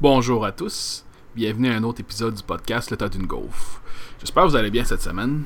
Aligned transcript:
Bonjour 0.00 0.46
à 0.46 0.52
tous, 0.52 1.04
bienvenue 1.34 1.72
à 1.72 1.74
un 1.74 1.82
autre 1.82 2.00
épisode 2.00 2.32
du 2.32 2.44
podcast 2.44 2.92
Le 2.92 2.96
tas 2.96 3.08
d'une 3.08 3.26
gaufre. 3.26 3.80
J'espère 4.20 4.44
que 4.44 4.50
vous 4.50 4.54
allez 4.54 4.70
bien 4.70 4.84
cette 4.84 5.02
semaine. 5.02 5.42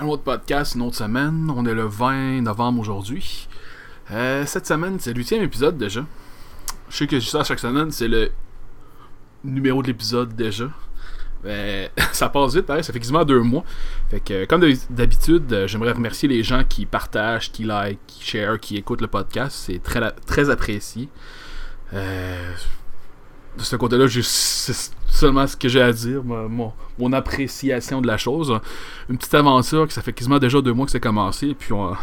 Un 0.00 0.06
autre 0.06 0.22
podcast, 0.22 0.76
une 0.76 0.80
autre 0.80 0.96
semaine. 0.96 1.52
On 1.54 1.66
est 1.66 1.74
le 1.74 1.84
20 1.84 2.40
novembre 2.40 2.80
aujourd'hui. 2.80 3.46
Euh, 4.12 4.46
cette 4.46 4.66
semaine, 4.66 4.98
c'est 4.98 5.12
le 5.12 5.42
épisode 5.42 5.76
déjà. 5.76 6.06
Je 6.88 6.96
sais 6.96 7.06
que 7.06 7.18
je 7.18 7.24
dis 7.26 7.30
ça 7.30 7.44
chaque 7.44 7.58
semaine, 7.58 7.90
c'est 7.90 8.08
le 8.08 8.32
numéro 9.44 9.82
de 9.82 9.88
l'épisode 9.88 10.34
déjà. 10.34 10.70
Mais 11.44 11.92
ça 12.12 12.30
passe 12.30 12.54
vite, 12.54 12.64
pareil, 12.64 12.82
ça 12.82 12.94
fait 12.94 12.98
quasiment 12.98 13.26
deux 13.26 13.42
mois. 13.42 13.64
Fait 14.10 14.20
que, 14.20 14.46
comme 14.46 14.64
d'habitude, 14.88 15.52
euh, 15.52 15.66
j'aimerais 15.66 15.92
remercier 15.92 16.30
les 16.30 16.42
gens 16.42 16.64
qui 16.64 16.86
partagent, 16.86 17.52
qui 17.52 17.64
like, 17.64 17.98
qui 18.06 18.24
share, 18.24 18.58
qui 18.58 18.78
écoutent 18.78 19.02
le 19.02 19.06
podcast. 19.06 19.54
C'est 19.66 19.82
très, 19.82 20.12
très 20.24 20.48
apprécié. 20.48 21.10
Euh, 21.92 22.54
de 23.56 23.62
ce 23.62 23.76
côté-là, 23.76 24.06
c'est 24.08 24.92
seulement 25.08 25.46
ce 25.46 25.56
que 25.56 25.68
j'ai 25.68 25.80
à 25.80 25.92
dire, 25.92 26.22
mon, 26.24 27.12
appréciation 27.12 28.00
de 28.00 28.06
la 28.06 28.16
chose. 28.16 28.58
Une 29.08 29.16
petite 29.16 29.34
aventure 29.34 29.86
que 29.86 29.92
ça 29.92 30.02
fait 30.02 30.12
quasiment 30.12 30.38
déjà 30.38 30.60
deux 30.60 30.72
mois 30.72 30.86
que 30.86 30.92
c'est 30.92 31.00
commencé. 31.00 31.54
Puis 31.58 31.72
on, 31.72 31.96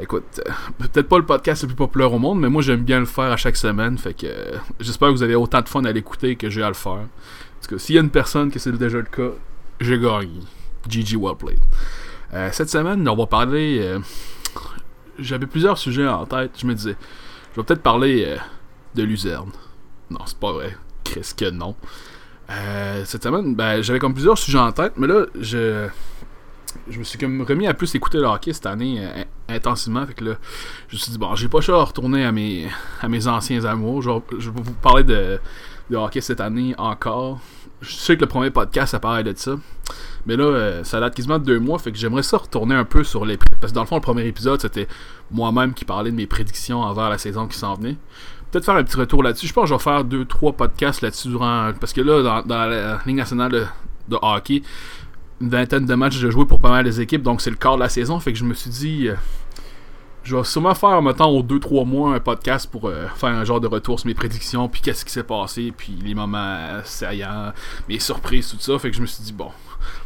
Écoute, 0.00 0.40
euh, 0.46 0.52
peut-être 0.78 1.08
pas 1.08 1.18
le 1.18 1.26
podcast 1.26 1.62
le 1.62 1.68
plus 1.68 1.74
populaire 1.74 2.12
au 2.12 2.20
monde, 2.20 2.38
mais 2.38 2.48
moi 2.48 2.62
j'aime 2.62 2.84
bien 2.84 3.00
le 3.00 3.06
faire 3.06 3.32
à 3.32 3.36
chaque 3.36 3.56
semaine. 3.56 3.98
Fait 3.98 4.14
que 4.14 4.26
euh, 4.26 4.56
j'espère 4.78 5.08
que 5.08 5.14
vous 5.14 5.24
avez 5.24 5.34
autant 5.34 5.60
de 5.60 5.68
fun 5.68 5.84
à 5.84 5.90
l'écouter 5.90 6.36
que 6.36 6.48
j'ai 6.48 6.62
à 6.62 6.68
le 6.68 6.74
faire. 6.74 7.00
Tout 7.62 7.74
cas, 7.74 7.78
s'il 7.78 7.96
y 7.96 7.98
a 7.98 8.00
une 8.00 8.10
personne 8.10 8.50
que 8.52 8.60
c'est 8.60 8.70
déjà 8.70 8.98
le 8.98 9.04
cas, 9.04 9.30
j'ai 9.80 9.98
gagné. 9.98 10.40
GG 10.88 11.16
well 11.16 11.34
played. 11.36 11.58
Euh, 12.32 12.48
cette 12.52 12.70
semaine, 12.70 13.08
on 13.08 13.16
va 13.16 13.26
parler. 13.26 13.98
J'avais 15.18 15.46
plusieurs 15.46 15.76
sujets 15.76 16.06
en 16.06 16.24
tête. 16.26 16.52
Je 16.56 16.66
me 16.66 16.74
disais, 16.74 16.94
je 17.52 17.60
vais 17.60 17.64
peut-être 17.64 17.82
parler 17.82 18.36
de 18.94 19.02
Luzerne. 19.02 19.50
Non, 20.10 20.20
c'est 20.26 20.38
pas 20.38 20.52
vrai. 20.52 20.76
Qu'est-ce 21.04 21.34
que 21.34 21.50
non. 21.50 21.74
cette 23.04 23.22
semaine, 23.22 23.54
ben, 23.54 23.82
j'avais 23.82 23.98
comme 23.98 24.14
plusieurs 24.14 24.38
sujets 24.38 24.58
en 24.58 24.72
tête, 24.72 24.92
mais 24.96 25.06
là, 25.06 25.26
je 25.40 25.88
je 26.88 26.98
me 26.98 27.04
suis 27.04 27.18
comme 27.18 27.42
remis 27.42 27.66
à 27.66 27.74
plus 27.74 27.94
écouter 27.94 28.18
le 28.18 28.24
hockey 28.24 28.52
cette 28.52 28.66
année 28.66 28.98
euh, 29.00 29.24
intensivement. 29.48 30.06
Fait 30.06 30.14
que 30.14 30.24
là, 30.24 30.34
je 30.88 30.96
me 30.96 30.98
suis 30.98 31.12
dit, 31.12 31.18
bon, 31.18 31.34
j'ai 31.34 31.48
pas 31.48 31.60
cher 31.60 31.76
à 31.76 31.84
retourner 31.84 32.24
à 32.24 32.32
mes, 32.32 32.68
à 33.00 33.08
mes 33.08 33.26
anciens 33.26 33.64
amours. 33.64 34.02
Je, 34.02 34.10
je 34.38 34.50
vais 34.50 34.62
vous 34.62 34.72
parler 34.74 35.04
de, 35.04 35.38
de, 35.90 35.96
hockey 35.96 36.20
cette 36.20 36.40
année 36.40 36.74
encore. 36.78 37.40
Je 37.80 37.92
sais 37.92 38.16
que 38.16 38.22
le 38.22 38.26
premier 38.26 38.50
podcast, 38.50 38.92
ça 38.92 39.00
parlait 39.00 39.22
de 39.22 39.36
ça. 39.36 39.56
Mais 40.26 40.36
là, 40.36 40.44
euh, 40.44 40.84
ça 40.84 41.00
date 41.00 41.14
quasiment 41.14 41.38
de 41.38 41.44
deux 41.44 41.60
mois. 41.60 41.78
Fait 41.78 41.92
que 41.92 41.98
j'aimerais 41.98 42.22
ça 42.22 42.38
retourner 42.38 42.74
un 42.74 42.84
peu 42.84 43.04
sur 43.04 43.24
les. 43.24 43.38
Parce 43.60 43.72
que 43.72 43.74
dans 43.74 43.82
le 43.82 43.86
fond, 43.86 43.96
le 43.96 44.02
premier 44.02 44.26
épisode, 44.26 44.60
c'était 44.60 44.88
moi-même 45.30 45.74
qui 45.74 45.84
parlais 45.84 46.10
de 46.10 46.16
mes 46.16 46.26
prédictions 46.26 46.80
envers 46.80 47.08
la 47.08 47.18
saison 47.18 47.46
qui 47.46 47.56
s'en 47.56 47.74
venait. 47.74 47.96
Peut-être 48.50 48.64
faire 48.64 48.76
un 48.76 48.84
petit 48.84 48.96
retour 48.96 49.22
là-dessus. 49.22 49.46
Je 49.46 49.52
pense 49.52 49.64
que 49.64 49.68
je 49.70 49.74
vais 49.74 49.82
faire 49.82 50.04
deux, 50.04 50.24
trois 50.24 50.52
podcasts 50.52 51.02
là-dessus 51.02 51.28
durant. 51.28 51.72
Parce 51.78 51.92
que 51.92 52.00
là, 52.00 52.42
dans, 52.42 52.66
la 52.66 52.98
Ligue 53.04 53.16
nationale 53.16 53.50
de, 53.52 53.66
de 54.08 54.18
hockey, 54.20 54.62
une 55.40 55.50
vingtaine 55.50 55.86
de 55.86 55.94
matchs 55.94 56.20
de 56.20 56.30
jouer 56.30 56.46
pour 56.46 56.58
pas 56.58 56.70
mal 56.70 56.84
des 56.84 57.00
équipes, 57.00 57.22
donc 57.22 57.40
c'est 57.40 57.50
le 57.50 57.56
quart 57.56 57.76
de 57.76 57.82
la 57.82 57.88
saison. 57.88 58.18
Fait 58.20 58.32
que 58.32 58.38
je 58.38 58.44
me 58.44 58.54
suis 58.54 58.70
dit, 58.70 59.08
euh, 59.08 59.14
je 60.24 60.36
vais 60.36 60.44
sûrement 60.44 60.74
faire, 60.74 61.00
mettons, 61.00 61.26
aux 61.26 61.42
2-3 61.42 61.86
mois 61.86 62.14
un 62.14 62.20
podcast 62.20 62.70
pour 62.70 62.88
euh, 62.88 63.06
faire 63.14 63.30
un 63.30 63.44
genre 63.44 63.60
de 63.60 63.66
retour 63.66 64.00
sur 64.00 64.08
mes 64.08 64.14
prédictions, 64.14 64.68
puis 64.68 64.80
qu'est-ce 64.80 65.04
qui 65.04 65.12
s'est 65.12 65.22
passé, 65.22 65.72
puis 65.76 65.96
les 66.02 66.14
moments 66.14 66.58
saillants, 66.84 67.52
mes 67.88 67.98
surprises, 67.98 68.50
tout 68.50 68.58
ça. 68.58 68.78
Fait 68.78 68.90
que 68.90 68.96
je 68.96 69.02
me 69.02 69.06
suis 69.06 69.22
dit, 69.22 69.32
bon, 69.32 69.50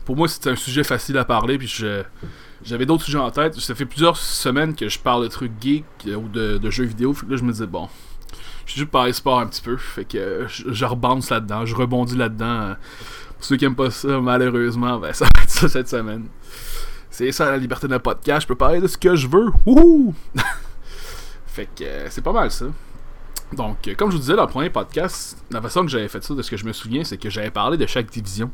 pour 0.04 0.16
moi, 0.16 0.28
c'était 0.28 0.50
un 0.50 0.56
sujet 0.56 0.84
facile 0.84 1.18
à 1.18 1.24
parler, 1.24 1.58
puis 1.58 1.84
J'avais 2.64 2.86
d'autres 2.86 3.04
sujets 3.04 3.18
en 3.18 3.30
tête. 3.30 3.58
Ça 3.58 3.74
fait 3.74 3.86
plusieurs 3.86 4.16
semaines 4.16 4.74
que 4.74 4.88
je 4.88 4.98
parle 4.98 5.24
de 5.24 5.28
trucs 5.28 5.52
geeks 5.60 5.84
euh, 6.06 6.14
ou 6.14 6.28
de, 6.28 6.70
jeux 6.70 6.84
vidéo. 6.84 7.12
Fait 7.14 7.27
que 7.27 7.32
là, 7.32 7.36
je 7.36 7.42
me 7.42 7.52
disais, 7.52 7.66
bon, 7.66 7.88
je 8.66 8.72
suis 8.72 8.80
juste 8.80 8.91
parler 8.91 9.12
sport 9.12 9.41
un 9.41 9.46
petit 9.46 9.62
peu. 9.62 9.77
Fait 9.77 10.05
que 10.05 10.46
je, 10.48 10.72
je 10.72 10.84
là-dedans, 10.84 11.66
je 11.66 11.74
rebondis 11.74 12.16
là-dedans 12.16 12.74
ceux 13.44 13.56
qui 13.56 13.64
aiment 13.64 13.77
pas 13.77 13.91
ça, 13.91 14.20
malheureusement, 14.20 14.98
ben, 14.98 15.12
ça 15.12 15.27
va 15.34 15.42
être 15.42 15.50
ça 15.50 15.68
cette 15.68 15.88
semaine. 15.88 16.27
C'est 17.10 17.30
ça 17.33 17.50
la 17.50 17.58
liberté 17.58 17.88
d'un 17.88 17.98
podcast, 17.98 18.42
je 18.42 18.46
peux 18.46 18.55
parler 18.55 18.80
de 18.80 18.86
ce 18.86 18.96
que 18.96 19.14
je 19.17 19.28
veux. 19.28 19.50
Wouhou! 19.67 20.14
fait 21.46 21.68
que 21.77 21.84
euh, 21.84 22.06
c'est 22.08 22.23
pas 22.23 22.33
mal 22.33 22.50
ça. 22.50 22.67
Donc, 23.52 23.86
euh, 23.86 23.95
comme 23.95 24.11
je 24.11 24.17
vous 24.17 24.20
disais 24.23 24.34
dans 24.34 24.46
le 24.46 24.48
premier 24.48 24.70
podcast, 24.70 25.36
la 25.50 25.61
façon 25.61 25.83
que 25.83 25.89
j'avais 25.89 26.08
fait 26.08 26.24
ça, 26.24 26.34
de 26.34 26.40
ce 26.40 26.50
que 26.50 26.56
je 26.56 26.64
me 26.64 26.73
souviens, 26.73 27.05
c'est 27.05 27.18
que 27.18 27.29
j'avais 27.29 27.50
parlé 27.50 27.77
de 27.77 27.86
chaque 27.86 28.11
division. 28.11 28.50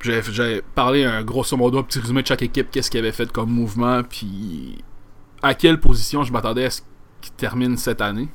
J'avais 0.00 0.62
parlé 0.74 1.04
un 1.04 1.22
grosso 1.22 1.56
modo, 1.56 1.78
un 1.78 1.82
petit 1.82 2.00
résumé 2.00 2.22
de 2.22 2.26
chaque 2.26 2.42
équipe, 2.42 2.70
qu'est-ce 2.70 2.90
qu'elle 2.90 3.04
avait 3.04 3.12
fait 3.12 3.30
comme 3.30 3.50
mouvement, 3.50 4.02
puis 4.02 4.82
à 5.42 5.54
quelle 5.54 5.78
position 5.78 6.24
je 6.24 6.32
m'attendais 6.32 6.64
à 6.64 6.70
ce 6.70 6.80
qu'il 7.20 7.32
termine 7.34 7.76
cette 7.76 8.00
année. 8.00 8.28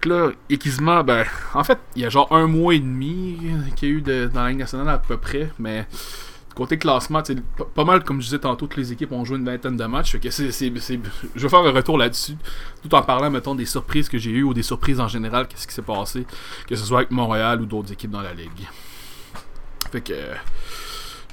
Que 0.00 0.08
là, 0.08 0.30
équisement, 0.50 1.04
ben, 1.04 1.24
en 1.54 1.64
fait, 1.64 1.78
il 1.96 2.02
y 2.02 2.04
a 2.04 2.08
genre 2.08 2.28
un 2.32 2.46
mois 2.46 2.74
et 2.74 2.80
demi 2.80 3.38
qu'il 3.76 3.88
y 3.88 3.92
a 3.92 3.94
eu 3.94 4.02
de, 4.02 4.30
dans 4.32 4.42
la 4.42 4.50
Ligue 4.50 4.58
nationale 4.58 4.88
à 4.88 4.98
peu 4.98 5.16
près, 5.16 5.50
mais 5.58 5.86
côté 6.54 6.78
classement, 6.78 7.22
pas, 7.56 7.64
pas 7.64 7.84
mal, 7.84 8.04
comme 8.04 8.20
je 8.20 8.26
disais 8.26 8.38
tantôt, 8.38 8.66
toutes 8.66 8.76
les 8.76 8.92
équipes 8.92 9.12
ont 9.12 9.24
joué 9.24 9.38
une 9.38 9.44
vingtaine 9.44 9.76
de 9.76 9.84
matchs. 9.84 10.12
Fait 10.12 10.20
que 10.20 10.30
c'est, 10.30 10.50
je 10.50 11.42
vais 11.42 11.48
faire 11.48 11.60
un 11.60 11.72
retour 11.72 11.98
là-dessus, 11.98 12.36
tout 12.82 12.94
en 12.94 13.02
parlant, 13.02 13.30
mettons, 13.30 13.54
des 13.54 13.66
surprises 13.66 14.08
que 14.08 14.18
j'ai 14.18 14.30
eues 14.30 14.42
ou 14.42 14.54
des 14.54 14.62
surprises 14.62 15.00
en 15.00 15.08
général, 15.08 15.48
qu'est-ce 15.48 15.66
qui 15.66 15.74
s'est 15.74 15.82
passé, 15.82 16.26
que 16.66 16.76
ce 16.76 16.84
soit 16.84 16.98
avec 16.98 17.10
Montréal 17.10 17.60
ou 17.60 17.66
d'autres 17.66 17.92
équipes 17.92 18.10
dans 18.10 18.22
la 18.22 18.34
Ligue. 18.34 18.68
Fait 19.90 20.00
que. 20.00 20.14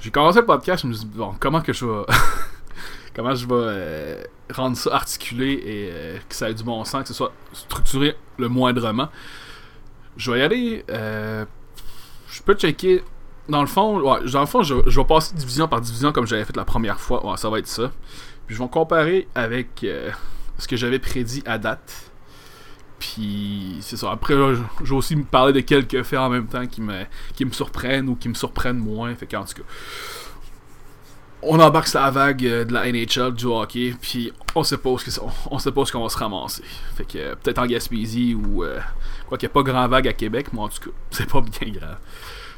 J'ai 0.00 0.10
commencé 0.10 0.40
le 0.40 0.46
podcast, 0.46 0.82
je 0.82 0.88
me 0.88 0.92
suis 0.92 1.04
dit, 1.04 1.16
bon, 1.16 1.34
comment 1.38 1.60
que 1.60 1.72
je 1.72 1.86
vais. 1.86 2.02
Comment 3.14 3.34
je 3.34 3.46
vais 3.46 3.54
euh, 3.54 4.22
rendre 4.52 4.76
ça 4.76 4.94
articulé 4.94 5.52
et 5.52 5.90
euh, 5.92 6.18
que 6.28 6.34
ça 6.34 6.50
ait 6.50 6.54
du 6.54 6.62
bon 6.62 6.84
sens, 6.84 7.02
que 7.02 7.08
ce 7.08 7.14
soit 7.14 7.32
structuré 7.52 8.16
le 8.38 8.48
moindrement. 8.48 9.08
Je 10.16 10.30
vais 10.30 10.40
y 10.40 10.42
aller. 10.42 10.84
Euh, 10.90 11.44
je 12.28 12.42
peux 12.42 12.54
checker. 12.54 13.02
Dans 13.48 13.60
le 13.60 13.66
fond, 13.66 14.00
dans 14.00 14.40
le 14.40 14.46
fond 14.46 14.62
je, 14.62 14.74
vais 14.74 15.04
passer 15.04 15.34
division 15.34 15.66
par 15.66 15.80
division 15.80 16.12
comme 16.12 16.26
j'avais 16.26 16.44
fait 16.44 16.56
la 16.56 16.64
première 16.64 17.00
fois. 17.00 17.36
ça 17.36 17.50
va 17.50 17.58
être 17.58 17.66
ça. 17.66 17.90
Puis 18.46 18.54
je 18.54 18.62
vais 18.62 18.68
comparer 18.68 19.26
avec 19.34 19.84
ce 20.58 20.68
que 20.68 20.76
j'avais 20.76 21.00
prédit 21.00 21.42
à 21.44 21.58
date. 21.58 22.12
Puis 23.00 23.78
c'est 23.80 23.96
ça. 23.96 24.12
Après, 24.12 24.34
je, 24.34 24.62
vais 24.84 24.94
aussi 24.94 25.16
me 25.16 25.24
parler 25.24 25.52
de 25.52 25.58
quelques 25.58 26.04
faits 26.04 26.20
en 26.20 26.30
même 26.30 26.46
temps 26.46 26.68
qui 26.68 26.80
me, 26.80 27.02
qui 27.34 27.44
me 27.44 27.50
surprennent 27.50 28.08
ou 28.08 28.14
qui 28.14 28.28
me 28.28 28.34
surprennent 28.34 28.78
moins. 28.78 29.12
Fait 29.16 29.26
tout 29.26 29.36
cas 29.36 29.42
on 31.42 31.58
embarque 31.58 31.88
sur 31.88 32.00
la 32.00 32.10
vague 32.10 32.46
euh, 32.46 32.64
de 32.64 32.72
la 32.72 32.90
NHL, 32.90 33.34
du 33.34 33.46
hockey, 33.46 33.94
puis 34.00 34.32
on 34.54 34.62
sait 34.62 34.78
pas 34.78 34.90
où 34.90 34.98
on, 35.50 35.58
ce 35.58 35.70
qu'on 35.70 36.02
va 36.02 36.08
se 36.08 36.16
ramasser. 36.16 36.62
Fait 36.94 37.04
que 37.04 37.18
euh, 37.18 37.34
peut-être 37.34 37.58
en 37.58 37.66
Gaspésie 37.66 38.34
ou 38.34 38.62
euh, 38.62 38.78
quoi 39.26 39.36
qu'il 39.36 39.48
n'y 39.48 39.52
a 39.52 39.54
pas 39.54 39.62
grand 39.62 39.88
vague 39.88 40.08
à 40.08 40.12
Québec, 40.12 40.48
mais 40.52 40.60
en 40.60 40.68
tout 40.68 40.90
cas, 40.90 40.96
c'est 41.10 41.28
pas 41.28 41.40
bien 41.40 41.72
grave. 41.72 41.98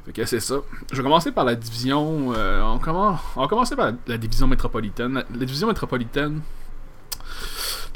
Fait 0.05 0.13
que 0.13 0.25
c'est 0.27 0.41
ça. 0.41 0.57
Je 0.93 0.97
vais 0.99 1.03
commencer 1.03 1.33
par 1.33 1.45
la 1.45 1.55
division. 1.55 2.29
on, 2.29 2.79
commence, 2.79 3.21
on 3.37 3.41
va 3.41 3.49
commencer 3.49 3.75
par 3.75 3.93
la, 4.07 4.19
division 4.19 4.47
métropolitaine. 4.47 5.15
La, 5.15 5.25
la, 5.31 5.47
division 5.47 5.67
métropolitaine, 5.67 6.43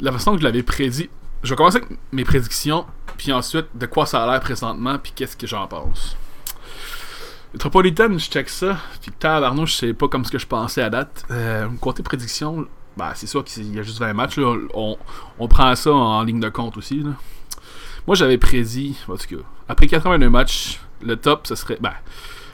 la 0.01 0.11
façon 0.11 0.33
que 0.33 0.39
je 0.39 0.43
l'avais 0.43 0.63
prédit. 0.63 1.09
Je 1.43 1.51
vais 1.51 1.55
commencer 1.55 1.77
avec 1.77 1.89
mes 2.11 2.23
prédictions, 2.23 2.85
puis 3.15 3.31
ensuite 3.31 3.67
de 3.75 3.85
quoi 3.85 4.07
ça 4.07 4.23
a 4.23 4.31
l'air 4.31 4.39
présentement, 4.39 4.97
puis 4.97 5.13
qu'est-ce 5.15 5.37
que 5.37 5.45
j'en 5.45 5.67
pense. 5.67 6.17
Metropolitan, 7.53 8.17
je 8.17 8.29
check 8.29 8.47
ça. 8.49 8.77
Puis 9.01 9.11
tabarnouche, 9.11 9.75
c'est 9.75 9.93
pas 9.93 10.07
comme 10.07 10.23
ce 10.23 10.31
que 10.31 10.37
je 10.37 10.45
pensais 10.45 10.81
à 10.81 10.89
date. 10.89 11.25
Euh, 11.31 11.67
côté 11.81 12.03
prédiction, 12.03 12.67
bah, 12.95 13.13
c'est 13.15 13.27
sûr 13.27 13.43
qu'il 13.43 13.75
y 13.75 13.79
a 13.79 13.83
juste 13.83 13.99
20 13.99 14.13
matchs. 14.13 14.37
On, 14.37 14.97
on, 15.39 15.47
prend 15.47 15.75
ça 15.75 15.91
en 15.91 16.23
ligne 16.23 16.39
de 16.39 16.49
compte 16.49 16.77
aussi. 16.77 17.01
Là. 17.01 17.11
Moi, 18.05 18.15
j'avais 18.15 18.37
prédit, 18.37 18.97
en 19.07 19.17
tout 19.17 19.37
cas, 19.37 19.43
après 19.67 19.87
82 19.87 20.29
matchs, 20.29 20.79
le 21.01 21.15
top, 21.15 21.47
ce 21.47 21.55
serait. 21.55 21.77
Ben, 21.81 21.93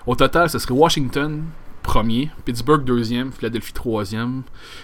au 0.07 0.15
total, 0.15 0.49
ce 0.49 0.59
serait 0.59 0.73
Washington, 0.73 1.43
premier, 1.83 2.29
Pittsburgh, 2.45 2.83
deuxième, 2.83 3.31
Philadelphie, 3.31 3.73
troisième, 3.73 4.43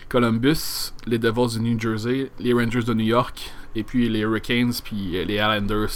Columbus, 0.09 0.91
les 1.05 1.19
Devils 1.19 1.59
du 1.59 1.61
New 1.61 1.79
Jersey, 1.79 2.31
les 2.39 2.53
Rangers 2.53 2.83
de 2.83 2.93
New 2.93 3.05
York, 3.05 3.51
et 3.75 3.83
puis 3.83 4.09
les 4.09 4.19
Hurricanes, 4.19 4.73
puis 4.83 5.23
les 5.25 5.35
Islanders 5.35 5.89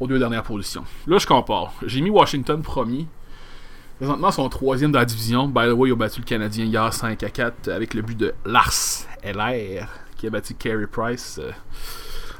aux 0.00 0.06
deux 0.06 0.18
dernières 0.18 0.42
positions. 0.42 0.84
Là, 1.06 1.18
je 1.18 1.26
compare. 1.26 1.72
J'ai 1.86 2.00
mis 2.00 2.10
Washington 2.10 2.62
premier. 2.62 3.06
Présentement, 3.98 4.30
sont 4.30 4.48
troisième 4.48 4.90
dans 4.90 4.98
la 4.98 5.04
division. 5.04 5.46
By 5.46 5.68
the 5.68 5.72
way, 5.72 5.90
ils 5.90 5.92
ont 5.92 5.96
battu 5.96 6.20
le 6.20 6.26
Canadien 6.26 6.64
hier 6.64 6.92
5 6.92 7.22
à 7.22 7.30
4 7.30 7.68
avec 7.68 7.94
le 7.94 8.02
but 8.02 8.18
de 8.18 8.34
Lars 8.44 9.06
LR 9.22 9.86
qui 10.16 10.26
a 10.26 10.30
battu 10.30 10.54
Carey 10.54 10.86
Price 10.86 11.40
euh, 11.42 11.52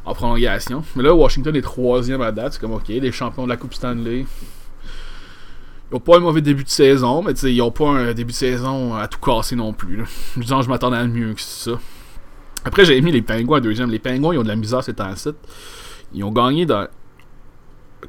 en 0.04 0.14
prolongation. 0.14 0.82
Mais 0.96 1.02
là, 1.02 1.14
Washington 1.14 1.54
est 1.54 1.62
troisième 1.62 2.20
à 2.22 2.32
date. 2.32 2.54
C'est 2.54 2.60
comme 2.60 2.72
OK, 2.72 2.88
les 2.88 3.12
champions 3.12 3.44
de 3.44 3.48
la 3.48 3.56
Coupe 3.56 3.74
Stanley. 3.74 4.26
Ils 5.90 5.94
n'ont 5.94 6.00
pas 6.00 6.16
un 6.16 6.20
mauvais 6.20 6.40
début 6.40 6.64
de 6.64 6.68
saison, 6.68 7.22
mais 7.22 7.32
ils 7.32 7.58
n'ont 7.58 7.70
pas 7.70 7.88
un 7.88 8.14
début 8.14 8.32
de 8.32 8.36
saison 8.36 8.94
à 8.94 9.06
tout 9.06 9.20
casser 9.20 9.54
non 9.54 9.72
plus. 9.72 10.02
Disons, 10.36 10.62
je 10.62 10.68
m'attendais 10.68 10.96
à 10.96 11.06
mieux 11.06 11.34
que 11.34 11.40
ça. 11.40 11.72
Après, 12.64 12.84
j'ai 12.84 13.00
mis 13.00 13.12
les 13.12 13.22
Pingouins 13.22 13.58
à 13.58 13.60
deuxième. 13.60 13.90
Les 13.90 13.98
Pingouins, 13.98 14.34
ils 14.34 14.38
ont 14.38 14.42
de 14.42 14.48
la 14.48 14.56
misère 14.56 14.82
ces 14.82 14.94
temps-ci. 14.94 15.30
Ils 16.14 16.24
ont 16.24 16.32
gagné 16.32 16.66
dans 16.66 16.88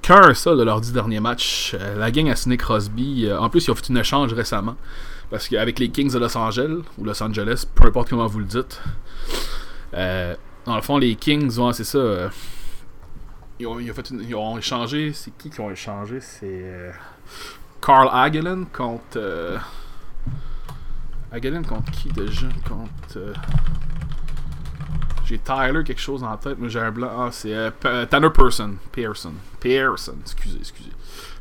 qu'un 0.01 0.33
ça 0.33 0.55
de 0.55 0.63
leurs 0.63 0.81
dix 0.81 0.93
derniers 0.93 1.19
matchs. 1.19 1.75
Euh, 1.79 1.97
la 1.97 2.11
gang 2.11 2.29
a 2.29 2.35
signé 2.35 2.57
Crosby. 2.57 3.25
Euh, 3.25 3.39
en 3.39 3.49
plus, 3.49 3.65
ils 3.67 3.71
ont 3.71 3.75
fait 3.75 3.89
une 3.89 3.97
échange 3.97 4.33
récemment. 4.33 4.75
Parce 5.29 5.47
qu'avec 5.47 5.79
les 5.79 5.89
Kings 5.89 6.11
de 6.11 6.19
Los 6.19 6.37
Angeles, 6.37 6.83
ou 6.97 7.03
Los 7.03 7.21
Angeles, 7.21 7.65
peu 7.73 7.87
importe 7.87 8.09
comment 8.09 8.27
vous 8.27 8.39
le 8.39 8.45
dites, 8.45 8.81
euh, 9.93 10.35
dans 10.65 10.75
le 10.75 10.81
fond, 10.81 10.97
les 10.97 11.15
Kings, 11.15 11.51
c'est 11.73 11.83
ça. 11.83 12.29
ils, 13.59 13.67
ont, 13.67 13.77
fait 13.79 14.11
ils 14.11 14.35
ont 14.35 14.57
échangé. 14.57 15.13
C'est 15.13 15.35
qui 15.37 15.49
qui 15.49 15.59
ont 15.61 15.71
échangé? 15.71 16.19
C'est. 16.19 16.91
Carl 17.81 18.09
Hagelin 18.11 18.65
contre. 18.71 19.59
Hagelin 21.31 21.63
contre 21.63 21.91
qui 21.91 22.09
déjà? 22.09 22.47
Contre. 22.67 23.33
Euh, 25.25 25.27
j'ai 25.27 25.37
Tyler 25.39 25.83
quelque 25.83 26.01
chose 26.01 26.23
en 26.23 26.37
tête, 26.37 26.57
mais 26.59 26.69
j'ai 26.69 26.79
un 26.79 26.91
blanc. 26.91 27.09
Ah, 27.17 27.29
c'est 27.31 27.53
euh, 27.53 28.05
Tanner 28.05 28.29
Person. 28.29 28.75
Pearson. 28.91 29.33
Pearson. 29.59 30.15
Excusez, 30.21 30.57
excusez. 30.59 30.91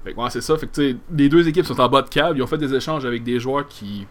Fait 0.04 0.12
que, 0.12 0.20
ouais, 0.20 0.30
c'est 0.30 0.40
ça. 0.40 0.56
Fait 0.56 0.66
que, 0.66 0.96
les 1.14 1.28
deux 1.28 1.46
équipes 1.48 1.66
sont 1.66 1.80
en 1.80 1.88
bas 1.88 2.02
de 2.02 2.08
câble. 2.08 2.38
Ils 2.38 2.42
ont 2.42 2.46
fait 2.46 2.58
des 2.58 2.74
échanges 2.74 3.04
avec 3.04 3.22
des 3.22 3.38
joueurs 3.40 3.66
qui. 3.66 4.06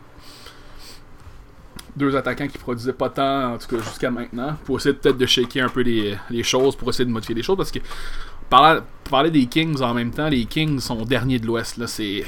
Deux 1.95 2.15
attaquants 2.15 2.47
qui 2.47 2.57
produisaient 2.57 2.93
pas 2.93 3.09
tant, 3.09 3.53
en 3.53 3.57
tout 3.59 3.67
cas 3.67 3.83
jusqu'à 3.83 4.09
maintenant, 4.09 4.57
pour 4.65 4.77
essayer 4.77 4.95
peut-être 4.95 5.17
de 5.17 5.27
shaker 5.27 5.65
un 5.65 5.69
peu 5.69 5.81
les, 5.81 6.17
les, 6.31 6.41
choses, 6.41 6.75
pour 6.75 6.89
essayer 6.89 7.05
de 7.05 7.11
modifier 7.11 7.35
les 7.35 7.43
choses. 7.43 7.55
Parce 7.55 7.69
que 7.69 7.77
parler, 9.09 9.31
des 9.31 9.45
Kings 9.45 9.81
en 9.81 9.93
même 9.93 10.11
temps, 10.11 10.29
les 10.29 10.45
Kings 10.45 10.79
sont 10.79 11.03
derniers 11.05 11.39
de 11.39 11.45
l'Ouest. 11.45 11.77
Là, 11.77 11.87
c'est, 11.87 12.23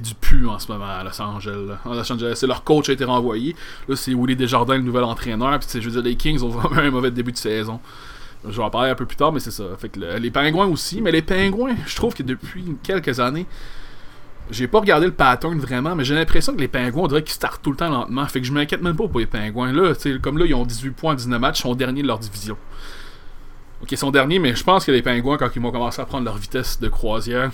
du 0.00 0.14
pu 0.14 0.46
en 0.46 0.58
ce 0.58 0.70
moment 0.70 0.86
à 0.86 1.04
Los 1.04 1.20
Angeles. 1.20 1.76
Angeles, 1.84 2.34
c'est 2.36 2.46
leur 2.46 2.64
coach 2.64 2.88
a 2.88 2.92
été 2.92 3.04
renvoyé. 3.04 3.54
Là, 3.88 3.96
c'est 3.96 4.14
Willie 4.14 4.36
Desjardins, 4.36 4.76
le 4.76 4.82
nouvel 4.82 5.04
entraîneur. 5.04 5.58
Puis, 5.58 5.80
je 5.80 5.88
veux 5.88 6.02
dire, 6.02 6.02
les 6.02 6.16
Kings 6.16 6.42
ont 6.42 6.48
vraiment 6.48 6.80
un 6.80 6.90
mauvais 6.90 7.10
début 7.10 7.32
de 7.32 7.36
saison. 7.36 7.80
Je 8.46 8.56
vais 8.56 8.62
en 8.62 8.70
parler 8.70 8.90
un 8.90 8.94
peu 8.94 9.06
plus 9.06 9.16
tard, 9.16 9.32
mais 9.32 9.40
c'est 9.40 9.50
ça. 9.50 9.64
Fait 9.78 9.96
les 9.96 10.30
Pingouins 10.30 10.66
aussi. 10.66 11.00
Mais 11.00 11.12
les 11.12 11.22
Pingouins, 11.22 11.76
je 11.86 11.96
trouve 11.96 12.14
que 12.14 12.22
depuis 12.22 12.76
quelques 12.82 13.18
années, 13.20 13.46
j'ai 14.50 14.68
pas 14.68 14.80
regardé 14.80 15.06
le 15.06 15.12
pattern 15.12 15.58
vraiment, 15.58 15.94
mais 15.94 16.04
j'ai 16.04 16.14
l'impression 16.14 16.54
que 16.54 16.60
les 16.60 16.68
Pingouins, 16.68 17.04
on 17.04 17.08
dirait 17.08 17.22
qu'ils 17.22 17.32
startent 17.32 17.62
tout 17.62 17.70
le 17.70 17.76
temps 17.76 17.88
lentement. 17.88 18.26
Fait 18.26 18.40
que 18.40 18.46
je 18.46 18.52
m'inquiète 18.52 18.82
même 18.82 18.96
pas 18.96 19.08
pour 19.08 19.18
les 19.18 19.26
Pingouins. 19.26 19.72
Là, 19.72 19.94
comme 20.20 20.36
là, 20.38 20.44
ils 20.44 20.54
ont 20.54 20.66
18 20.66 20.90
points 20.90 21.12
en 21.12 21.14
19 21.14 21.40
matchs, 21.40 21.60
ils 21.60 21.62
sont 21.62 21.74
derniers 21.74 22.02
de 22.02 22.06
leur 22.06 22.18
division. 22.18 22.58
Ok, 23.84 23.92
ils 23.92 23.98
sont 23.98 24.10
derniers, 24.10 24.38
mais 24.38 24.56
je 24.56 24.64
pense 24.64 24.86
que 24.86 24.92
les 24.92 25.02
Pingouins, 25.02 25.36
quand 25.36 25.50
ils 25.54 25.60
vont 25.60 25.70
commencer 25.70 26.00
à 26.00 26.06
prendre 26.06 26.24
leur 26.24 26.38
vitesse 26.38 26.80
de 26.80 26.88
croisière, 26.88 27.50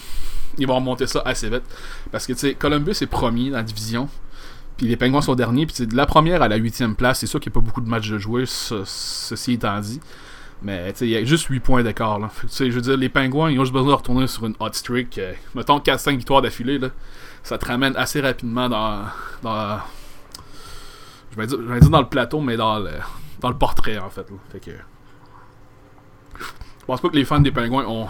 ils 0.58 0.66
vont 0.68 0.76
remonter 0.76 1.08
ça 1.08 1.22
assez 1.24 1.50
vite. 1.50 1.64
Parce 2.12 2.24
que, 2.24 2.34
tu 2.34 2.38
sais, 2.38 2.54
Columbus 2.54 2.94
est 3.00 3.06
premier 3.06 3.50
dans 3.50 3.56
la 3.56 3.64
division. 3.64 4.08
Puis 4.76 4.86
les 4.86 4.96
Pingouins 4.96 5.22
sont 5.22 5.34
derniers. 5.34 5.66
Puis 5.66 5.88
de 5.88 5.96
la 5.96 6.06
première 6.06 6.40
à 6.40 6.46
la 6.46 6.54
huitième 6.54 6.94
place, 6.94 7.18
c'est 7.18 7.26
sûr 7.26 7.40
qu'il 7.40 7.50
n'y 7.50 7.54
a 7.54 7.58
pas 7.60 7.66
beaucoup 7.66 7.80
de 7.80 7.88
matchs 7.88 8.08
de 8.10 8.18
jouer, 8.18 8.44
ceci 8.46 9.54
étant 9.54 9.80
dit. 9.80 9.98
Mais 10.62 10.94
il 11.00 11.08
y 11.08 11.16
a 11.16 11.24
juste 11.24 11.46
8 11.46 11.58
points 11.58 11.82
d'écart. 11.82 12.20
Je 12.48 12.64
veux 12.68 12.80
dire, 12.80 12.96
les 12.96 13.08
Pingouins, 13.08 13.50
ils 13.50 13.58
ont 13.58 13.64
juste 13.64 13.72
besoin 13.72 13.90
de 13.90 13.96
retourner 13.96 14.28
sur 14.28 14.46
une 14.46 14.54
hot 14.60 14.72
streak. 14.72 15.18
Euh, 15.18 15.32
mettons 15.56 15.80
4-5 15.80 16.16
victoires 16.16 16.42
d'affilée. 16.42 16.78
Ça 17.42 17.58
te 17.58 17.66
ramène 17.66 17.96
assez 17.96 18.20
rapidement 18.20 18.68
dans. 18.68 19.02
dans 19.42 19.80
je, 21.32 21.36
vais 21.40 21.48
dire, 21.48 21.58
je 21.60 21.72
vais 21.72 21.80
dire 21.80 21.90
dans 21.90 22.02
le 22.02 22.08
plateau, 22.08 22.40
mais 22.40 22.56
dans 22.56 22.78
le, 22.78 22.92
dans 23.40 23.48
le 23.48 23.58
portrait 23.58 23.98
en 23.98 24.10
fait. 24.10 24.28
Fait 24.52 24.60
que. 24.60 24.70
Pense 26.90 27.00
pas 27.00 27.08
que 27.08 27.14
les 27.14 27.24
fans 27.24 27.38
des 27.38 27.52
Pingouins 27.52 27.86
ont. 27.86 28.06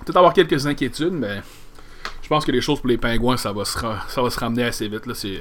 Peut-être 0.00 0.16
avoir 0.16 0.32
quelques 0.32 0.66
inquiétudes, 0.66 1.12
mais 1.12 1.42
je 2.20 2.28
pense 2.28 2.44
que 2.44 2.50
les 2.50 2.60
choses 2.60 2.80
pour 2.80 2.88
les 2.88 2.98
Pingouins, 2.98 3.36
ça 3.36 3.52
va 3.52 3.64
se, 3.64 3.78
ça 3.78 4.20
va 4.20 4.30
se 4.30 4.40
ramener 4.40 4.64
assez 4.64 4.88
vite. 4.88 5.06
Là, 5.06 5.14
c'est. 5.14 5.40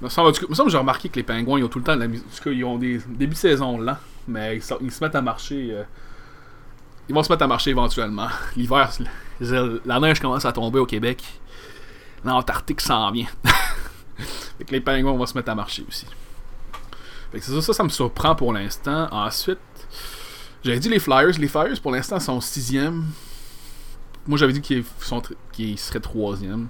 Me 0.00 0.08
semble 0.08 0.32
que 0.32 0.70
j'ai 0.70 0.76
remarqué 0.76 1.08
que 1.08 1.14
les 1.14 1.22
Pingouins, 1.22 1.60
ils 1.60 1.62
ont 1.62 1.68
tout 1.68 1.78
le 1.78 1.84
temps 1.84 1.94
de 1.94 2.00
la. 2.00 2.52
Ils 2.52 2.64
ont 2.64 2.78
des 2.78 2.98
débuts 3.06 3.34
de 3.34 3.38
saison 3.38 3.78
lents 3.78 3.96
mais 4.26 4.56
ils, 4.56 4.90
se 4.90 5.04
mettent 5.04 5.14
à 5.14 5.22
marcher. 5.22 5.68
Euh, 5.70 5.84
ils 7.08 7.14
vont 7.14 7.22
se 7.22 7.30
mettre 7.30 7.44
à 7.44 7.46
marcher 7.46 7.70
éventuellement. 7.70 8.26
L'hiver, 8.56 8.90
la 9.84 10.00
neige 10.00 10.18
commence 10.18 10.44
à 10.44 10.50
tomber 10.50 10.80
au 10.80 10.86
Québec. 10.86 11.22
L'Antarctique 12.24 12.80
s'en 12.80 13.08
vient. 13.12 13.28
fait 14.58 14.64
que 14.64 14.72
les 14.72 14.80
pingouins 14.80 15.16
vont 15.16 15.26
se 15.26 15.38
mettre 15.38 15.50
à 15.50 15.54
marcher 15.54 15.84
aussi. 15.88 16.06
Fait 17.30 17.38
que 17.38 17.44
ça, 17.44 17.62
ça, 17.62 17.72
ça 17.72 17.84
me 17.84 17.88
surprend 17.88 18.34
pour 18.34 18.52
l'instant. 18.52 19.06
Ensuite, 19.12 19.60
j'avais 20.62 20.78
dit 20.78 20.88
les 20.88 20.98
Flyers. 20.98 21.38
Les 21.38 21.48
Flyers, 21.48 21.80
pour 21.80 21.92
l'instant, 21.92 22.20
sont 22.20 22.40
sixième. 22.40 23.04
Moi, 24.26 24.38
j'avais 24.38 24.52
dit 24.52 24.60
qu'ils, 24.60 24.84
qu'ils 25.52 25.78
seraient 25.78 26.00
troisième. 26.00 26.68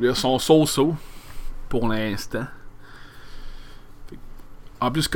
Ils 0.00 0.14
sont 0.16 0.38
so-so 0.38 0.96
pour 1.68 1.88
l'instant. 1.88 2.46
En 4.80 4.90
plus, 4.90 5.08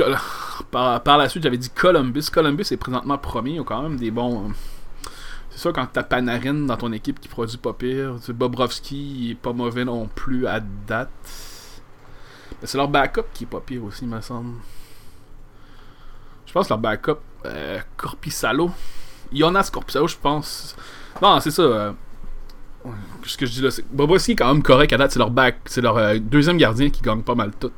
par, 0.71 1.03
par 1.03 1.17
la 1.17 1.27
suite, 1.27 1.43
j'avais 1.43 1.57
dit 1.57 1.69
Columbus. 1.69 2.29
Columbus 2.31 2.65
est 2.71 2.77
présentement 2.77 3.17
premier. 3.17 3.55
Ils 3.55 3.59
ont 3.59 3.65
quand 3.65 3.81
même 3.81 3.97
des 3.97 4.11
bons. 4.11 4.53
C'est 5.49 5.59
sûr, 5.59 5.73
quand 5.73 5.87
t'as 5.91 6.03
Panarin 6.03 6.53
dans 6.53 6.77
ton 6.77 6.91
équipe 6.93 7.19
qui 7.19 7.27
produit 7.27 7.57
pas 7.57 7.73
pire. 7.73 8.15
Bobrovski 8.29 9.31
est 9.31 9.35
pas 9.35 9.53
mauvais 9.53 9.83
non 9.83 10.07
plus 10.07 10.47
à 10.47 10.59
date. 10.59 11.09
C'est 12.63 12.77
leur 12.77 12.87
backup 12.87 13.25
qui 13.33 13.43
est 13.43 13.47
pas 13.47 13.59
pire 13.59 13.83
aussi, 13.83 14.05
me 14.05 14.21
semble. 14.21 14.55
Je 16.45 16.53
pense 16.53 16.67
que 16.67 16.69
leur 16.69 16.79
backup, 16.79 17.19
euh, 17.47 17.79
Corpissalo. 17.95 18.71
Jonas 19.33 19.69
Corpissalo, 19.71 20.07
je 20.07 20.17
pense. 20.21 20.75
Non, 21.21 21.39
c'est 21.39 21.51
ça. 21.51 21.61
Euh, 21.61 21.91
ce 23.25 23.37
que 23.37 23.45
je 23.45 23.51
dis 23.51 23.61
là, 23.61 23.71
c'est. 23.71 23.85
Bobrovski 23.91 24.33
est 24.33 24.35
quand 24.35 24.53
même 24.53 24.63
correct 24.63 24.93
à 24.93 24.97
date. 24.97 25.11
C'est 25.11 25.19
leur 25.19 25.31
back. 25.31 25.57
C'est 25.65 25.81
leur 25.81 25.97
euh, 25.97 26.17
deuxième 26.19 26.57
gardien 26.57 26.89
qui 26.89 27.01
gagne 27.01 27.21
pas 27.21 27.35
mal 27.35 27.51
tout. 27.59 27.71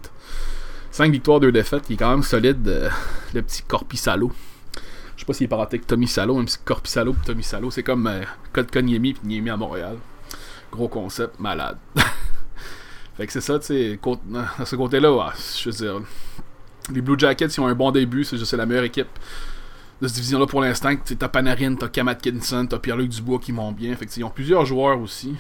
5 0.92 1.12
victoires, 1.12 1.39
2 1.39 1.51
défaites. 1.51 1.83
Il 1.89 1.94
est 1.94 1.98
quand 1.98 2.10
même 2.10 2.24
solide, 2.24 2.68
euh, 2.68 2.89
le 3.33 3.42
petit 3.42 3.63
Corpissalo. 3.63 4.31
Je 5.16 5.21
sais 5.21 5.25
pas 5.25 5.33
s'il 5.33 5.45
est 5.45 5.50
parenté 5.50 5.75
avec 5.75 5.88
Tommy 5.88 6.07
Salo, 6.07 6.36
même 6.36 6.48
si 6.48 6.57
Corpissalo 6.63 7.13
et 7.13 7.25
Tommy 7.25 7.44
Salo, 7.44 7.69
c'est 7.72 7.83
comme 7.83 8.10
Code 8.54 8.74
Niemi 8.77 9.10
et 9.10 9.27
Niemi 9.27 9.50
à 9.50 9.57
Montréal. 9.57 9.98
Gros 10.72 10.88
concept, 10.88 11.39
malade. 11.39 11.77
fait 13.18 13.27
que 13.27 13.33
c'est 13.33 13.42
ça, 13.42 13.60
tu 13.60 13.65
sais, 13.65 14.00
à 14.57 14.65
ce 14.65 14.77
côté-là, 14.77 15.33
je 15.62 15.69
veux 15.69 15.75
dire, 15.75 16.01
les 16.94 17.01
Blue 17.01 17.19
Jackets, 17.19 17.48
ils 17.48 17.60
ont 17.60 17.68
un 17.68 17.75
bon 17.75 17.92
début, 17.92 18.24
c'est 18.24 18.54
la 18.54 18.65
meilleure 18.65 18.86
équipe 18.86 19.10
de 20.01 20.07
cette 20.07 20.16
division-là 20.16 20.48
pour 20.48 20.62
l'instant. 20.62 20.94
T'as 21.18 21.28
Panarin, 21.28 21.75
t'as 21.75 21.90
Cam 21.90 22.07
Atkinson, 22.07 22.66
t'as 22.69 22.80
Pierre-Luc 22.80 23.10
Dubois 23.10 23.40
qui 23.40 23.51
montent 23.51 23.75
bien. 23.75 23.96
Fait 23.96 24.06
que, 24.06 24.12
ils 24.16 24.24
ont 24.24 24.30
plusieurs 24.30 24.66
joueurs 24.66 25.00
aussi 25.00 25.36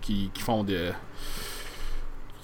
qui, 0.00 0.30
font 0.38 0.64
des 0.64 0.90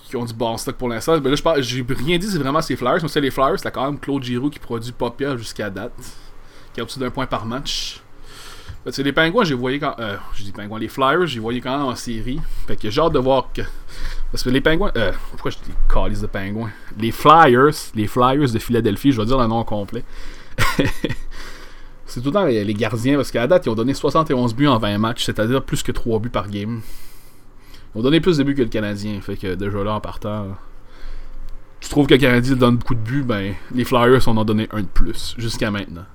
qui 0.08 0.16
ont 0.16 0.24
du 0.24 0.32
bon 0.32 0.56
stock 0.56 0.76
pour 0.76 0.88
l'instant. 0.88 1.18
Ben 1.18 1.30
là, 1.30 1.60
j'ai 1.60 1.84
rien 1.88 2.18
dit, 2.18 2.30
c'est 2.30 2.38
vraiment 2.38 2.62
ces 2.62 2.76
Flyers. 2.76 3.00
Mais 3.02 3.08
c'est 3.08 3.20
les 3.20 3.30
Flyers, 3.30 3.58
c'est 3.58 3.70
quand 3.70 3.84
même 3.84 3.98
Claude 3.98 4.22
Giroux 4.22 4.50
qui 4.50 4.58
produit 4.58 4.94
pire 5.16 5.36
jusqu'à 5.36 5.68
date. 5.68 5.92
Qui 6.72 6.80
a 6.80 6.82
au-dessus 6.84 6.98
d'un 6.98 7.10
point 7.10 7.26
par 7.26 7.44
match. 7.44 8.00
Ben, 8.84 8.92
les 9.04 9.12
Pingouins, 9.12 9.44
j'ai 9.44 9.54
voyé 9.54 9.78
quand. 9.78 9.94
Euh, 9.98 10.16
je 10.34 10.44
dis 10.44 10.52
Pingouins, 10.52 10.78
les 10.78 10.88
Flyers, 10.88 11.26
j'ai 11.26 11.40
voyé 11.40 11.60
quand 11.60 11.76
même 11.76 11.86
en 11.88 11.94
série. 11.94 12.40
Fait 12.66 12.76
que 12.76 12.88
j'ai 12.88 13.00
hâte 13.00 13.12
de 13.12 13.18
voir 13.18 13.48
que. 13.52 13.62
Parce 14.32 14.42
que 14.42 14.50
les 14.50 14.60
Pingouins. 14.60 14.92
Euh, 14.96 15.12
pourquoi 15.32 15.50
je 15.50 15.58
dis 15.58 15.72
calice 15.92 16.20
de 16.20 16.26
Pingouins? 16.26 16.70
Les 16.98 17.10
Flyers, 17.10 17.74
les 17.94 18.06
Flyers 18.06 18.50
de 18.50 18.58
Philadelphie, 18.58 19.12
je 19.12 19.20
vais 19.20 19.26
dire 19.26 19.38
le 19.38 19.46
nom 19.46 19.62
complet. 19.64 20.04
c'est 22.06 22.20
tout 22.20 22.28
le 22.28 22.32
temps 22.32 22.44
les 22.44 22.74
gardiens, 22.74 23.16
parce 23.16 23.30
qu'à 23.30 23.46
date, 23.46 23.66
ils 23.66 23.70
ont 23.70 23.74
donné 23.74 23.94
71 23.94 24.54
buts 24.54 24.66
en 24.66 24.78
20 24.78 24.98
matchs, 24.98 25.24
c'est-à-dire 25.24 25.62
plus 25.62 25.82
que 25.82 25.92
3 25.92 26.18
buts 26.20 26.30
par 26.30 26.48
game. 26.48 26.80
Ils 27.94 27.98
ont 27.98 28.02
donné 28.02 28.20
plus 28.20 28.36
de 28.36 28.44
buts 28.44 28.54
que 28.54 28.62
le 28.62 28.68
Canadien. 28.68 29.20
Fait 29.20 29.36
que 29.36 29.54
déjà 29.54 29.82
là, 29.82 29.94
en 29.94 30.00
partant, 30.00 30.56
tu 31.80 31.88
trouves 31.88 32.06
que 32.06 32.14
le 32.14 32.20
Canadien 32.20 32.56
donne 32.56 32.76
beaucoup 32.76 32.94
de 32.94 33.00
buts, 33.00 33.22
ben 33.22 33.54
les 33.74 33.84
Flyers 33.84 34.28
en 34.28 34.36
ont 34.36 34.44
donné 34.44 34.68
un 34.72 34.82
de 34.82 34.86
plus 34.86 35.34
jusqu'à 35.38 35.70
maintenant. 35.70 36.06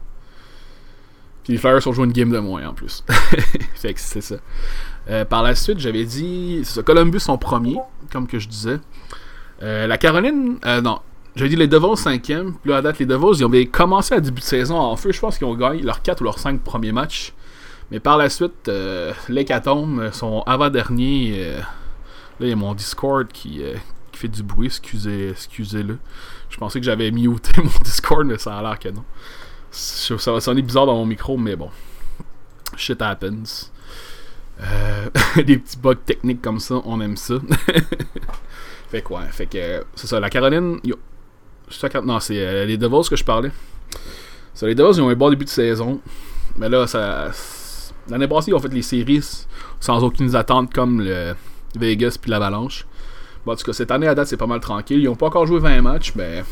Puis 1.43 1.53
les 1.53 1.59
Flyers 1.59 1.85
ont 1.87 1.93
joué 1.93 2.05
une 2.05 2.13
game 2.13 2.31
de 2.31 2.39
moins 2.39 2.67
en 2.67 2.73
plus. 2.73 3.03
fait 3.75 3.93
que 3.93 3.99
c'est 3.99 4.21
ça. 4.21 4.35
Euh, 5.09 5.25
par 5.25 5.43
la 5.43 5.55
suite, 5.55 5.79
j'avais 5.79 6.05
dit. 6.05 6.63
Columbus 6.85 7.23
en 7.27 7.37
premier, 7.37 7.77
comme 8.11 8.27
que 8.27 8.39
je 8.39 8.47
disais. 8.47 8.79
Euh, 9.61 9.87
la 9.87 9.97
Caroline. 9.97 10.57
Euh, 10.65 10.81
non. 10.81 10.99
J'avais 11.35 11.49
dit 11.49 11.55
les 11.55 11.67
Devils 11.67 11.95
5e. 11.95 12.53
Puis 12.61 12.69
là, 12.71 12.77
à 12.77 12.81
date, 12.81 12.99
les 12.99 13.05
Devils, 13.05 13.39
ils 13.39 13.45
ont 13.45 13.51
commencé 13.71 14.13
à 14.13 14.19
début 14.19 14.41
de 14.41 14.45
saison 14.45 14.77
en 14.77 14.95
feu. 14.95 15.11
Je 15.11 15.19
pense 15.19 15.37
qu'ils 15.37 15.47
ont 15.47 15.55
gagné 15.55 15.81
leurs 15.81 16.01
4 16.01 16.21
ou 16.21 16.23
leurs 16.25 16.39
5 16.39 16.61
premiers 16.61 16.91
matchs. 16.91 17.33
Mais 17.91 17.99
par 17.99 18.17
la 18.17 18.29
suite, 18.29 18.67
euh, 18.69 19.13
l'hécatombe, 19.29 20.09
son 20.11 20.41
avant-dernier. 20.45 21.33
Euh, 21.37 21.59
là, 21.59 21.65
il 22.41 22.49
y 22.49 22.51
a 22.51 22.55
mon 22.55 22.73
Discord 22.73 23.27
qui, 23.31 23.63
euh, 23.63 23.75
qui 24.11 24.19
fait 24.19 24.27
du 24.27 24.43
bruit, 24.43 24.67
excusez, 24.67 25.29
excusez-le. 25.31 25.97
Je 26.49 26.57
pensais 26.57 26.79
que 26.79 26.85
j'avais 26.85 27.09
muté 27.11 27.51
mon 27.61 27.69
Discord, 27.83 28.25
mais 28.25 28.37
ça 28.37 28.57
a 28.57 28.61
l'air 28.61 28.79
que 28.79 28.89
non. 28.89 29.03
Ça 29.71 30.31
va 30.31 30.39
sonner 30.39 30.61
bizarre 30.61 30.85
dans 30.85 30.95
mon 30.95 31.05
micro, 31.05 31.35
mais 31.35 31.55
bon. 31.55 31.71
Shit 32.77 33.01
happens. 33.01 33.71
Euh, 34.61 35.09
des 35.43 35.57
petits 35.57 35.77
bugs 35.77 35.95
techniques 35.95 36.41
comme 36.41 36.59
ça, 36.59 36.75
on 36.85 37.01
aime 37.01 37.17
ça. 37.17 37.35
fait 38.89 39.01
quoi? 39.03 39.23
Fait 39.23 39.47
que 39.47 39.83
c'est 39.95 40.07
ça, 40.07 40.19
la 40.19 40.29
Caroline. 40.29 40.79
Non, 42.03 42.19
c'est 42.19 42.65
les 42.65 42.77
Devils 42.77 43.09
que 43.09 43.15
je 43.15 43.23
parlais. 43.23 43.51
Les 44.61 44.75
Devils, 44.75 44.97
ils 44.97 45.01
ont 45.01 45.09
un 45.09 45.15
bon 45.15 45.29
début 45.29 45.45
de 45.45 45.49
saison. 45.49 45.99
Mais 46.57 46.69
là, 46.69 46.87
ça 46.87 47.31
L'année 48.09 48.27
passée, 48.27 48.51
ils 48.51 48.53
ont 48.53 48.59
fait 48.59 48.73
les 48.73 48.81
séries 48.81 49.45
sans 49.79 50.03
aucune 50.03 50.35
attente 50.35 50.73
comme 50.73 51.01
le 51.01 51.35
Vegas 51.75 52.17
puis 52.21 52.31
l'Avalanche. 52.31 52.85
Bon, 53.45 53.53
en 53.53 53.55
tout 53.55 53.63
cas, 53.63 53.73
cette 53.73 53.91
année 53.91 54.07
à 54.07 54.15
date, 54.15 54.27
c'est 54.27 54.37
pas 54.37 54.47
mal 54.47 54.59
tranquille. 54.59 54.99
Ils 54.99 55.05
n'ont 55.05 55.15
pas 55.15 55.27
encore 55.27 55.45
joué 55.45 55.59
20 55.59 55.81
matchs, 55.81 56.13
mais. 56.15 56.43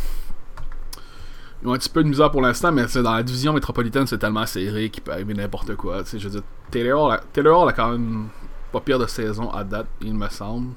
Ils 1.62 1.68
ont 1.68 1.74
un 1.74 1.78
petit 1.78 1.90
peu 1.90 2.04
de 2.04 2.10
misère 2.10 2.32
pour 2.32 2.42
l'instant, 2.42 2.72
mais 2.72 2.86
dans 2.88 3.14
la 3.14 3.22
division 3.22 3.54
métropolitaine, 3.54 4.08
c'est 4.08 4.18
tellement 4.18 4.46
serré 4.48 4.90
qu'il 4.90 5.04
peut 5.04 5.12
arriver 5.12 5.34
n'importe 5.36 5.76
quoi. 5.76 6.04
je 6.12 6.18
veux 6.18 6.30
dire, 6.30 6.42
Taylor 6.72 7.04
Hall, 7.04 7.70
a, 7.70 7.74
quand 7.74 7.92
même 7.92 8.30
pas 8.72 8.80
pire 8.80 8.98
de 8.98 9.06
saison 9.06 9.52
à 9.52 9.64
date, 9.64 9.86
il 10.02 10.16
me 10.16 10.28
semble. 10.30 10.74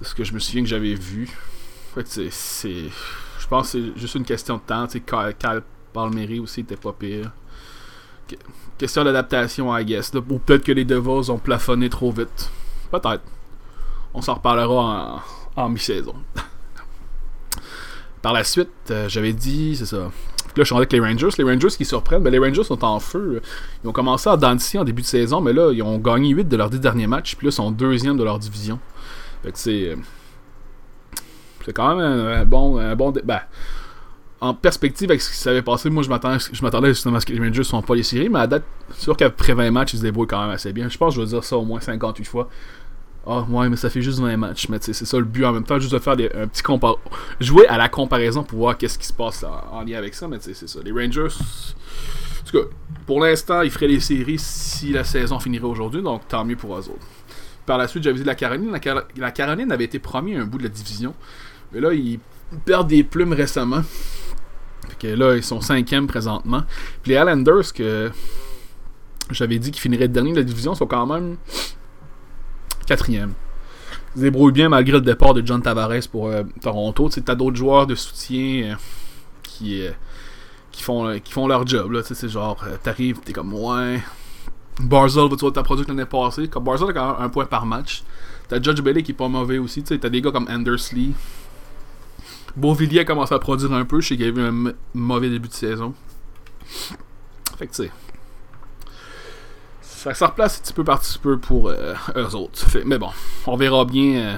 C'est 0.00 0.08
ce 0.08 0.14
que 0.14 0.24
je 0.24 0.32
me 0.32 0.38
souviens 0.38 0.62
que 0.62 0.68
j'avais 0.68 0.94
vu. 0.94 1.28
Fait, 1.94 2.06
c'est. 2.06 2.72
Je 3.38 3.46
pense 3.48 3.72
que 3.72 3.78
c'est 3.78 4.00
juste 4.00 4.14
une 4.14 4.24
question 4.24 4.56
de 4.56 4.62
temps. 4.62 4.86
Cal 5.38 5.62
Palmieri 5.92 6.38
aussi 6.38 6.60
était 6.60 6.76
pas 6.76 6.92
pire. 6.92 7.32
question 8.78 9.04
d'adaptation, 9.04 9.76
I 9.76 9.84
guess. 9.84 10.12
Ou 10.14 10.38
peut-être 10.38 10.64
que 10.64 10.72
les 10.72 10.84
Devils 10.84 11.30
ont 11.30 11.38
plafonné 11.38 11.88
trop 11.90 12.12
vite. 12.12 12.50
Peut-être. 12.90 13.22
On 14.14 14.22
s'en 14.22 14.34
reparlera 14.34 15.24
en, 15.56 15.68
mi-saison. 15.68 16.14
Par 18.22 18.32
la 18.32 18.44
suite, 18.44 18.70
euh, 18.90 19.08
j'avais 19.08 19.32
dit, 19.32 19.76
c'est 19.76 19.86
ça. 19.86 19.96
Là, 19.96 20.10
je 20.56 20.64
suis 20.64 20.74
avec 20.74 20.92
les 20.92 21.00
Rangers. 21.00 21.28
Les 21.38 21.44
Rangers 21.44 21.68
qui 21.68 21.84
surprennent, 21.84 22.22
mais 22.22 22.30
les 22.30 22.38
Rangers 22.38 22.64
sont 22.64 22.84
en 22.84 23.00
feu. 23.00 23.40
Ils 23.82 23.88
ont 23.88 23.92
commencé 23.92 24.28
à 24.28 24.36
danser 24.36 24.78
en 24.78 24.84
début 24.84 25.02
de 25.02 25.06
saison, 25.06 25.40
mais 25.40 25.52
là, 25.52 25.72
ils 25.72 25.82
ont 25.82 25.98
gagné 25.98 26.30
8 26.30 26.48
de 26.48 26.56
leurs 26.56 26.70
10 26.70 26.80
derniers 26.80 27.06
matchs, 27.06 27.36
puis 27.36 27.46
là, 27.46 27.50
ils 27.50 27.54
sont 27.54 27.70
deuxième 27.70 28.16
de 28.16 28.24
leur 28.24 28.38
division. 28.38 28.78
Fait 29.42 29.52
que 29.52 29.58
c'est. 29.58 29.96
C'est 31.64 31.72
quand 31.72 31.96
même 31.96 32.04
un, 32.04 32.44
bon. 32.44 32.78
Un 32.78 32.94
bon 32.96 33.12
ben, 33.24 33.40
en 34.42 34.54
perspective 34.54 35.10
avec 35.10 35.20
ce 35.20 35.30
qui 35.30 35.36
s'avait 35.36 35.60
passé, 35.60 35.90
moi 35.90 36.02
je 36.02 36.08
m'attendais 36.08 36.88
justement 36.88 37.16
à 37.16 37.20
ce 37.20 37.26
que 37.26 37.32
les 37.34 37.38
Rangers 37.38 37.58
ne 37.58 37.62
sont 37.62 37.82
pas 37.82 37.94
les 37.94 38.02
séries, 38.02 38.30
mais 38.30 38.38
à 38.38 38.46
date, 38.46 38.64
c'est 38.94 39.02
sûr 39.02 39.14
qu'après 39.14 39.52
20 39.52 39.70
matchs, 39.70 39.92
ils 39.92 39.98
se 39.98 40.02
débrouillent 40.02 40.28
quand 40.28 40.40
même 40.40 40.50
assez 40.50 40.72
bien. 40.72 40.88
Je 40.88 40.96
pense 40.96 41.14
que 41.14 41.20
je 41.20 41.26
vais 41.26 41.30
dire 41.30 41.44
ça 41.44 41.58
au 41.58 41.64
moins 41.66 41.78
58 41.78 42.24
fois. 42.24 42.48
Ah 43.26 43.42
ouais, 43.42 43.68
mais 43.68 43.76
ça 43.76 43.90
fait 43.90 44.00
juste 44.00 44.18
20 44.18 44.36
matchs. 44.38 44.68
Mais 44.68 44.78
c'est 44.80 44.94
ça 44.94 45.18
le 45.18 45.24
but 45.24 45.44
en 45.44 45.52
même 45.52 45.64
temps, 45.64 45.78
juste 45.78 45.92
de 45.92 45.98
faire 45.98 46.16
des, 46.16 46.30
un 46.34 46.46
petit 46.46 46.62
compar 46.62 46.96
Jouer 47.38 47.66
à 47.68 47.76
la 47.76 47.88
comparaison 47.88 48.42
pour 48.42 48.60
voir 48.60 48.78
qu'est-ce 48.78 48.98
qui 48.98 49.06
se 49.06 49.12
passe 49.12 49.44
en, 49.44 49.82
lien 49.82 49.98
avec 49.98 50.14
ça, 50.14 50.26
mais 50.26 50.38
c'est 50.40 50.54
ça. 50.54 50.80
Les 50.82 50.92
Rangers. 50.92 51.28
En 51.28 52.50
tout 52.50 52.58
cas, 52.58 52.64
pour 53.06 53.20
l'instant, 53.20 53.60
ils 53.60 53.70
feraient 53.70 53.88
les 53.88 54.00
séries 54.00 54.38
si 54.38 54.92
la 54.92 55.04
saison 55.04 55.38
finirait 55.38 55.66
aujourd'hui, 55.66 56.02
donc 56.02 56.26
tant 56.28 56.44
mieux 56.44 56.56
pour 56.56 56.74
eux 56.76 56.88
autres. 56.88 57.06
Par 57.66 57.76
la 57.76 57.86
suite, 57.86 58.02
j'avais 58.02 58.18
dit 58.18 58.24
la 58.24 58.34
Caroline. 58.34 58.76
La, 59.16 59.30
Caroline 59.30 59.70
avait 59.70 59.84
été 59.84 59.98
promis 59.98 60.34
un 60.34 60.46
bout 60.46 60.58
de 60.58 60.64
la 60.64 60.68
division. 60.70 61.14
Mais 61.72 61.80
là, 61.80 61.92
ils 61.92 62.18
perdent 62.64 62.88
des 62.88 63.04
plumes 63.04 63.32
récemment. 63.32 63.82
Fait 64.88 64.96
que 64.98 65.06
là, 65.08 65.36
ils 65.36 65.44
sont 65.44 65.60
cinquième 65.60 66.06
présentement. 66.06 66.62
Puis 67.02 67.12
les 67.12 67.18
Islanders, 67.18 67.72
que 67.72 68.10
j'avais 69.30 69.58
dit 69.58 69.70
qu'ils 69.70 69.80
finiraient 69.80 70.08
dernier 70.08 70.32
de 70.32 70.38
la 70.38 70.42
division, 70.42 70.74
sont 70.74 70.86
quand 70.86 71.06
même 71.06 71.36
quatrième. 72.86 73.34
Ils 74.14 74.18
se 74.18 74.24
débrouillent 74.24 74.52
bien 74.52 74.68
malgré 74.68 74.94
le 74.94 75.00
départ 75.00 75.34
de 75.34 75.46
John 75.46 75.62
Tavares 75.62 76.08
pour 76.10 76.28
euh, 76.28 76.42
Toronto. 76.60 77.08
Tu 77.08 77.22
as 77.26 77.34
d'autres 77.34 77.56
joueurs 77.56 77.86
de 77.86 77.94
soutien 77.94 78.72
euh, 78.72 78.74
qui, 79.42 79.86
euh, 79.86 79.92
qui, 80.72 80.82
font, 80.82 81.20
qui 81.22 81.32
font 81.32 81.46
leur 81.46 81.64
job. 81.66 82.02
C'est 82.02 82.28
genre, 82.28 82.64
t'arrives, 82.82 83.20
t'es 83.20 83.32
comme, 83.32 83.54
ouais. 83.54 84.00
Barzell, 84.80 85.28
tu 85.30 85.36
vois, 85.36 85.52
t'as 85.52 85.62
produit 85.62 85.84
l'année 85.86 86.06
passée. 86.06 86.48
Comme 86.48 86.64
Barzell 86.64 86.90
a 86.90 86.92
quand 86.92 87.12
même 87.12 87.22
un 87.22 87.28
point 87.28 87.44
par 87.44 87.66
match. 87.66 88.02
T'as 88.48 88.60
Judge 88.60 88.80
Bailey 88.80 89.02
qui 89.02 89.12
est 89.12 89.14
pas 89.14 89.28
mauvais 89.28 89.58
aussi. 89.58 89.82
T'as 89.84 90.08
des 90.08 90.20
gars 90.20 90.32
comme 90.32 90.48
Anders 90.48 90.92
Lee. 90.92 91.12
Beauvillier 92.56 93.00
a 93.00 93.04
commencé 93.04 93.34
à 93.34 93.38
produire 93.38 93.72
un 93.72 93.84
peu. 93.84 94.00
Je 94.00 94.08
sais 94.08 94.16
qu'il 94.16 94.26
y 94.26 94.28
a 94.28 94.32
eu 94.32 94.40
un 94.40 94.72
mauvais 94.94 95.30
début 95.30 95.48
de 95.48 95.54
saison. 95.54 95.94
Fait 97.58 97.66
que 97.66 97.74
tu 97.74 97.84
sais. 97.84 97.90
Ça 99.82 100.14
se 100.14 100.24
replace 100.24 100.58
un 100.58 100.62
petit 100.62 100.72
peu 100.72 100.82
par 100.82 101.00
petit 101.00 101.18
peu 101.18 101.38
pour 101.38 101.68
euh, 101.68 101.94
eux 102.16 102.34
autres. 102.34 102.64
mais 102.86 102.96
bon, 102.96 103.10
on 103.46 103.56
verra 103.56 103.84
bien 103.84 104.14
euh, 104.16 104.36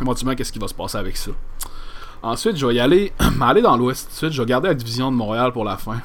éventuellement 0.00 0.34
qu'est-ce 0.34 0.52
qui 0.52 0.58
va 0.58 0.66
se 0.66 0.74
passer 0.74 0.98
avec 0.98 1.16
ça. 1.16 1.30
Ensuite, 2.22 2.56
je 2.56 2.66
vais 2.66 2.74
y 2.74 2.80
aller, 2.80 3.12
aller 3.40 3.62
dans 3.62 3.76
l'ouest. 3.76 4.08
Ensuite, 4.10 4.32
je 4.32 4.42
vais 4.42 4.46
garder 4.46 4.66
la 4.68 4.74
division 4.74 5.12
de 5.12 5.16
Montréal 5.16 5.52
pour 5.52 5.64
la 5.64 5.76
fin. 5.76 6.00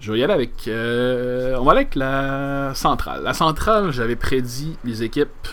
Je 0.00 0.12
vais 0.12 0.18
y 0.18 0.24
aller 0.24 0.32
avec. 0.32 0.66
Euh, 0.66 1.56
on 1.58 1.64
va 1.64 1.72
aller 1.72 1.82
avec 1.82 1.94
la 1.94 2.72
centrale. 2.74 3.22
La 3.22 3.34
centrale, 3.34 3.92
j'avais 3.92 4.16
prédit 4.16 4.76
les 4.84 5.04
équipes. 5.04 5.48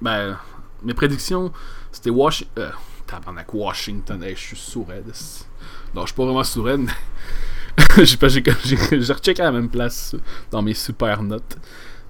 Ben, 0.00 0.38
mes 0.82 0.94
prédictions, 0.94 1.52
c'était 1.92 2.10
Washington. 2.10 2.72
Tabarnak, 3.08 3.52
Washington. 3.54 4.22
je 4.22 4.34
suis 4.34 4.56
sourd. 4.56 4.88
Non, 5.94 6.02
je 6.02 6.06
suis 6.06 6.14
pas 6.14 6.24
vraiment 6.24 6.44
sourd, 6.44 6.68
mais. 6.78 6.92
j'ai 8.04 8.16
rechecké 9.14 9.40
à 9.40 9.46
la 9.46 9.52
même 9.52 9.68
place 9.68 10.14
dans 10.50 10.62
mes 10.62 10.74
super 10.74 11.22
notes. 11.22 11.56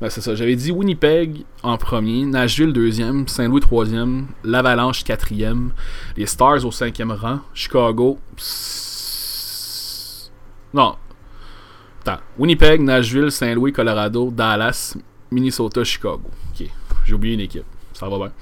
Ben, 0.01 0.11
c'est 0.11 0.21
ça. 0.21 0.35
J'avais 0.35 0.57
dit 0.57 0.71
Winnipeg 0.71 1.45
en 1.63 1.77
premier, 1.77 2.25
Nashville 2.25 2.73
deuxième, 2.73 3.27
Saint-Louis 3.29 3.61
troisième, 3.61 4.29
l'Avalanche 4.45 5.05
quatrième, 5.05 5.73
les 6.17 6.27
Stars 6.27 6.65
au 6.65 6.71
cinquième 6.71 7.13
rang, 7.13 7.41
Chicago. 7.53 8.19
Non. 10.73 10.97
Attends. 12.03 12.21
Winnipeg, 12.39 12.81
Nashville, 12.81 13.31
Saint-Louis, 13.31 13.73
Colorado, 13.73 14.31
Dallas, 14.31 14.97
Minnesota, 15.31 15.85
Chicago. 15.85 16.31
Ok. 16.53 16.69
J'ai 17.05 17.15
oublié 17.15 17.35
une 17.35 17.41
équipe. 17.41 17.65
Ça 17.93 18.09
va 18.09 18.17
bien. 18.19 18.33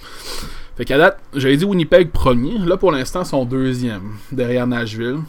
Fait 0.76 0.84
qu'à 0.84 0.98
date, 0.98 1.18
j'avais 1.34 1.56
dit 1.56 1.64
Winnipeg 1.64 2.10
premier. 2.10 2.58
Là, 2.58 2.76
pour 2.76 2.92
l'instant, 2.92 3.22
ils 3.22 3.26
sont 3.26 3.44
deuxième, 3.46 4.12
derrière 4.30 4.66
Nashville, 4.66 5.20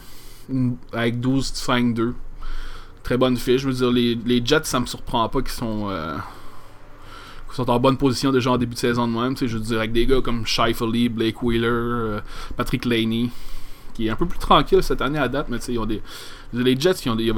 avec 0.92 1.20
12-5-2. 1.20 2.14
Très 3.04 3.18
bonne 3.18 3.38
fiche. 3.38 3.62
Je 3.62 3.68
veux 3.68 3.74
dire, 3.74 3.92
les, 3.92 4.16
les 4.26 4.46
Jets, 4.46 4.66
ça 4.66 4.82
me 4.82 4.86
surprend 4.86 5.30
pas 5.30 5.42
qu'ils 5.42 5.52
sont, 5.52 5.90
euh, 5.90 6.18
sont 7.54 7.70
en 7.70 7.80
bonne 7.80 7.96
position 7.96 8.34
déjà 8.34 8.52
en 8.52 8.58
début 8.58 8.74
de 8.74 8.80
saison 8.80 9.08
de 9.08 9.14
même. 9.14 9.36
Je 9.38 9.46
veux 9.46 9.60
dire, 9.60 9.78
avec 9.78 9.94
des 9.94 10.06
gars 10.06 10.20
comme 10.22 10.46
Shifley, 10.46 11.08
Blake 11.08 11.42
Wheeler, 11.42 11.68
euh, 11.68 12.20
Patrick 12.58 12.84
Laney, 12.84 13.30
qui 13.94 14.08
est 14.08 14.10
un 14.10 14.16
peu 14.16 14.26
plus 14.26 14.40
tranquille 14.40 14.84
cette 14.84 15.02
année 15.02 15.18
à 15.18 15.30
date, 15.30 15.48
mais 15.50 15.58
ils 15.70 15.80
ont 15.80 15.86
des. 15.86 16.02
Les 16.54 16.80
Jets, 16.80 17.04
ils 17.06 17.10
ont, 17.10 17.16
des, 17.16 17.34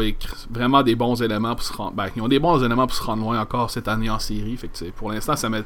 vraiment 0.52 0.84
des 0.84 0.96
bons 0.96 1.22
éléments 1.22 1.56
pour 1.56 1.64
se 1.64 1.74
rendre. 1.74 1.94
Ben, 1.94 2.08
ils 2.16 2.22
ont 2.22 2.28
des 2.28 2.40
bons 2.40 2.64
éléments 2.64 2.86
pour 2.86 2.96
se 2.96 3.04
rendre 3.04 3.24
loin 3.24 3.40
encore 3.40 3.72
cette 3.72 3.88
année 3.88 4.10
en 4.10 4.20
série. 4.20 4.56
Fait 4.58 4.68
que, 4.68 4.92
pour 4.92 5.12
l'instant, 5.12 5.36
ça 5.36 5.50
met 5.50 5.64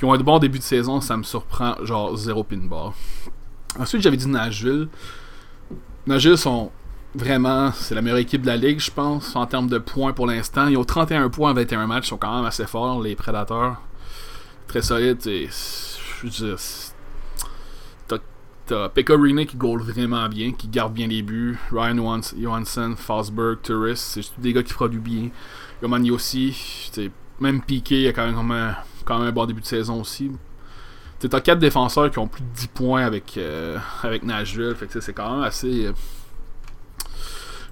qui 0.00 0.06
ont 0.06 0.14
un 0.14 0.18
bon 0.18 0.38
début 0.38 0.58
de 0.58 0.64
saison, 0.64 1.02
ça 1.02 1.14
me 1.18 1.22
surprend, 1.22 1.74
genre 1.84 2.16
zéro 2.16 2.42
pinball. 2.42 2.92
Ensuite, 3.78 4.00
j'avais 4.00 4.16
dit 4.16 4.28
Nashville. 4.28 4.88
Nashville 6.06 6.38
sont 6.38 6.70
vraiment, 7.14 7.70
c'est 7.72 7.94
la 7.94 8.00
meilleure 8.00 8.16
équipe 8.16 8.40
de 8.40 8.46
la 8.46 8.56
ligue, 8.56 8.80
je 8.80 8.90
pense, 8.90 9.36
en 9.36 9.44
termes 9.44 9.68
de 9.68 9.76
points 9.76 10.14
pour 10.14 10.26
l'instant. 10.26 10.68
Ils 10.68 10.78
ont 10.78 10.84
31 10.84 11.28
points 11.28 11.50
en 11.50 11.54
21 11.54 11.86
matchs, 11.86 12.06
ils 12.06 12.08
sont 12.08 12.16
quand 12.16 12.34
même 12.34 12.46
assez 12.46 12.66
forts, 12.66 13.02
les 13.02 13.14
Prédateurs. 13.14 13.76
Très 14.68 14.80
solides. 14.80 15.26
Et, 15.26 15.50
je 15.50 16.26
veux 16.26 16.30
dire, 16.30 16.56
t'as 18.64 18.88
Pekka 18.88 19.16
qui 19.46 19.56
goal 19.58 19.82
vraiment 19.82 20.26
bien, 20.30 20.52
qui 20.52 20.68
garde 20.68 20.94
bien 20.94 21.08
les 21.08 21.20
buts. 21.20 21.58
Ryan 21.70 22.22
Johansson, 22.40 22.94
Fosberg, 22.96 23.58
Turris, 23.62 23.96
c'est 23.96 24.40
des 24.40 24.54
gars 24.54 24.62
qui 24.62 24.72
produisent 24.72 25.02
bien. 25.02 25.28
Yoman 25.82 26.10
aussi, 26.10 26.90
même 27.38 27.60
Piqué, 27.60 28.00
il 28.00 28.08
a 28.08 28.14
quand 28.14 28.24
même 28.24 28.50
un 28.50 28.74
quand 29.04 29.18
même 29.18 29.28
un 29.28 29.32
bon 29.32 29.46
début 29.46 29.60
de 29.60 29.66
saison 29.66 30.00
aussi. 30.00 30.30
Tu 31.20 31.28
as 31.30 31.40
4 31.40 31.58
défenseurs 31.58 32.10
qui 32.10 32.18
ont 32.18 32.28
plus 32.28 32.42
de 32.42 32.48
10 32.54 32.66
points 32.68 33.04
avec, 33.04 33.34
euh, 33.36 33.76
avec 34.02 34.22
Nashville. 34.22 34.74
Fait 34.74 34.86
que 34.86 35.00
c'est 35.00 35.12
quand 35.12 35.34
même 35.34 35.42
assez. 35.42 35.86
Euh, 35.86 35.92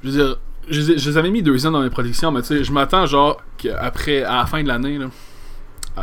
je 0.02 0.11
veux 0.11 0.16
dire, 0.16 0.38
je, 0.68 0.92
les 0.92 1.16
avais 1.16 1.30
mis 1.30 1.42
deuxième 1.42 1.73
dans 1.73 1.80
mes 1.80 1.90
prédictions, 1.90 2.30
mais 2.30 2.42
tu 2.42 2.49
sais, 2.49 2.64
je 2.64 2.73
m'attends 2.73 3.06
genre 3.06 3.40
qu'après, 3.56 4.23
à 4.23 4.37
la 4.37 4.47
fin 4.47 4.62
de 4.62 4.68
l'année, 4.68 4.99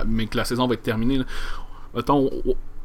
mais 0.08 0.26
que 0.26 0.38
la 0.38 0.46
saison 0.46 0.68
va 0.68 0.74
être 0.74 0.84
terminée, 0.84 1.20
là, 1.20 1.26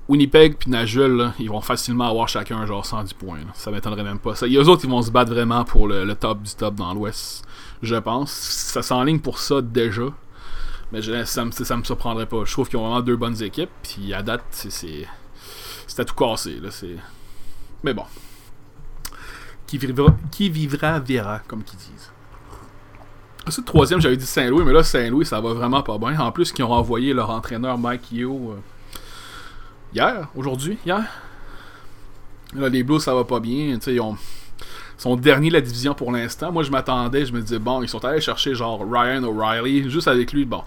Winnipeg 0.08 0.56
puis 0.58 0.70
Nashville, 0.70 1.30
ils 1.38 1.48
vont 1.48 1.60
facilement 1.60 2.08
avoir 2.08 2.28
chacun 2.28 2.66
genre 2.66 2.84
110 2.84 3.14
points. 3.14 3.38
Ça 3.54 3.70
m'étonnerait 3.70 4.02
même 4.02 4.18
pas. 4.18 4.34
Ça, 4.34 4.46
eux 4.48 4.68
autres, 4.68 4.84
ils 4.84 4.90
vont 4.90 5.02
se 5.02 5.10
battre 5.12 5.32
vraiment 5.32 5.64
pour 5.64 5.86
le, 5.86 6.04
le 6.04 6.14
top 6.16 6.42
du 6.42 6.52
top 6.52 6.74
dans 6.74 6.92
l'Ouest, 6.92 7.44
je 7.80 7.94
pense. 7.94 8.32
Ça 8.32 8.82
s'enligne 8.82 9.20
pour 9.20 9.38
ça 9.38 9.62
déjà. 9.62 10.02
Mais 10.92 11.02
ça, 11.24 11.44
me, 11.44 11.50
ça 11.52 11.76
me 11.76 11.84
surprendrait 11.84 12.26
pas. 12.26 12.44
Je 12.44 12.52
trouve 12.52 12.68
qu'ils 12.68 12.78
ont 12.78 12.86
vraiment 12.86 13.00
deux 13.00 13.16
bonnes 13.16 13.40
équipes. 13.42 13.70
Puis 13.82 14.12
à 14.12 14.22
date, 14.22 14.42
c'est. 14.50 15.06
à 15.98 16.04
tout 16.04 16.14
cassé. 16.14 16.58
Là, 16.60 16.70
Mais 17.84 17.94
bon. 17.94 18.04
Qui 19.66 19.78
vivra, 19.78 20.16
qui 20.32 20.50
vivra 20.50 20.98
verra, 20.98 21.40
comme 21.46 21.62
qu'ils 21.62 21.78
disent. 21.78 22.10
Ensuite, 23.46 23.66
troisième, 23.66 24.00
j'avais 24.00 24.16
dit 24.16 24.26
Saint-Louis, 24.26 24.64
mais 24.64 24.72
là, 24.72 24.82
Saint-Louis, 24.82 25.24
ça 25.24 25.40
va 25.40 25.54
vraiment 25.54 25.82
pas 25.82 25.96
bien. 25.96 26.18
En 26.18 26.32
plus, 26.32 26.52
qu'ils 26.52 26.64
ont 26.64 26.68
renvoyé 26.68 27.14
leur 27.14 27.30
entraîneur 27.30 27.78
Mike 27.78 28.12
Yo 28.12 28.52
euh, 28.52 28.56
hier, 29.94 30.28
aujourd'hui, 30.34 30.76
hier. 30.84 31.04
Là, 32.54 32.68
les 32.68 32.82
Blues, 32.82 33.02
ça 33.02 33.14
va 33.14 33.24
pas 33.24 33.40
bien. 33.40 33.78
ils 33.86 34.00
ont 34.00 34.16
son 35.00 35.16
dernier 35.16 35.48
de 35.48 35.54
la 35.54 35.62
division 35.62 35.94
pour 35.94 36.12
l'instant. 36.12 36.52
Moi, 36.52 36.62
je 36.62 36.70
m'attendais, 36.70 37.24
je 37.24 37.32
me 37.32 37.40
disais, 37.40 37.58
bon, 37.58 37.82
ils 37.82 37.88
sont 37.88 38.04
allés 38.04 38.20
chercher 38.20 38.54
genre 38.54 38.84
Ryan 38.86 39.22
O'Reilly, 39.24 39.88
juste 39.88 40.08
avec 40.08 40.30
lui, 40.30 40.44
bon, 40.44 40.62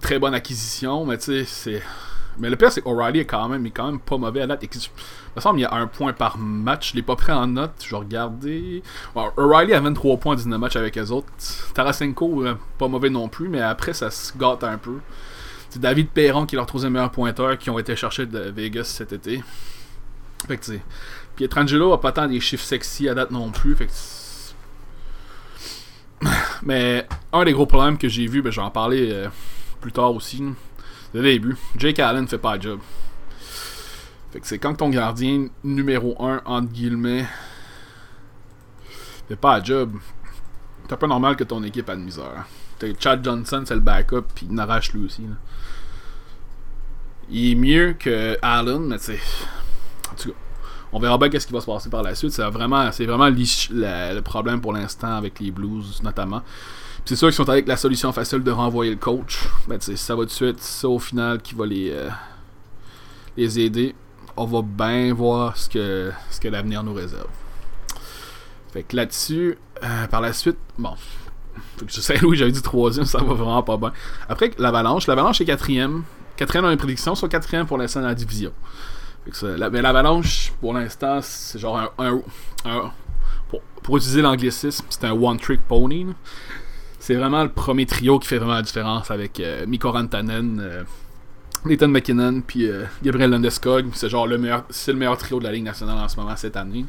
très 0.00 0.18
bonne 0.18 0.34
acquisition, 0.34 1.06
mais 1.06 1.16
tu 1.16 1.24
sais, 1.26 1.44
c'est. 1.44 1.82
Mais 2.38 2.50
le 2.50 2.56
pire, 2.56 2.72
c'est 2.72 2.82
qu'O'Reilly 2.82 3.20
est 3.20 3.24
quand 3.24 3.48
même, 3.48 3.64
est 3.64 3.70
quand 3.70 3.86
même 3.86 4.00
pas 4.00 4.18
mauvais 4.18 4.42
à 4.42 4.48
note. 4.48 4.58
Il 4.62 4.68
me 5.36 5.40
semble 5.40 5.58
qu'il 5.58 5.62
y 5.62 5.64
a 5.64 5.72
un 5.74 5.86
point 5.86 6.12
par 6.12 6.38
match. 6.38 6.90
Je 6.90 6.96
l'ai 6.96 7.02
pas 7.02 7.14
pris 7.14 7.30
en 7.30 7.46
note. 7.46 7.70
Je 7.82 7.90
vais 7.90 7.96
regarder. 7.96 8.82
O'Reilly 9.14 9.72
a 9.72 9.80
23 9.80 10.16
points 10.18 10.32
en 10.32 10.36
19 10.36 10.60
matchs 10.60 10.76
avec 10.76 10.96
les 10.96 11.12
autres. 11.12 11.28
Tarasenko, 11.72 12.44
euh, 12.44 12.56
pas 12.78 12.88
mauvais 12.88 13.10
non 13.10 13.28
plus, 13.28 13.48
mais 13.48 13.62
après, 13.62 13.94
ça 13.94 14.10
se 14.10 14.36
gâte 14.36 14.64
un 14.64 14.76
peu. 14.76 14.98
C'est 15.70 15.80
David 15.80 16.08
Perron 16.08 16.46
qui 16.46 16.56
est 16.56 16.58
leur 16.58 16.66
troisième 16.66 16.94
meilleur 16.94 17.12
pointeur 17.12 17.56
qui 17.56 17.70
ont 17.70 17.78
été 17.78 17.94
cherchés 17.94 18.26
de 18.26 18.40
Vegas 18.50 18.84
cet 18.84 19.12
été. 19.12 19.42
Fait 20.48 20.58
que. 20.58 20.72
Pietrangelo 21.36 21.92
a 21.92 22.00
pas 22.00 22.12
tant 22.12 22.26
des 22.26 22.40
chiffres 22.40 22.64
sexy 22.64 23.08
à 23.08 23.14
date 23.14 23.30
non 23.30 23.50
plus. 23.50 23.76
Mais 26.62 27.06
un 27.32 27.44
des 27.44 27.52
gros 27.52 27.66
problèmes 27.66 27.98
que 27.98 28.08
j'ai 28.08 28.26
vu, 28.26 28.42
ben, 28.42 28.50
je 28.50 28.60
vais 28.60 28.66
en 28.66 28.70
parler 28.70 29.10
euh, 29.12 29.28
plus 29.80 29.92
tard 29.92 30.14
aussi. 30.14 30.42
C'est 31.12 31.18
le 31.18 31.24
début. 31.24 31.56
Jake 31.76 31.98
Allen 31.98 32.26
fait 32.26 32.38
pas 32.38 32.56
le 32.56 32.62
job. 32.62 32.80
Fait 34.32 34.40
que 34.40 34.46
c'est 34.46 34.58
quand 34.58 34.74
ton 34.74 34.88
gardien 34.88 35.48
numéro 35.62 36.16
1, 36.22 36.42
entre 36.46 36.72
guillemets, 36.72 37.26
fait 39.28 39.36
pas 39.36 39.58
le 39.58 39.64
job. 39.64 39.92
c'est 40.88 40.96
peu 40.96 41.06
normal 41.06 41.36
que 41.36 41.44
ton 41.44 41.62
équipe 41.62 41.88
a 41.90 41.96
de 41.96 42.00
misère. 42.00 42.46
Chad 42.98 43.24
Johnson, 43.24 43.62
c'est 43.66 43.74
le 43.74 43.80
backup, 43.80 44.24
puis 44.34 44.46
il 44.48 44.54
n'arrache 44.54 44.92
lui 44.92 45.04
aussi. 45.04 45.22
Il 47.28 47.52
est 47.52 47.54
mieux 47.54 47.94
que 47.98 48.38
Allen, 48.42 48.86
mais 48.86 48.98
sais. 48.98 49.18
En 50.12 50.14
tout 50.14 50.30
cas, 50.30 50.36
on 50.96 50.98
verra 50.98 51.18
bien 51.18 51.28
qu'est-ce 51.28 51.46
qui 51.46 51.52
va 51.52 51.60
se 51.60 51.66
passer 51.66 51.90
par 51.90 52.02
la 52.02 52.14
suite. 52.14 52.32
C'est 52.32 52.42
vraiment, 52.48 52.90
c'est 52.90 53.04
vraiment 53.04 53.28
le 53.28 54.20
problème 54.20 54.62
pour 54.62 54.72
l'instant 54.72 55.14
avec 55.14 55.38
les 55.40 55.50
Blues, 55.50 56.00
notamment. 56.02 56.40
c'est 57.04 57.16
sûr 57.16 57.28
qu'ils 57.28 57.34
sont 57.34 57.50
avec 57.50 57.68
la 57.68 57.76
solution 57.76 58.10
facile 58.12 58.42
de 58.42 58.50
renvoyer 58.50 58.92
le 58.92 58.96
coach. 58.96 59.46
Sais, 59.80 59.96
ça 59.96 60.16
va 60.16 60.24
de 60.24 60.30
suite, 60.30 60.58
ça 60.62 60.88
au 60.88 60.98
final 60.98 61.42
qui 61.42 61.54
va 61.54 61.66
les, 61.66 61.90
euh, 61.90 62.08
les 63.36 63.60
aider. 63.60 63.94
On 64.38 64.46
va 64.46 64.62
bien 64.62 65.12
voir 65.12 65.58
ce 65.58 65.68
que, 65.68 66.12
ce 66.30 66.40
que 66.40 66.48
l'avenir 66.48 66.82
nous 66.82 66.94
réserve. 66.94 67.28
Fait 68.72 68.82
que 68.82 68.96
là-dessus, 68.96 69.58
euh, 69.84 70.06
par 70.06 70.22
la 70.22 70.32
suite, 70.32 70.56
bon. 70.78 70.94
Je 71.86 72.00
sais, 72.00 72.16
Louis, 72.16 72.38
j'avais 72.38 72.52
dit 72.52 72.62
troisième, 72.62 73.04
ça 73.04 73.18
va 73.18 73.34
vraiment 73.34 73.62
pas 73.62 73.76
bien. 73.76 73.92
Après, 74.30 74.50
l'Avalanche. 74.56 75.06
L'Avalanche 75.06 75.42
est 75.42 75.44
quatrième. 75.44 76.04
Quatrième 76.36 76.64
dans 76.64 76.70
les 76.70 76.78
prédictions, 76.78 77.14
soit 77.14 77.28
quatrième 77.28 77.66
pour 77.66 77.76
l'instant 77.76 78.00
dans 78.00 78.08
la 78.08 78.14
division. 78.14 78.52
Mais 79.72 79.82
l'Avalanche, 79.82 80.52
pour 80.60 80.74
l'instant, 80.74 81.20
c'est 81.22 81.58
genre 81.58 81.92
un. 81.98 82.22
pour, 83.82 83.96
utiliser 83.96 84.22
l'anglicisme, 84.22 84.84
c'est 84.88 85.04
un 85.04 85.12
one-trick 85.12 85.60
pony. 85.62 86.06
C'est 86.98 87.14
vraiment 87.14 87.42
le 87.42 87.50
premier 87.50 87.86
trio 87.86 88.18
qui 88.18 88.28
fait 88.28 88.38
vraiment 88.38 88.54
la 88.54 88.62
différence 88.62 89.10
avec 89.10 89.38
euh, 89.38 89.64
Mikko 89.66 89.92
Rantanen, 89.92 90.58
euh, 90.60 90.82
Nathan 91.64 91.88
McKinnon, 91.88 92.40
puis 92.40 92.68
euh, 92.68 92.84
Gabriel 93.02 93.30
Landeskog. 93.30 93.86
C'est 93.92 94.08
genre 94.08 94.26
le 94.26 94.38
meilleur, 94.38 94.64
c'est 94.70 94.92
le 94.92 94.98
meilleur 94.98 95.16
trio 95.16 95.38
de 95.38 95.44
la 95.44 95.52
Ligue 95.52 95.64
nationale 95.64 95.98
en 95.98 96.08
ce 96.08 96.16
moment 96.16 96.34
cette 96.36 96.56
année. 96.56 96.84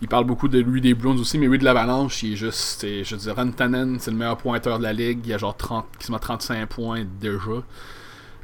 Il 0.00 0.08
parle 0.08 0.24
beaucoup 0.24 0.48
de 0.48 0.58
lui 0.58 0.80
des 0.80 0.94
Bruins 0.94 1.18
aussi, 1.18 1.38
mais 1.38 1.46
lui 1.46 1.58
de 1.58 1.64
l'Avalanche, 1.64 2.22
il 2.22 2.34
est 2.34 2.36
juste. 2.36 2.86
Je 2.86 3.14
veux 3.14 3.20
dire, 3.20 3.34
Rantanen, 3.34 3.98
c'est 3.98 4.10
le 4.10 4.16
meilleur 4.16 4.36
pointeur 4.36 4.78
de 4.78 4.84
la 4.84 4.92
Ligue. 4.92 5.20
Il 5.26 5.32
a 5.32 5.38
genre 5.38 5.56
30, 5.56 5.86
quasiment 5.98 6.18
35 6.18 6.68
points 6.68 7.04
déjà. 7.20 7.62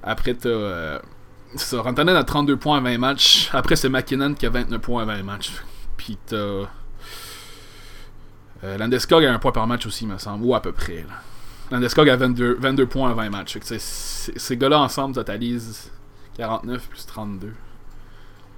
Après, 0.03 0.35
t'as. 0.35 1.01
Ça, 1.57 1.83
Rantanen 1.83 2.17
a 2.17 2.25
32 2.25 2.57
points 2.57 2.79
à 2.79 2.81
20 2.81 2.99
matchs. 2.99 3.51
Après, 3.53 3.77
c'est 3.77 3.89
McKinnon 3.89 4.35
qui 4.35 4.47
a 4.47 4.51
29 4.51 4.81
points 4.81 5.03
à 5.03 5.07
20 5.07 5.23
matchs. 5.23 5.53
Puis 5.97 6.19
t'as. 6.27 6.37
Euh, 6.37 6.67
Landeskog 8.79 9.25
a 9.25 9.33
un 9.33 9.39
point 9.39 9.53
par 9.53 9.67
match 9.67 9.87
aussi, 9.87 10.07
me 10.07 10.19
semble, 10.19 10.45
ou 10.45 10.55
à 10.55 10.63
peu 10.63 10.73
près. 10.73 11.05
Là. 11.09 11.15
Landeskog 11.71 12.09
a 12.09 12.17
22, 12.17 12.57
22 12.59 12.87
points 12.87 13.11
à 13.11 13.15
20 13.15 13.31
matchs. 13.31 13.59
ces 13.61 14.57
gars-là 14.57 14.81
ensemble 14.81 15.15
totalisent 15.15 15.91
49 16.37 16.89
plus 16.89 17.07
32. 17.07 17.53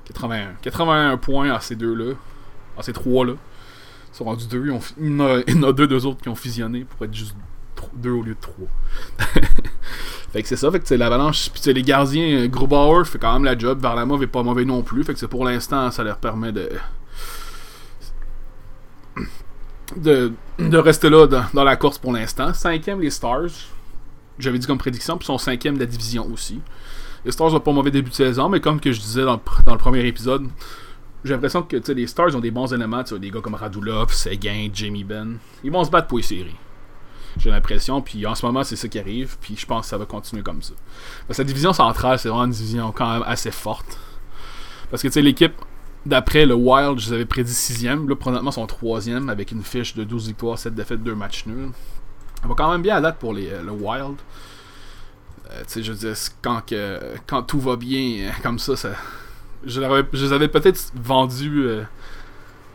81. 0.07 0.55
81 0.63 1.17
points 1.17 1.51
à 1.51 1.61
ces 1.61 1.77
deux-là. 1.77 2.15
À 2.79 2.83
ces 2.83 2.93
trois-là. 2.93 3.35
Ils 4.13 4.17
sont 4.17 4.25
rendus 4.25 4.47
deux. 4.47 4.65
il 4.99 5.07
y 5.07 5.59
en 5.59 5.63
a 5.63 5.73
deux, 5.73 5.87
deux 5.87 6.07
autres 6.07 6.23
qui 6.23 6.29
ont 6.29 6.35
fusionné 6.35 6.85
pour 6.85 7.05
être 7.05 7.15
juste 7.15 7.35
deux 7.95 8.11
au 8.11 8.23
lieu 8.23 8.35
de 8.35 8.41
trois. 8.41 8.69
fait 10.33 10.43
que 10.43 10.49
c'est 10.49 10.57
ça, 10.57 10.71
fait 10.71 10.81
que 10.81 10.89
c'est 10.89 10.97
l'avalanche. 10.97 11.51
Puis 11.51 11.73
les 11.73 11.83
gardiens, 11.83 12.45
euh, 12.45 12.49
Grubauer 12.49 13.05
fait 13.05 13.19
quand 13.19 13.33
même 13.33 13.45
la 13.45 13.57
job. 13.57 13.81
Varlamov 13.81 14.23
est 14.23 14.29
pas 14.29 14.43
mauvais 14.43 14.65
non 14.65 14.83
plus. 14.83 15.05
Fait 15.05 15.13
que 15.13 15.19
c'est 15.19 15.29
pour 15.29 15.45
l'instant, 15.45 15.91
ça 15.91 16.05
leur 16.05 16.19
permet 16.19 16.53
de. 16.53 16.71
De, 19.97 20.33
rester 20.77 21.09
là 21.09 21.27
dans, 21.27 21.65
la 21.65 21.77
course 21.77 21.99
pour 21.99 22.13
l'instant. 22.13 22.53
Cinquième, 22.53 23.01
les 23.01 23.11
Stars. 23.11 23.51
J'avais 24.39 24.59
dit 24.59 24.67
comme 24.67 24.79
prédiction, 24.79 25.17
puis 25.17 25.25
sont 25.25 25.39
cinquième 25.39 25.77
de 25.77 25.81
la 25.81 25.87
division 25.87 26.29
aussi. 26.33 26.61
Les 27.25 27.33
Stars 27.33 27.55
ont 27.55 27.61
pas 27.61 27.73
mauvais 27.73 27.91
début 27.91 28.11
de 28.11 28.15
saison, 28.15 28.49
mais 28.49 28.61
comme 28.61 28.81
que 28.81 28.93
je 28.93 29.01
disais 29.01 29.25
dans 29.25 29.41
le, 29.67 29.79
premier 29.79 30.05
épisode, 30.07 30.49
j'ai 31.25 31.33
l'impression 31.33 31.63
que 31.63 31.77
les 31.93 32.07
Stars 32.07 32.35
ont 32.35 32.41
des 32.41 32.51
bons 32.51 32.73
éléments. 32.75 33.03
Des 33.03 33.31
gars 33.31 33.41
comme 33.41 33.55
Radulov, 33.55 34.13
Seguin, 34.13 34.69
Jamie 34.73 35.05
Ben. 35.05 35.39
Ils 35.65 35.71
vont 35.71 35.85
se 35.85 35.91
battre 35.91 36.09
pour 36.09 36.19
les 36.19 36.25
séries. 36.25 36.57
J'ai 37.39 37.51
l'impression. 37.51 38.01
Puis 38.01 38.27
en 38.27 38.35
ce 38.35 38.45
moment, 38.45 38.65
c'est 38.65 38.77
ça 38.77 38.89
qui 38.89 38.99
arrive. 38.99 39.37
Puis 39.41 39.57
je 39.57 39.67
pense 39.67 39.83
que 39.83 39.91
ça 39.91 39.99
va 39.99 40.07
continuer 40.07 40.43
comme 40.43 40.63
ça. 40.63 40.75
Parce 41.27 41.37
que 41.37 41.43
la 41.43 41.47
division 41.47 41.73
centrale, 41.73 42.19
c'est 42.19 42.29
vraiment 42.29 42.45
une 42.45 42.51
division 42.51 42.93
quand 42.93 43.13
même 43.13 43.25
assez 43.27 43.51
forte. 43.51 43.99
Parce 44.91 45.03
que 45.03 45.09
tu 45.09 45.15
sais, 45.15 45.23
l'équipe 45.23 45.55
d'après 46.07 46.47
le 46.47 46.55
Wild, 46.55 46.99
je 46.99 47.09
les 47.09 47.15
avais 47.15 47.27
prédit 47.27 47.53
sixième. 47.53 48.09
Là, 48.09 48.17
présentement, 48.17 48.51
sont 48.51 48.67
troisième 48.67 49.29
avec 49.29 49.51
une 49.51 49.63
fiche 49.63 49.95
de 49.95 50.05
12 50.05 50.29
victoires, 50.29 50.59
7 50.59 50.75
défaites, 50.75 51.03
2 51.03 51.15
matchs 51.15 51.47
nuls. 51.47 51.71
On 52.45 52.49
va 52.49 52.55
quand 52.55 52.71
même 52.71 52.83
bien 52.83 52.97
à 52.97 53.01
date 53.01 53.19
pour 53.19 53.35
les, 53.35 53.51
euh, 53.51 53.63
le 53.63 53.73
Wild. 53.73 54.17
Euh, 55.51 55.61
tu 55.61 55.65
sais, 55.67 55.83
je 55.83 55.93
veux 55.93 55.99
dire, 55.99 56.15
quand, 56.43 56.65
que, 56.65 57.01
quand 57.27 57.43
tout 57.43 57.61
va 57.61 57.77
bien 57.77 58.29
euh, 58.29 58.31
comme 58.43 58.59
ça, 58.59 58.77
ça 58.77 58.91
je, 59.65 59.81
les 59.81 60.33
avais 60.33 60.49
peut-être 60.49 60.93
vendus 60.95 61.67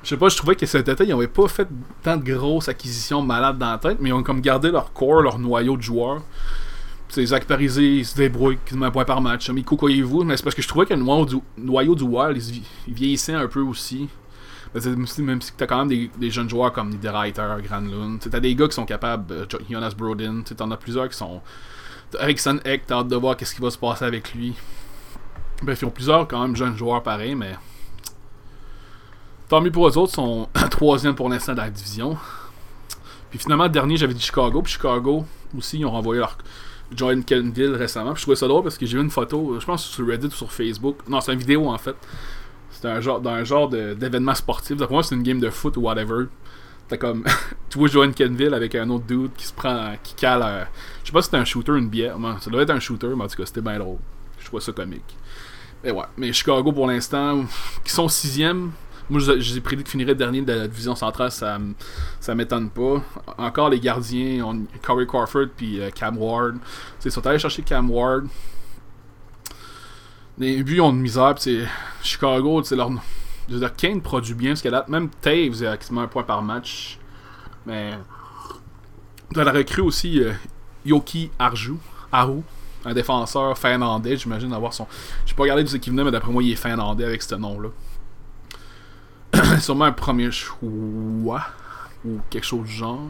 je 0.04 0.10
sais 0.10 0.18
pas, 0.18 0.30
je 0.30 0.38
trouvais 0.38 0.56
que 0.56 0.66
cet 0.66 0.88
été, 0.88 1.04
ils 1.04 1.10
n'avaient 1.10 1.28
pas 1.28 1.48
fait 1.48 1.68
tant 2.02 2.18
de 2.18 2.24
grosses 2.24 2.68
acquisitions 2.68 3.22
malades 3.22 3.58
dans 3.58 3.72
la 3.72 3.78
tête, 3.78 3.98
mais 4.00 4.10
ils 4.10 4.14
ont 4.14 4.24
comme 4.24 4.42
gardé 4.42 4.72
leur 4.72 4.94
corps, 4.94 5.22
leur 5.22 5.38
noyau 5.38 5.78
de 5.78 5.82
joueurs. 5.82 6.24
C'est 7.10 7.26
Zach 7.26 7.46
Parisé, 7.46 7.98
il 7.98 8.06
se 8.06 8.16
débrouille 8.16 8.58
quasiment 8.66 8.86
un 8.86 8.92
point 8.92 9.06
par 9.06 9.22
match. 9.22 9.50
Miko 9.50 9.78
vous 9.78 10.24
mais 10.24 10.38
c'est 10.38 10.44
parce 10.44 10.56
que 10.56 10.62
je 10.62 10.68
trouvais 10.68 10.86
que 10.86 10.94
le 10.94 11.02
noyau 11.02 11.26
du, 11.26 11.36
noyau 11.58 11.94
du 11.94 12.04
Wild, 12.04 12.42
il, 12.88 12.94
vieillissait 12.94 13.34
un 13.34 13.48
peu 13.48 13.60
aussi. 13.60 14.08
Même 14.74 15.06
si, 15.06 15.22
même 15.22 15.42
si 15.42 15.52
t'as 15.52 15.68
quand 15.68 15.86
même 15.86 16.10
des, 16.18 16.32
jeunes 16.32 16.50
joueurs 16.50 16.72
comme 16.72 16.90
Niederreiter, 16.90 17.44
Granlund, 17.64 18.20
t'as 18.20 18.40
des 18.40 18.56
gars 18.56 18.70
qui 18.70 18.76
sont 18.76 18.86
capables, 18.86 19.34
euh, 19.34 19.46
Jonas 19.70 19.94
Brodin, 19.96 20.44
t'en 20.56 20.72
as 20.72 20.78
plusieurs 20.78 21.10
qui 21.10 21.18
sont. 21.18 21.42
Ericsson 22.18 22.60
Eck, 22.64 22.84
t'as 22.88 23.00
hâte 23.00 23.10
de 23.10 23.16
voir 23.18 23.36
qu'est-ce 23.36 23.54
qui 23.54 23.62
va 23.62 23.70
se 23.70 23.78
passer 23.78 24.06
avec 24.06 24.34
lui. 24.34 24.54
Bref, 25.62 25.82
ils 25.82 25.86
ont 25.86 25.92
plusieurs 25.92 26.28
quand 26.28 26.42
même 26.42 26.56
jeunes 26.56 26.78
joueurs 26.78 27.04
pareils, 27.04 27.36
mais 27.36 27.56
Tant 29.52 29.60
mieux 29.60 29.70
pour 29.70 29.86
eux 29.86 29.98
autres, 29.98 30.14
sont 30.14 30.48
troisième 30.72 31.14
pour 31.14 31.28
l'instant 31.28 31.54
dans 31.54 31.64
la 31.64 31.70
division. 31.70 32.16
Puis 33.30 33.38
finalement, 33.38 33.68
dernier, 33.68 33.98
j'avais 33.98 34.14
dit 34.14 34.22
Chicago. 34.22 34.62
Puis 34.62 34.72
Chicago 34.72 35.26
aussi, 35.58 35.80
ils 35.80 35.86
ont 35.86 35.92
renvoyé 35.92 36.22
leur 36.22 36.38
Jordan 36.96 37.22
Kendall 37.22 37.76
récemment. 37.76 38.14
Puis 38.14 38.22
je 38.22 38.24
trouvais 38.24 38.38
ça 38.38 38.48
drôle 38.48 38.64
parce 38.64 38.78
que 38.78 38.86
j'ai 38.86 38.96
vu 38.98 39.04
une 39.04 39.10
photo, 39.10 39.60
je 39.60 39.66
pense 39.66 39.84
sur 39.84 40.08
Reddit 40.08 40.28
ou 40.28 40.32
sur 40.32 40.54
Facebook. 40.54 41.00
Non, 41.10 41.20
c'est 41.20 41.34
une 41.34 41.40
vidéo 41.40 41.68
en 41.68 41.78
fait. 41.78 41.98
C'était 42.70 42.88
un 42.88 43.02
genre, 43.02 43.20
dans 43.20 43.32
un 43.32 43.44
genre 43.44 43.68
d'événement 43.68 44.36
sportif. 44.36 44.78
Pour 44.78 44.90
moi, 44.90 45.04
c'est 45.04 45.16
une 45.16 45.24
game 45.24 45.42
de 45.42 45.50
foot 45.50 45.76
ou 45.76 45.82
whatever. 45.82 46.28
T'as 46.88 46.96
comme. 46.96 47.26
tu 47.70 47.78
vois 47.78 47.90
Joanne 47.90 48.14
Kenville 48.14 48.54
avec 48.54 48.74
un 48.76 48.90
autre 48.90 49.04
dude 49.04 49.34
qui 49.36 49.46
se 49.46 49.54
prend. 49.54 49.96
qui 50.02 50.14
cale. 50.14 50.70
je 51.02 51.08
sais 51.08 51.12
pas 51.12 51.22
si 51.22 51.26
c'était 51.26 51.36
un 51.36 51.44
shooter 51.44 51.74
ou 51.74 51.76
une 51.76 51.90
bière. 51.90 52.16
Ça 52.40 52.50
doit 52.50 52.62
être 52.62 52.70
un 52.70 52.80
shooter, 52.80 53.10
mais 53.18 53.26
en 53.26 53.28
tout 53.28 53.36
cas, 53.36 53.46
c'était 53.46 53.60
bien 53.60 53.80
drôle. 53.80 54.00
Je 54.40 54.46
trouvais 54.46 54.62
ça 54.62 54.72
comique. 54.72 55.18
Mais 55.84 55.92
ouais. 55.92 56.06
Mais 56.16 56.32
Chicago 56.32 56.72
pour 56.72 56.88
l'instant, 56.88 57.44
qui 57.84 57.92
sont 57.92 58.08
sixième. 58.08 58.72
Moi, 59.12 59.20
j'ai 59.40 59.60
prédit 59.60 59.84
qu'ils 59.84 59.92
finiraient 59.92 60.16
dernier 60.16 60.42
de 60.42 60.54
la 60.54 60.70
division 60.70 60.96
centrale, 60.96 61.34
ça, 61.34 61.60
ça 62.22 62.34
m'étonne 62.34 62.70
pas. 62.70 63.04
Encore 63.38 63.70
les 63.70 63.82
gardiens, 63.82 64.64
Corey 64.82 65.06
Crawford 65.06 65.48
puis 65.58 65.82
euh, 65.82 65.90
Cam 65.90 66.18
Ward. 66.18 66.56
Ils 67.04 67.12
sont 67.12 67.28
allés 67.28 67.38
chercher 67.38 67.62
Cam 67.62 67.92
Ward. 67.92 68.28
Les 70.38 70.64
buts 70.64 70.80
ont 70.80 70.94
de 70.94 70.98
misère, 70.98 71.36
c'est 71.40 71.66
Chicago, 72.02 72.64
c'est 72.64 72.78
leur. 72.78 72.90
Je 73.50 73.56
veux 73.56 73.60
dire, 73.60 73.76
Kane 73.76 74.02
produit 74.02 74.34
bien 74.34 74.56
ce 74.56 74.64
qu'elle 74.64 74.76
a. 74.76 74.86
Même 74.88 75.10
Taves 75.10 75.62
a 75.66 75.76
quasiment 75.76 76.02
un 76.02 76.08
point 76.08 76.24
par 76.24 76.42
match. 76.42 76.98
Mais. 77.66 77.92
Dans 79.34 79.44
la 79.44 79.52
recrue 79.52 79.82
aussi, 79.82 80.24
euh, 80.24 80.32
Yoki 80.86 81.32
Arju. 81.38 81.76
Aru 82.14 82.44
un 82.86 82.94
défenseur 82.94 83.58
finlandais, 83.58 84.18
j'imagine 84.18 84.50
d'avoir 84.50 84.74
son. 84.74 84.88
J'ai 85.26 85.36
pas 85.36 85.44
regardé 85.44 85.64
de 85.64 85.70
ce 85.70 85.78
qui 85.78 85.90
venait, 85.90 86.04
mais 86.04 86.12
d'après 86.12 86.32
moi, 86.32 86.42
il 86.42 86.52
est 86.52 86.56
finlandais 86.56 87.06
avec 87.06 87.22
ce 87.22 87.36
nom-là. 87.36 87.70
sûrement 89.60 89.86
un 89.86 89.92
premier 89.92 90.32
choix 90.32 91.42
ou 92.06 92.20
quelque 92.30 92.46
chose 92.46 92.66
du 92.66 92.72
genre. 92.72 93.10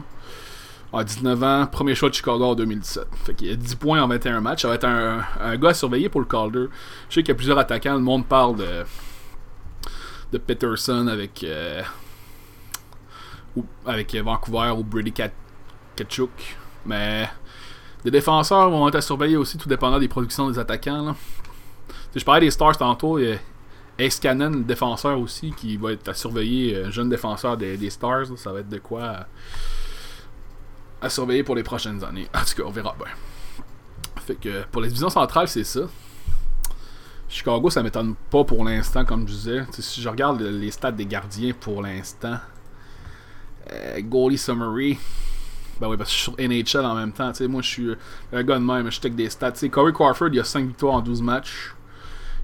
À 0.92 1.04
19 1.04 1.42
ans, 1.42 1.66
premier 1.66 1.94
choix 1.94 2.10
de 2.10 2.14
Chicago 2.14 2.44
en 2.44 2.54
2017. 2.54 3.06
Fait 3.24 3.34
qu'il 3.34 3.50
a 3.50 3.56
10 3.56 3.76
points 3.76 4.02
en 4.02 4.08
21 4.08 4.42
matchs. 4.42 4.62
Ça 4.62 4.68
va 4.68 4.74
être 4.74 4.84
un, 4.84 5.22
un 5.40 5.56
gars 5.56 5.70
à 5.70 5.74
surveiller 5.74 6.10
pour 6.10 6.20
le 6.20 6.26
Calder. 6.26 6.66
Je 7.08 7.14
sais 7.14 7.22
qu'il 7.22 7.30
y 7.30 7.32
a 7.32 7.34
plusieurs 7.34 7.58
attaquants. 7.58 7.94
Le 7.94 8.00
monde 8.00 8.26
parle 8.26 8.56
de, 8.56 8.84
de 10.32 10.38
Peterson 10.38 11.06
avec, 11.06 11.42
euh, 11.44 11.82
avec 13.86 14.14
Vancouver 14.14 14.74
ou 14.76 14.84
Brady 14.84 15.14
Kachuk. 15.96 16.58
Mais 16.84 17.26
les 18.04 18.10
défenseurs 18.10 18.68
vont 18.68 18.86
être 18.88 18.96
à 18.96 19.00
surveiller 19.00 19.38
aussi, 19.38 19.56
tout 19.56 19.70
dépendant 19.70 19.98
des 19.98 20.08
productions 20.08 20.50
des 20.50 20.58
attaquants. 20.58 21.06
Là. 21.06 21.16
Je 22.14 22.22
parlais 22.22 22.42
des 22.42 22.50
Stars 22.50 22.76
tantôt. 22.76 23.18
Et 23.18 23.32
Ace 23.32 23.51
Le 23.98 24.62
défenseur 24.62 25.18
aussi, 25.18 25.52
qui 25.52 25.76
va 25.76 25.92
être 25.92 26.08
à 26.08 26.14
surveiller, 26.14 26.74
euh, 26.74 26.90
jeune 26.90 27.08
défenseur 27.08 27.56
des, 27.56 27.90
Stars. 27.90 28.26
ça 28.36 28.52
va 28.52 28.60
être 28.60 28.68
de 28.68 28.78
quoi 28.78 29.26
à, 31.00 31.08
surveiller 31.08 31.42
pour 31.42 31.54
les 31.54 31.62
prochaines 31.62 32.02
années. 32.02 32.28
En 32.34 32.40
tout 32.40 32.54
cas, 32.56 32.62
on 32.66 32.70
verra 32.70 32.94
bien. 32.98 33.12
Fait 34.26 34.34
que 34.36 34.64
pour 34.70 34.82
les 34.82 34.88
divisions 34.88 35.10
centrales, 35.10 35.48
c'est 35.48 35.64
ça. 35.64 35.82
Chicago, 37.28 37.70
ça 37.70 37.82
m'étonne 37.82 38.14
pas 38.30 38.44
pour 38.44 38.64
l'instant, 38.64 39.04
comme 39.04 39.26
je 39.26 39.32
disais. 39.32 39.64
si 39.72 40.00
je 40.00 40.08
regarde 40.08 40.40
les 40.40 40.70
stats 40.70 40.92
des 40.92 41.06
gardiens 41.06 41.52
pour 41.58 41.82
l'instant, 41.82 42.38
euh, 43.72 44.00
goalie 44.02 44.38
summary, 44.38 44.98
ben 45.80 45.88
oui, 45.88 45.96
parce 45.96 46.10
que 46.10 46.16
je 46.16 46.22
suis 46.22 46.32
sur 46.32 46.38
NHL 46.38 46.86
en 46.86 46.94
même 46.94 47.12
temps. 47.12 47.32
moi, 47.48 47.62
je 47.62 47.68
suis 47.68 47.94
un 48.32 48.42
gars 48.42 48.58
de 48.58 48.64
même, 48.64 48.90
je 48.90 49.00
check 49.00 49.14
des 49.14 49.30
stats. 49.30 49.52
Corey 49.70 49.92
Crawford, 49.92 50.28
il 50.32 50.40
a 50.40 50.44
5 50.44 50.66
victoires 50.66 50.94
en 50.94 51.00
12 51.00 51.22
matchs. 51.22 51.74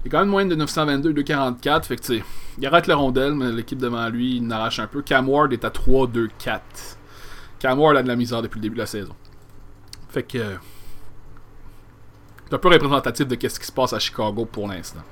Il 0.03 0.07
est 0.07 0.09
quand 0.09 0.19
même 0.19 0.29
moins 0.29 0.45
de 0.45 0.55
922, 0.55 1.13
244. 1.13 1.85
Fait 1.85 1.95
que 1.97 2.01
tu 2.01 2.17
sais, 2.17 2.23
il 2.57 2.65
arrête 2.65 2.87
le 2.87 2.95
rondelle, 2.95 3.33
mais 3.33 3.51
l'équipe 3.51 3.79
devant 3.79 4.07
lui, 4.09 4.37
il 4.37 4.47
n'arrache 4.47 4.79
un 4.79 4.87
peu. 4.87 5.01
Cam 5.01 5.27
Ward 5.27 5.51
est 5.51 5.65
à 5.65 5.69
3, 5.69 6.07
2, 6.07 6.29
4. 6.37 6.63
Cam 7.59 7.79
Ward 7.79 7.97
a 7.97 8.03
de 8.03 8.07
la 8.07 8.15
misère 8.15 8.41
depuis 8.41 8.59
le 8.59 8.63
début 8.63 8.75
de 8.75 8.81
la 8.81 8.85
saison. 8.85 9.15
Fait 10.09 10.23
que. 10.23 10.57
C'est 12.47 12.55
un 12.55 12.57
peu 12.57 12.69
représentatif 12.69 13.27
de 13.27 13.35
ce 13.47 13.59
qui 13.59 13.65
se 13.65 13.71
passe 13.71 13.93
à 13.93 13.99
Chicago 13.99 14.45
pour 14.45 14.67
l'instant. 14.67 15.03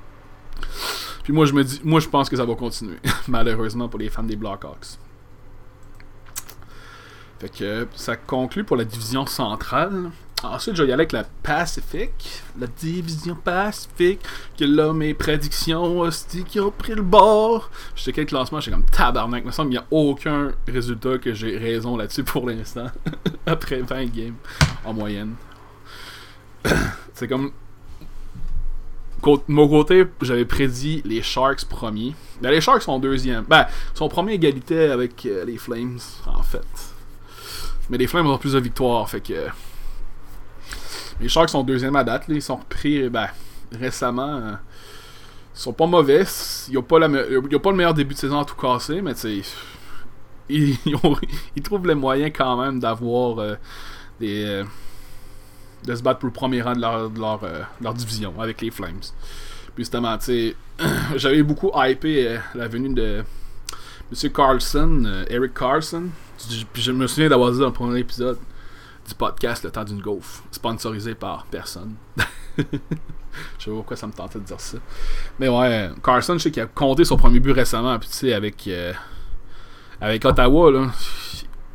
Puis 1.22 1.32
moi, 1.32 1.44
je 1.44 1.52
me 1.52 1.62
dis, 1.62 1.80
moi, 1.84 2.00
je 2.00 2.08
pense 2.08 2.28
que 2.28 2.36
ça 2.36 2.44
va 2.44 2.54
continuer, 2.54 2.96
malheureusement 3.28 3.88
pour 3.88 4.00
les 4.00 4.08
fans 4.08 4.22
des 4.22 4.34
Blackhawks. 4.34 4.98
Fait 7.38 7.48
que 7.48 7.86
ça 7.94 8.16
conclut 8.16 8.64
pour 8.64 8.76
la 8.76 8.84
division 8.84 9.26
centrale. 9.26 10.10
Ensuite, 10.44 10.76
je 10.76 10.82
vais 10.82 10.90
y 10.90 10.92
aller 10.92 11.00
avec 11.00 11.12
la 11.12 11.24
Pacific. 11.42 12.10
La 12.58 12.68
division 12.68 13.34
Pacific. 13.34 14.20
Que 14.56 14.64
là, 14.64 14.92
mes 14.92 15.14
prédictions, 15.14 16.00
hostie, 16.00 16.44
qui 16.44 16.60
ont 16.60 16.70
pris 16.70 16.94
le 16.94 17.02
bord. 17.02 17.70
Je 17.96 18.02
checkais 18.02 18.20
le 18.20 18.26
classement, 18.26 18.60
j'étais 18.60 18.76
comme 18.76 18.84
tabarnak. 18.84 19.44
Me 19.44 19.50
semble 19.50 19.70
qu'il 19.70 19.80
n'y 19.80 19.84
a 19.84 19.88
aucun 19.90 20.52
résultat 20.68 21.18
que 21.18 21.34
j'ai 21.34 21.58
raison 21.58 21.96
là-dessus 21.96 22.22
pour 22.22 22.48
l'instant. 22.48 22.86
Après 23.46 23.80
20 23.80 24.04
games 24.06 24.36
en 24.84 24.94
moyenne. 24.94 25.34
C'est 27.14 27.26
comme. 27.28 27.52
De 29.24 29.40
mon 29.48 29.68
côté, 29.68 30.04
j'avais 30.22 30.44
prédit 30.44 31.02
les 31.04 31.22
Sharks 31.22 31.64
premiers. 31.64 32.14
Ben, 32.40 32.50
les 32.50 32.60
Sharks 32.60 32.82
sont 32.82 33.00
deuxième. 33.00 33.42
Ben, 33.44 33.66
sont 33.92 34.08
premiers 34.08 34.34
égalité 34.34 34.90
avec 34.90 35.26
euh, 35.26 35.44
les 35.44 35.58
Flames, 35.58 35.98
en 36.26 36.42
fait. 36.44 36.94
Mais 37.90 37.98
les 37.98 38.06
Flames 38.06 38.28
ont 38.28 38.38
plus 38.38 38.52
de 38.52 38.60
victoires, 38.60 39.10
fait 39.10 39.20
que. 39.20 39.48
Les 41.20 41.28
Sharks 41.28 41.50
sont 41.50 41.62
deuxième 41.62 41.96
à 41.96 42.04
date. 42.04 42.24
Ils 42.28 42.42
sont 42.42 42.56
repris 42.56 43.08
ben, 43.08 43.28
récemment. 43.72 44.36
Euh, 44.36 44.52
ils 45.54 45.60
sont 45.60 45.72
pas 45.72 45.86
mauvais. 45.86 46.24
Ils 46.68 46.74
n'ont 46.74 46.82
pas, 46.82 47.00
pas 47.00 47.70
le 47.70 47.76
meilleur 47.76 47.94
début 47.94 48.14
de 48.14 48.18
saison 48.18 48.38
à 48.38 48.44
tout 48.44 48.54
casser, 48.54 49.02
mais 49.02 49.12
ils, 50.48 50.76
ils, 51.56 51.62
trouvent 51.62 51.86
les 51.86 51.94
moyens 51.94 52.32
quand 52.34 52.56
même 52.62 52.78
d'avoir 52.80 53.38
euh, 53.38 53.54
des. 54.20 54.44
Euh, 54.44 54.64
de 55.84 55.94
se 55.94 56.02
battre 56.02 56.18
pour 56.18 56.26
le 56.26 56.32
premier 56.32 56.60
rang 56.60 56.74
de 56.74 56.80
leur, 56.80 57.40
leur, 57.80 57.94
division 57.94 58.34
avec 58.40 58.60
les 58.60 58.72
Flames. 58.72 58.98
Puis 59.76 59.84
justement, 59.84 60.18
j'avais 61.16 61.42
beaucoup 61.44 61.70
hypé 61.72 62.36
la 62.56 62.66
venue 62.66 62.92
de 62.92 63.22
M. 64.10 64.32
Carlson, 64.32 65.24
Eric 65.30 65.54
Carlson. 65.54 66.08
Puis 66.72 66.82
je 66.82 66.90
me 66.90 67.06
souviens 67.06 67.28
d'avoir 67.28 67.52
dit 67.52 67.60
dans 67.60 67.66
le 67.66 67.72
premier 67.72 68.00
épisode 68.00 68.38
du 69.08 69.14
podcast 69.14 69.64
Le 69.64 69.70
temps 69.70 69.84
d'une 69.84 70.00
gaufre, 70.00 70.42
sponsorisé 70.50 71.14
par 71.14 71.46
personne. 71.46 71.94
je 72.58 72.62
sais 72.62 73.70
pas 73.70 73.76
pourquoi 73.76 73.96
ça 73.96 74.06
me 74.06 74.12
tentait 74.12 74.38
de 74.38 74.44
dire 74.44 74.60
ça. 74.60 74.78
Mais 75.38 75.48
ouais, 75.48 75.90
Carson, 76.02 76.34
je 76.34 76.44
sais 76.44 76.50
qu'il 76.50 76.62
a 76.62 76.66
compté 76.66 77.04
son 77.04 77.16
premier 77.16 77.40
but 77.40 77.52
récemment, 77.52 77.98
puis 77.98 78.08
tu 78.08 78.16
sais, 78.16 78.32
avec, 78.34 78.66
euh, 78.68 78.92
avec 80.00 80.24
Ottawa, 80.24 80.70
là. 80.70 80.86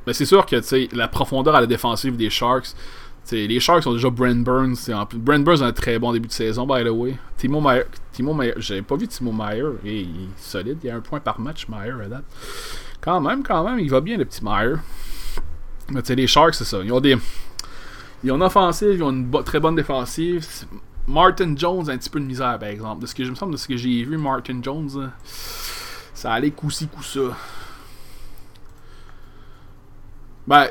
Mais 0.06 0.14
c'est 0.14 0.26
sûr 0.26 0.46
que, 0.46 0.58
tu 0.58 0.64
sais, 0.64 0.90
la 0.94 1.08
profondeur 1.08 1.56
à 1.56 1.62
la 1.62 1.68
défensive 1.68 2.16
des 2.18 2.30
Sharks, 2.30 2.76
T'sais, 3.24 3.48
les 3.48 3.60
Sharks 3.62 3.88
ont 3.88 3.94
déjà 3.94 4.10
Brent 4.10 4.44
Burns. 4.44 4.90
En 4.94 5.06
plus, 5.06 5.18
Brent 5.18 5.46
Burns 5.46 5.62
a 5.62 5.68
un 5.68 5.72
très 5.72 5.98
bon 5.98 6.12
début 6.12 6.28
de 6.28 6.34
saison, 6.34 6.68
by 6.68 6.84
the 6.84 6.90
way. 6.90 7.18
Timo 7.38 7.62
Meyer. 7.62 7.86
Timo 8.12 8.34
Meyer 8.34 8.54
j'avais 8.58 8.82
pas 8.82 8.98
vu 8.98 9.08
Timo 9.08 9.32
Meyer. 9.32 9.64
il 9.86 9.92
est 9.92 10.06
solide. 10.38 10.80
Il 10.84 10.88
y 10.88 10.90
a 10.90 10.98
un 10.98 11.00
point 11.00 11.22
par 11.22 11.40
match, 11.40 11.68
Meyer, 11.70 11.94
à 12.04 12.10
date. 12.10 12.26
Quand 13.00 13.22
même, 13.22 13.42
quand 13.42 13.64
même, 13.64 13.80
il 13.80 13.90
va 13.90 14.02
bien, 14.02 14.18
le 14.18 14.26
petit 14.26 14.44
Meyer. 14.44 14.76
Mais 15.90 16.02
tu 16.02 16.08
sais, 16.08 16.16
les 16.16 16.28
Sharks, 16.28 16.56
c'est 16.56 16.66
ça. 16.66 16.80
Ils 16.84 16.92
ont 16.92 17.02
des. 17.02 17.18
Ils 18.24 18.32
ont 18.32 18.36
une 18.36 18.44
offensive, 18.44 18.94
ils 18.94 19.04
ont 19.04 19.12
une 19.12 19.44
très 19.44 19.60
bonne 19.60 19.76
défensive. 19.76 20.46
Martin 21.08 21.54
Jones 21.58 21.90
a 21.90 21.94
un 21.94 21.98
petit 21.98 22.10
peu 22.10 22.20
de 22.20 22.26
misère, 22.26 22.58
par 22.58 22.70
exemple. 22.70 23.02
De 23.02 23.06
ce 23.08 23.14
que 23.14 23.26
je 23.26 23.30
me 23.30 23.36
semble 23.36 23.52
de 23.52 23.58
ce 23.58 23.68
que 23.68 23.76
j'ai 23.76 24.04
vu, 24.04 24.18
Martin 24.18 24.60
Jones, 24.62 25.12
ça 26.14 26.32
allait 26.32 26.52
coup-ci, 26.52 26.88
coup-ça. 26.88 27.36
Ben, 30.48 30.70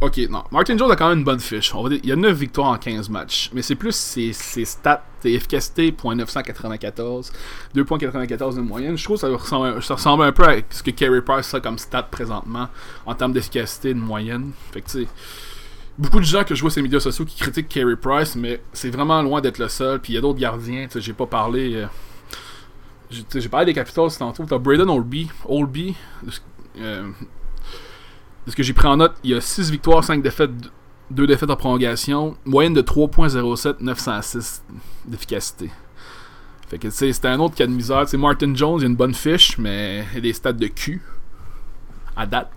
Ok, 0.00 0.18
non. 0.30 0.44
Martin 0.52 0.78
Jones 0.78 0.92
a 0.92 0.96
quand 0.96 1.08
même 1.08 1.18
une 1.18 1.24
bonne 1.24 1.40
fiche. 1.40 1.72
Il 1.90 2.06
y 2.06 2.12
a 2.12 2.16
9 2.16 2.36
victoires 2.36 2.68
en 2.68 2.78
15 2.78 3.08
matchs. 3.08 3.50
Mais 3.52 3.62
c'est 3.62 3.74
plus 3.74 3.96
ses, 3.96 4.32
stats, 4.32 5.02
ses 5.20 5.32
efficacité, 5.32 5.90
.994, 5.90 7.32
2.94 7.74 8.54
de 8.54 8.60
moyenne. 8.60 8.96
Je 8.96 9.02
trouve 9.02 9.16
que 9.16 9.20
ça 9.22 9.28
ressemble, 9.28 9.82
ça 9.82 9.94
ressemble 9.94 10.22
un 10.22 10.30
peu 10.30 10.44
à 10.44 10.56
ce 10.70 10.84
que 10.84 10.92
Carey 10.92 11.20
Price 11.20 11.52
a 11.52 11.60
comme 11.60 11.78
stat 11.78 12.04
présentement 12.04 12.68
en 13.06 13.14
termes 13.16 13.32
d'efficacité 13.32 13.92
de 13.92 13.98
moyenne. 13.98 14.52
Fait 14.70 14.82
que 14.82 14.86
tu 14.88 15.02
sais, 15.02 15.08
beaucoup 15.98 16.20
de 16.20 16.24
gens 16.24 16.44
que 16.44 16.54
je 16.54 16.60
vois 16.60 16.70
sur 16.70 16.78
les 16.78 16.84
médias 16.84 17.00
sociaux 17.00 17.24
qui 17.24 17.36
critiquent 17.36 17.68
Carey 17.68 17.96
Price, 17.96 18.36
mais 18.36 18.60
c'est 18.72 18.90
vraiment 18.90 19.20
loin 19.20 19.40
d'être 19.40 19.58
le 19.58 19.66
seul. 19.66 19.98
Puis 19.98 20.12
il 20.12 20.14
y 20.14 20.18
a 20.18 20.20
d'autres 20.20 20.38
gardiens, 20.38 20.86
tu 20.86 20.92
sais, 20.92 21.00
j'ai 21.00 21.12
pas 21.12 21.26
parlé. 21.26 21.74
Euh, 21.74 21.86
j'ai 23.10 23.48
parlé 23.48 23.66
des 23.66 23.74
Capitals 23.74 24.16
tantôt. 24.16 24.44
T'as 24.44 24.58
Braden 24.58 24.88
Olby. 24.88 25.28
Olby. 25.44 25.96
Euh, 26.78 27.10
ce 28.50 28.56
que 28.56 28.62
j'ai 28.62 28.72
pris 28.72 28.86
en 28.86 28.96
note, 28.96 29.14
il 29.24 29.30
y 29.30 29.34
a 29.34 29.40
6 29.40 29.70
victoires, 29.70 30.02
5 30.02 30.22
défaites, 30.22 30.50
2 31.10 31.26
défaites 31.26 31.50
en 31.50 31.56
prolongation, 31.56 32.36
moyenne 32.44 32.74
de 32.74 32.82
3.07, 32.82 33.76
906 33.80 34.62
d'efficacité. 35.06 35.70
Fait 36.68 36.78
que, 36.78 36.90
c'était 36.90 37.28
un 37.28 37.40
autre 37.40 37.54
cas 37.54 37.66
de 37.66 37.72
misère. 37.72 38.04
Tu 38.06 38.18
Martin 38.18 38.54
Jones, 38.54 38.78
il 38.78 38.84
a 38.84 38.86
une 38.88 38.96
bonne 38.96 39.14
fiche, 39.14 39.56
mais 39.58 40.04
il 40.12 40.18
a 40.18 40.20
des 40.20 40.32
stats 40.34 40.52
de 40.52 40.66
cul 40.66 41.02
à 42.14 42.26
date 42.26 42.52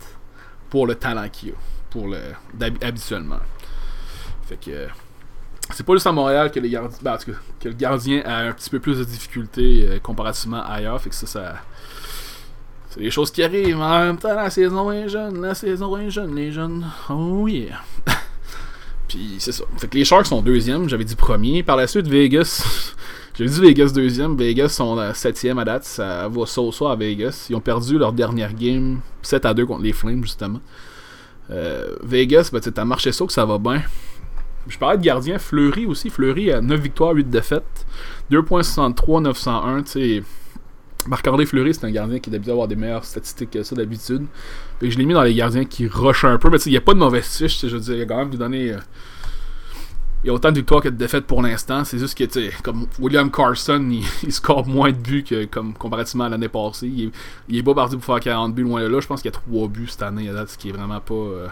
pour 0.68 0.86
le 0.86 0.94
talent 0.94 1.28
qu'il 1.30 1.50
a, 1.50 1.54
pour 1.90 2.08
le, 2.08 2.18
habituellement. 2.82 3.40
Fait 4.46 4.58
que, 4.58 4.88
c'est 5.70 5.84
pas 5.86 5.94
juste 5.94 6.06
à 6.06 6.12
Montréal 6.12 6.50
que, 6.50 6.60
les 6.60 6.78
ben, 7.00 7.16
que 7.60 7.68
le 7.68 7.74
gardien 7.74 8.22
a 8.26 8.48
un 8.48 8.52
petit 8.52 8.68
peu 8.68 8.80
plus 8.80 8.98
de 8.98 9.04
difficultés 9.04 9.88
euh, 9.88 9.98
comparativement 9.98 10.62
ailleurs. 10.62 11.00
Fait 11.00 11.08
que 11.08 11.14
ça, 11.14 11.26
ça 11.26 11.54
c'est 12.92 13.00
des 13.00 13.10
choses 13.10 13.30
qui 13.30 13.42
arrivent. 13.42 13.80
En 13.80 14.00
même 14.00 14.18
temps, 14.18 14.34
la 14.34 14.50
saison 14.50 14.92
est 14.92 15.08
jeune. 15.08 15.40
La 15.40 15.54
saison 15.54 15.96
est 15.96 16.10
jeune, 16.10 16.34
les 16.34 16.52
jeunes. 16.52 16.84
Oh 17.08 17.48
yeah. 17.48 17.80
Puis 19.08 19.36
c'est 19.38 19.52
ça. 19.52 19.64
Fait 19.78 19.88
que 19.88 19.96
les 19.96 20.04
Sharks 20.04 20.26
sont 20.26 20.42
deuxième. 20.42 20.90
J'avais 20.90 21.04
dit 21.04 21.16
premier. 21.16 21.62
Par 21.62 21.78
la 21.78 21.86
suite, 21.86 22.06
Vegas. 22.06 22.94
J'avais 23.34 23.48
dit 23.48 23.60
Vegas 23.62 23.92
deuxième. 23.94 24.36
Vegas 24.36 24.68
sont 24.68 24.98
septième 25.14 25.58
à 25.58 25.64
date. 25.64 25.84
Ça 25.84 26.28
va 26.28 26.44
so, 26.44 26.70
so 26.70 26.86
à 26.86 26.94
Vegas. 26.94 27.46
Ils 27.48 27.56
ont 27.56 27.60
perdu 27.60 27.96
leur 27.96 28.12
dernière 28.12 28.52
game 28.52 29.00
7 29.22 29.46
à 29.46 29.54
2 29.54 29.64
contre 29.64 29.82
les 29.82 29.94
Flames, 29.94 30.22
justement. 30.22 30.60
Euh, 31.50 31.96
Vegas, 32.02 32.50
ben, 32.52 32.60
t'as 32.60 32.84
marché 32.84 33.10
ça 33.10 33.24
que 33.24 33.32
ça 33.32 33.46
va 33.46 33.56
bien. 33.56 33.80
Je 34.68 34.76
parlais 34.76 34.98
de 34.98 35.02
gardien. 35.02 35.38
Fleury 35.38 35.86
aussi. 35.86 36.10
Fleury 36.10 36.52
a 36.52 36.60
9 36.60 36.78
victoires, 36.78 37.14
8 37.14 37.30
défaites. 37.30 37.86
2.63, 38.30 39.22
901. 39.22 39.82
Tu 39.82 39.90
sais 39.90 40.22
Marc-André 41.06 41.46
Fleury, 41.46 41.74
c'est 41.74 41.84
un 41.84 41.90
gardien 41.90 42.18
qui 42.18 42.30
d'habitude 42.30 42.52
avoir 42.52 42.68
des 42.68 42.76
meilleures 42.76 43.04
statistiques 43.04 43.50
que 43.50 43.62
ça 43.62 43.74
d'habitude. 43.74 44.26
Je 44.80 44.96
l'ai 44.96 45.04
mis 45.04 45.14
dans 45.14 45.22
les 45.22 45.34
gardiens 45.34 45.64
qui 45.64 45.86
rushent 45.86 46.24
un 46.24 46.38
peu, 46.38 46.50
mais 46.50 46.58
il 46.58 46.70
n'y 46.70 46.76
a 46.76 46.80
pas 46.80 46.94
de 46.94 46.98
mauvaise 46.98 47.36
fiche, 47.36 47.60
je 47.60 47.68
veux 47.68 47.80
dire, 47.80 47.94
il 47.94 48.02
a 48.02 48.06
quand 48.06 48.16
même 48.16 48.30
lui 48.30 48.38
donner. 48.38 48.72
Euh, 48.72 48.78
il 50.24 50.28
y 50.28 50.30
a 50.30 50.34
autant 50.34 50.50
de 50.50 50.56
victoires 50.56 50.80
que 50.80 50.88
de 50.88 50.94
défaites 50.94 51.26
pour 51.26 51.42
l'instant. 51.42 51.84
C'est 51.84 51.98
juste 51.98 52.16
que, 52.16 52.24
tu 52.24 52.56
comme 52.62 52.86
William 53.00 53.30
Carson, 53.30 53.90
il, 54.22 54.32
score 54.32 54.66
moins 54.66 54.92
de 54.92 54.96
buts 54.96 55.24
que 55.24 55.46
comme 55.46 55.74
comparativement 55.74 56.24
à 56.24 56.28
l'année 56.28 56.48
passée. 56.48 56.86
Il 57.48 57.56
est, 57.58 57.62
pas 57.62 57.74
parti 57.74 57.96
pour 57.96 58.04
faire 58.04 58.20
40 58.20 58.54
buts 58.54 58.62
loin 58.62 58.82
de 58.82 58.86
là. 58.86 59.00
Je 59.00 59.06
pense 59.06 59.20
qu'il 59.20 59.32
y 59.32 59.34
a 59.34 59.40
3 59.40 59.68
buts 59.68 59.88
cette 59.88 60.02
année, 60.02 60.30
ce 60.46 60.56
qui 60.56 60.68
est 60.68 60.72
vraiment 60.72 61.00
pas 61.00 61.14
euh, 61.14 61.48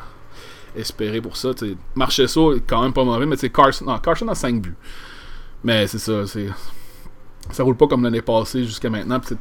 espéré 0.77 1.21
pour 1.21 1.37
ça. 1.37 1.51
Marcher 1.97 2.29
ça 2.29 2.41
est 2.55 2.63
quand 2.65 2.83
même 2.83 2.93
pas 2.93 3.05
mauvais, 3.05 3.27
mais 3.27 3.37
Carson, 3.37 3.87
non, 3.87 3.99
Carson 3.99 4.29
a 4.29 4.37
5 4.37 4.63
buts. 4.63 4.77
Mais 5.65 5.89
c'est 5.89 5.99
ça, 5.99 6.27
c'est 6.27 6.47
ça 7.50 7.62
roule 7.62 7.76
pas 7.76 7.87
comme 7.87 8.03
l'année 8.03 8.22
passée 8.22 8.64
jusqu'à 8.64 8.90
maintenant. 8.90 9.20
ils 9.31 9.37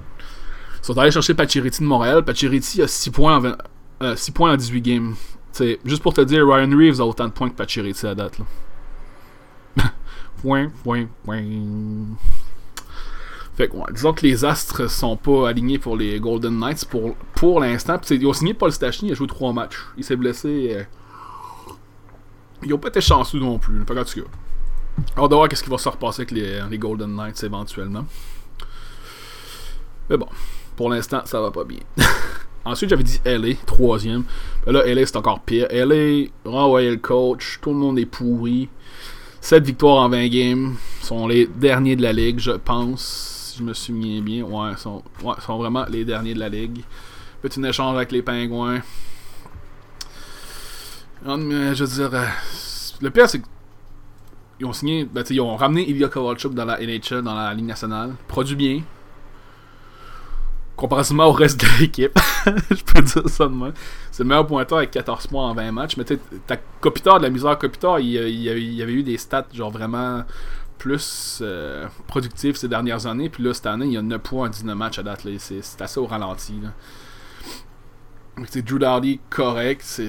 sont 0.81 0.97
allés 0.97 1.11
chercher 1.11 1.33
Pachiriti 1.33 1.81
de 1.81 1.87
Montréal. 1.87 2.23
Pachiriti 2.23 2.81
a 2.81 2.87
6 2.87 3.09
points 3.11 3.55
en, 4.01 4.15
6 4.15 4.33
euh, 4.39 4.57
18 4.57 4.81
games. 4.81 5.15
juste 5.85 6.01
pour 6.01 6.13
te 6.13 6.21
dire, 6.21 6.47
Ryan 6.47 6.75
Reeves 6.75 7.01
a 7.01 7.05
autant 7.05 7.27
de 7.27 7.33
points 7.33 7.49
que 7.49 7.55
Pachiriti 7.55 8.05
à 8.07 8.15
date. 8.15 8.39
Là. 8.39 8.45
point, 10.41 10.69
point, 10.83 11.07
point. 11.23 11.43
Fait 13.59 13.67
que, 13.67 13.75
disons 13.91 14.13
que 14.13 14.25
les 14.25 14.45
Astres 14.45 14.89
sont 14.89 15.17
pas 15.17 15.49
alignés 15.49 15.79
pour 15.79 15.97
les 15.97 16.17
Golden 16.19 16.57
Knights 16.59 16.85
pour, 16.85 17.15
pour 17.35 17.59
l'instant. 17.59 17.99
Ils 18.09 18.25
ont 18.25 18.31
signé 18.31 18.53
Paul 18.53 18.71
Stachny, 18.71 19.09
il 19.09 19.11
a 19.11 19.15
joué 19.15 19.27
3 19.27 19.51
matchs. 19.51 19.85
Il 19.97 20.03
s'est 20.05 20.15
blessé. 20.15 20.77
Euh, 20.77 20.83
ils 22.63 22.73
ont 22.73 22.77
pas 22.77 22.87
été 22.87 23.01
chanceux 23.01 23.39
non 23.39 23.59
plus. 23.59 23.83
Pas 23.83 23.99
en 23.99 24.05
tout 24.05 24.21
cas. 24.21 24.27
Alors 25.15 25.29
de 25.29 25.35
voir 25.35 25.49
qu'est-ce 25.49 25.63
qui 25.63 25.69
va 25.69 25.77
se 25.77 25.89
repasser 25.89 26.21
avec 26.21 26.31
les, 26.31 26.77
Golden 26.77 27.15
Knights 27.15 27.43
éventuellement. 27.43 28.05
Mais 30.09 30.17
bon, 30.17 30.27
pour 30.75 30.89
l'instant, 30.89 31.21
ça 31.25 31.41
va 31.41 31.51
pas 31.51 31.63
bien. 31.63 31.79
Ensuite, 32.65 32.89
j'avais 32.89 33.03
dit 33.03 33.19
LA, 33.25 33.55
troisième. 33.65 34.23
Là, 34.67 34.83
LA, 34.85 35.05
c'est 35.05 35.15
encore 35.15 35.39
pire. 35.41 35.67
LA, 35.71 36.27
renvoyer 36.45 36.91
le 36.91 36.97
coach, 36.97 37.59
tout 37.61 37.71
le 37.71 37.77
monde 37.77 37.99
est 37.99 38.05
pourri. 38.05 38.69
7 39.41 39.63
victoires 39.63 40.03
en 40.03 40.09
20 40.09 40.27
games. 40.27 40.75
sont 41.01 41.27
les 41.27 41.47
derniers 41.47 41.95
de 41.95 42.01
la 42.01 42.13
ligue, 42.13 42.39
je 42.39 42.51
pense. 42.51 43.51
Si 43.51 43.59
je 43.59 43.63
me 43.63 43.73
souviens 43.73 44.21
bien. 44.21 44.43
Ouais, 44.43 44.75
sont, 44.77 45.03
ouais, 45.23 45.35
sont 45.45 45.57
vraiment 45.57 45.85
les 45.89 46.05
derniers 46.05 46.33
de 46.33 46.39
la 46.39 46.49
ligue. 46.49 46.83
Petit 47.41 47.63
échange 47.65 47.95
avec 47.95 48.11
les 48.11 48.21
Pingouins. 48.21 48.81
Je 51.25 51.83
veux 51.83 51.87
dire, 51.87 52.13
euh, 52.13 52.25
le 53.01 53.09
pire, 53.09 53.29
c'est 53.29 53.39
que 53.39 53.45
ils 54.59 54.65
ont 54.65 54.73
signé, 54.73 55.05
ben, 55.05 55.23
ils 55.29 55.41
ont 55.41 55.55
ramené 55.55 55.89
Ilya 55.89 56.09
Kovalchuk 56.09 56.53
dans 56.53 56.65
la 56.65 56.79
NHL, 56.79 57.21
dans 57.21 57.35
la 57.35 57.53
Ligue 57.53 57.65
nationale. 57.65 58.15
Produit 58.27 58.55
bien. 58.55 58.81
comparativement 60.75 61.25
au 61.27 61.31
reste 61.31 61.59
de 61.59 61.67
l'équipe. 61.79 62.17
je 62.45 62.83
peux 62.83 63.01
dire 63.01 63.29
ça 63.29 63.45
de 63.45 63.53
moi. 63.53 63.71
C'est 64.11 64.23
le 64.23 64.29
meilleur 64.29 64.47
pointeur 64.47 64.79
avec 64.79 64.91
14 64.91 65.27
points 65.27 65.49
en 65.49 65.53
20 65.53 65.71
matchs. 65.71 65.97
Mais 65.97 66.03
tu 66.03 66.19
t'as 66.45 66.57
Kopitar 66.81 67.19
de 67.19 67.23
la 67.23 67.29
misère 67.29 67.57
Kopitar, 67.57 67.99
il, 67.99 68.07
il, 68.07 68.41
y 68.41 68.81
avait 68.81 68.93
eu 68.93 69.03
des 69.03 69.17
stats 69.17 69.47
genre 69.53 69.71
vraiment 69.71 70.23
plus 70.77 71.39
euh, 71.41 71.87
productifs 72.07 72.55
ces 72.57 72.67
dernières 72.67 73.05
années. 73.07 73.29
Puis 73.29 73.43
là, 73.43 73.53
cette 73.53 73.67
année, 73.67 73.85
il 73.85 73.93
y 73.93 73.97
a 73.97 74.01
9 74.01 74.21
points 74.21 74.47
en 74.47 74.49
19 74.49 74.77
matchs 74.77 74.99
à 74.99 75.03
date. 75.03 75.25
C'est 75.37 75.81
assez 75.81 75.99
au 75.99 76.05
ralenti. 76.05 76.59
C'est 78.47 78.61
Drew 78.61 78.79
Dowdy 78.79 79.19
correct. 79.29 80.01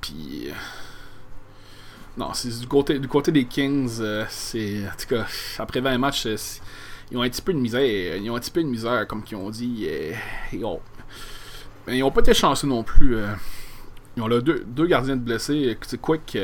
Puis. 0.00 0.50
Euh, 2.16 2.20
non, 2.20 2.32
c'est 2.34 2.60
du 2.60 2.66
côté, 2.66 2.98
du 2.98 3.08
côté 3.08 3.32
des 3.32 3.44
Kings, 3.44 3.98
euh, 4.00 4.24
c'est. 4.28 4.86
En 4.86 4.96
tout 4.98 5.08
cas, 5.08 5.26
après 5.58 5.80
20 5.80 5.98
matchs, 5.98 6.26
ils 7.10 7.16
ont 7.16 7.22
un 7.22 7.28
petit 7.28 7.42
peu 7.42 7.52
de 7.52 7.58
misère. 7.58 8.16
Ils 8.16 8.30
ont 8.30 8.36
un 8.36 8.40
petit 8.40 8.50
peu 8.50 8.62
de 8.62 8.68
misère, 8.68 9.06
comme 9.06 9.22
ils 9.30 9.36
ont 9.36 9.50
dit. 9.50 9.88
ils, 10.52 10.64
ont, 10.64 10.80
ils 11.88 12.02
ont 12.02 12.10
pas 12.10 12.20
été 12.20 12.34
chanceux 12.34 12.66
non 12.66 12.82
plus. 12.82 13.16
ils 14.16 14.22
ont 14.22 14.28
là, 14.28 14.40
deux, 14.40 14.64
deux 14.66 14.86
gardiens 14.86 15.16
de 15.16 15.22
blessés. 15.22 15.76
Quick. 16.00 16.38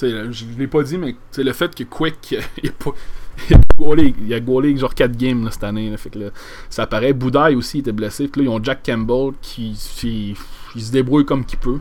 je 0.00 0.44
l'ai 0.58 0.66
pas 0.66 0.82
dit, 0.82 0.98
mais 0.98 1.16
le 1.36 1.52
fait 1.52 1.74
que 1.74 1.84
Quick, 1.84 2.36
il 2.62 2.70
a 2.70 2.72
pas. 2.72 2.92
A 3.40 4.40
goalé 4.40 4.76
genre 4.76 4.94
4 4.94 5.16
games 5.16 5.48
cette 5.50 5.64
année. 5.64 5.96
fait 5.96 6.10
que 6.10 6.32
ça 6.68 6.86
paraît. 6.86 7.12
Boudaille 7.12 7.54
aussi 7.54 7.78
était 7.78 7.92
blessé. 7.92 8.24
là, 8.24 8.42
ils 8.42 8.48
ont 8.48 8.62
Jack 8.62 8.82
Campbell 8.84 9.32
qui, 9.40 9.74
se 9.74 10.92
débrouille 10.92 11.24
comme 11.24 11.44
qu'il 11.44 11.58
peut. 11.58 11.80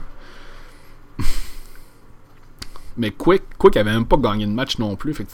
Mais 2.98 3.12
Quick, 3.12 3.44
Quick 3.58 3.78
avait 3.78 3.92
même 3.92 4.06
pas 4.06 4.18
gagné 4.18 4.46
de 4.46 4.52
match 4.52 4.78
non 4.78 4.96
plus. 4.96 5.14
Fait 5.14 5.26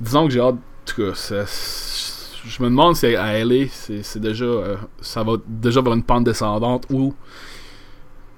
disons 0.00 0.26
que 0.26 0.32
j'ai 0.32 0.40
hâte. 0.40 0.56
je 0.96 2.62
me 2.62 2.68
demande 2.68 2.96
si 2.96 3.14
à 3.14 3.44
LA, 3.44 3.66
c'est 3.70 4.18
déjà. 4.18 4.44
Euh, 4.44 4.76
ça 5.00 5.22
va 5.22 5.34
déjà 5.46 5.80
vers 5.80 5.92
une 5.92 6.02
pente 6.02 6.24
descendante 6.24 6.86
ou 6.90 7.14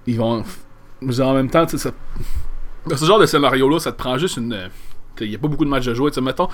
ils 0.07 0.17
vont. 0.17 0.45
Mais 1.01 1.21
en 1.21 1.35
même 1.35 1.51
temps, 1.51 1.67
ça, 1.67 1.91
ce 2.95 3.05
genre 3.05 3.19
de 3.19 3.27
scénario-là, 3.27 3.79
ça 3.79 3.93
te 3.93 3.99
prend 3.99 4.19
juste 4.19 4.37
une 4.37 4.71
il 5.21 5.29
n'y 5.29 5.35
a 5.35 5.39
pas 5.39 5.49
beaucoup 5.49 5.65
de 5.65 5.71
matchs 5.71 5.89
à 5.89 5.95
jouer. 5.95 6.11
T'sais, 6.11 6.21
mettons, 6.21 6.49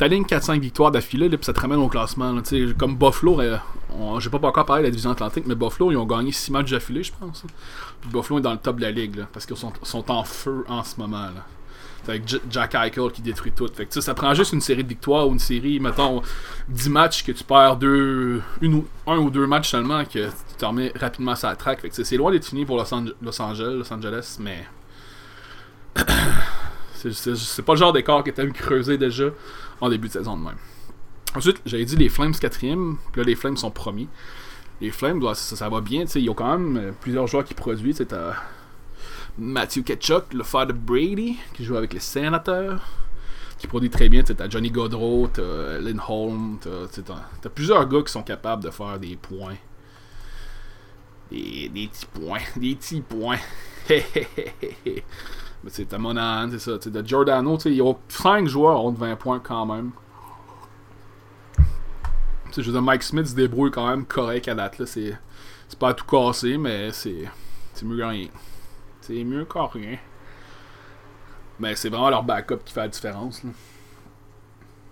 ligne 0.00 0.24
4-5 0.24 0.60
victoires 0.60 0.90
d'affilée, 0.90 1.28
puis 1.28 1.38
ça 1.42 1.52
te 1.52 1.60
ramène 1.60 1.78
au 1.78 1.88
classement. 1.88 2.34
Comme 2.78 2.96
Buffalo, 2.96 3.40
euh, 3.40 3.58
j'ai 4.18 4.30
pas 4.30 4.38
encore 4.38 4.64
parlé 4.64 4.82
de 4.82 4.86
la 4.86 4.90
division 4.90 5.10
Atlantique, 5.10 5.44
mais 5.46 5.54
Buffalo, 5.54 5.92
ils 5.92 5.96
ont 5.96 6.06
gagné 6.06 6.32
6 6.32 6.50
matchs 6.52 6.70
d'affilée, 6.70 7.02
je 7.02 7.12
pense. 7.18 7.44
Puis 8.00 8.10
Buffalo 8.10 8.38
est 8.38 8.42
dans 8.42 8.52
le 8.52 8.58
top 8.58 8.76
de 8.76 8.82
la 8.82 8.90
ligue, 8.90 9.16
là, 9.16 9.28
parce 9.32 9.46
qu'ils 9.46 9.56
sont, 9.56 9.72
sont, 9.82 10.10
en 10.10 10.24
feu 10.24 10.64
en 10.68 10.82
ce 10.82 10.98
moment. 10.98 11.26
Là. 11.26 11.46
C'est 12.04 12.10
avec 12.12 12.22
Jack 12.50 12.74
Eichel 12.74 13.10
qui 13.12 13.20
détruit 13.20 13.52
tout. 13.52 13.68
Fait 13.74 13.86
que, 13.86 14.00
ça 14.00 14.14
prend 14.14 14.32
juste 14.34 14.52
une 14.52 14.60
série 14.60 14.82
de 14.82 14.88
victoires 14.88 15.28
ou 15.28 15.32
une 15.32 15.38
série, 15.38 15.78
mettons, 15.80 16.22
10 16.68 16.88
matchs 16.88 17.24
que 17.24 17.32
tu 17.32 17.44
perds 17.44 17.76
deux, 17.76 18.40
une 18.60 18.74
ou, 18.74 18.86
un 19.06 19.18
ou 19.18 19.30
deux 19.30 19.46
matchs 19.46 19.70
seulement 19.70 20.04
que 20.04 20.26
tu 20.26 20.56
te 20.56 20.64
remets 20.64 20.92
rapidement 20.98 21.36
sur 21.36 21.48
la 21.48 21.56
track. 21.56 21.80
Fait 21.80 21.90
c'est 21.92 22.16
loin 22.16 22.30
d'être 22.30 22.46
fini 22.46 22.64
pour 22.64 22.76
Los, 22.76 22.94
Angeles, 22.94 23.14
Los 23.20 23.92
Angeles 23.92 24.36
mais. 24.40 24.66
C'est 26.94 27.62
pas 27.62 27.72
le 27.72 27.78
genre 27.78 27.94
d'écart 27.94 28.22
que 28.22 28.30
t'aimes 28.30 28.52
creuser 28.52 28.98
déjà 28.98 29.24
en 29.80 29.88
début 29.88 30.08
de 30.08 30.12
saison 30.12 30.36
de 30.36 30.44
même. 30.44 30.56
Ensuite, 31.34 31.62
j'avais 31.64 31.86
dit 31.86 31.96
les 31.96 32.10
Flames 32.10 32.34
quatrième, 32.34 32.98
là 33.16 33.22
les 33.22 33.36
Flames 33.36 33.56
sont 33.56 33.70
premiers. 33.70 34.08
Les 34.80 34.90
Flames, 34.90 35.22
ça, 35.34 35.68
va 35.68 35.80
bien, 35.80 36.04
ils 36.14 36.30
ont 36.30 36.34
quand 36.34 36.58
même 36.58 36.76
euh, 36.76 36.92
plusieurs 36.98 37.26
joueurs 37.26 37.44
qui 37.44 37.54
produisent. 37.54 38.04
T'as 38.08 38.34
Matthew 39.38 39.82
Ketchuk, 39.84 40.32
le 40.32 40.42
frère 40.42 40.66
de 40.66 40.72
Brady, 40.72 41.36
qui 41.52 41.64
joue 41.64 41.76
avec 41.76 41.92
les 41.92 42.00
Sénateurs, 42.00 42.82
qui 43.58 43.66
produit 43.66 43.90
très 43.90 44.08
bien. 44.08 44.22
T'as 44.22 44.48
Johnny 44.48 44.70
Godreau, 44.70 45.28
t'as 45.32 45.78
Lindholm, 45.78 46.58
t'as 46.62 47.48
plusieurs 47.50 47.86
gars 47.88 48.02
qui 48.02 48.12
sont 48.12 48.22
capables 48.22 48.62
de 48.64 48.70
faire 48.70 48.98
des 48.98 49.16
points. 49.16 49.56
Des, 51.30 51.70
petits 51.70 52.06
points, 52.06 52.40
des 52.56 52.74
petits 52.74 53.02
points. 53.02 53.38
Mais 55.62 55.70
c'est 55.70 55.92
Monahan, 55.92 56.50
c'est 56.50 56.58
ça. 56.58 56.78
De 56.78 57.06
Giordano, 57.06 57.58
ils 57.66 57.82
ont 57.82 57.98
5 58.08 58.46
joueurs 58.46 58.84
ont 58.84 58.92
20 58.92 59.16
points 59.16 59.40
quand 59.40 59.66
même. 59.66 59.90
Je 62.56 62.62
veux 62.62 62.72
dire, 62.72 62.82
Mike 62.82 63.02
Smith 63.02 63.26
se 63.26 63.34
débrouille 63.34 63.70
quand 63.70 63.88
même 63.88 64.04
correct 64.04 64.48
à 64.48 64.54
date. 64.54 64.84
C'est, 64.86 65.18
pas 65.78 65.94
tout 65.94 66.04
cassé, 66.04 66.58
mais 66.58 66.90
c'est, 66.92 67.24
mieux 67.82 67.96
que 67.98 68.02
rien. 68.02 68.28
C'est 69.00 69.24
mieux 69.24 69.44
que 69.44 69.58
rien. 69.58 69.98
Mais 71.58 71.76
c'est 71.76 71.88
vraiment 71.88 72.10
leur 72.10 72.22
backup 72.22 72.58
qui 72.64 72.72
fait 72.72 72.80
la 72.80 72.88
différence. 72.88 73.44
Là. 73.44 73.50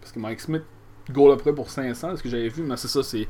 Parce 0.00 0.12
que 0.12 0.18
Mike 0.18 0.40
Smith, 0.40 0.62
goal 1.10 1.32
après 1.32 1.52
pour 1.52 1.70
500, 1.70 2.16
ce 2.16 2.22
que 2.22 2.28
j'avais 2.28 2.48
vu, 2.48 2.62
mais 2.62 2.76
c'est 2.76 2.88
ça. 2.88 3.02
c'est 3.02 3.26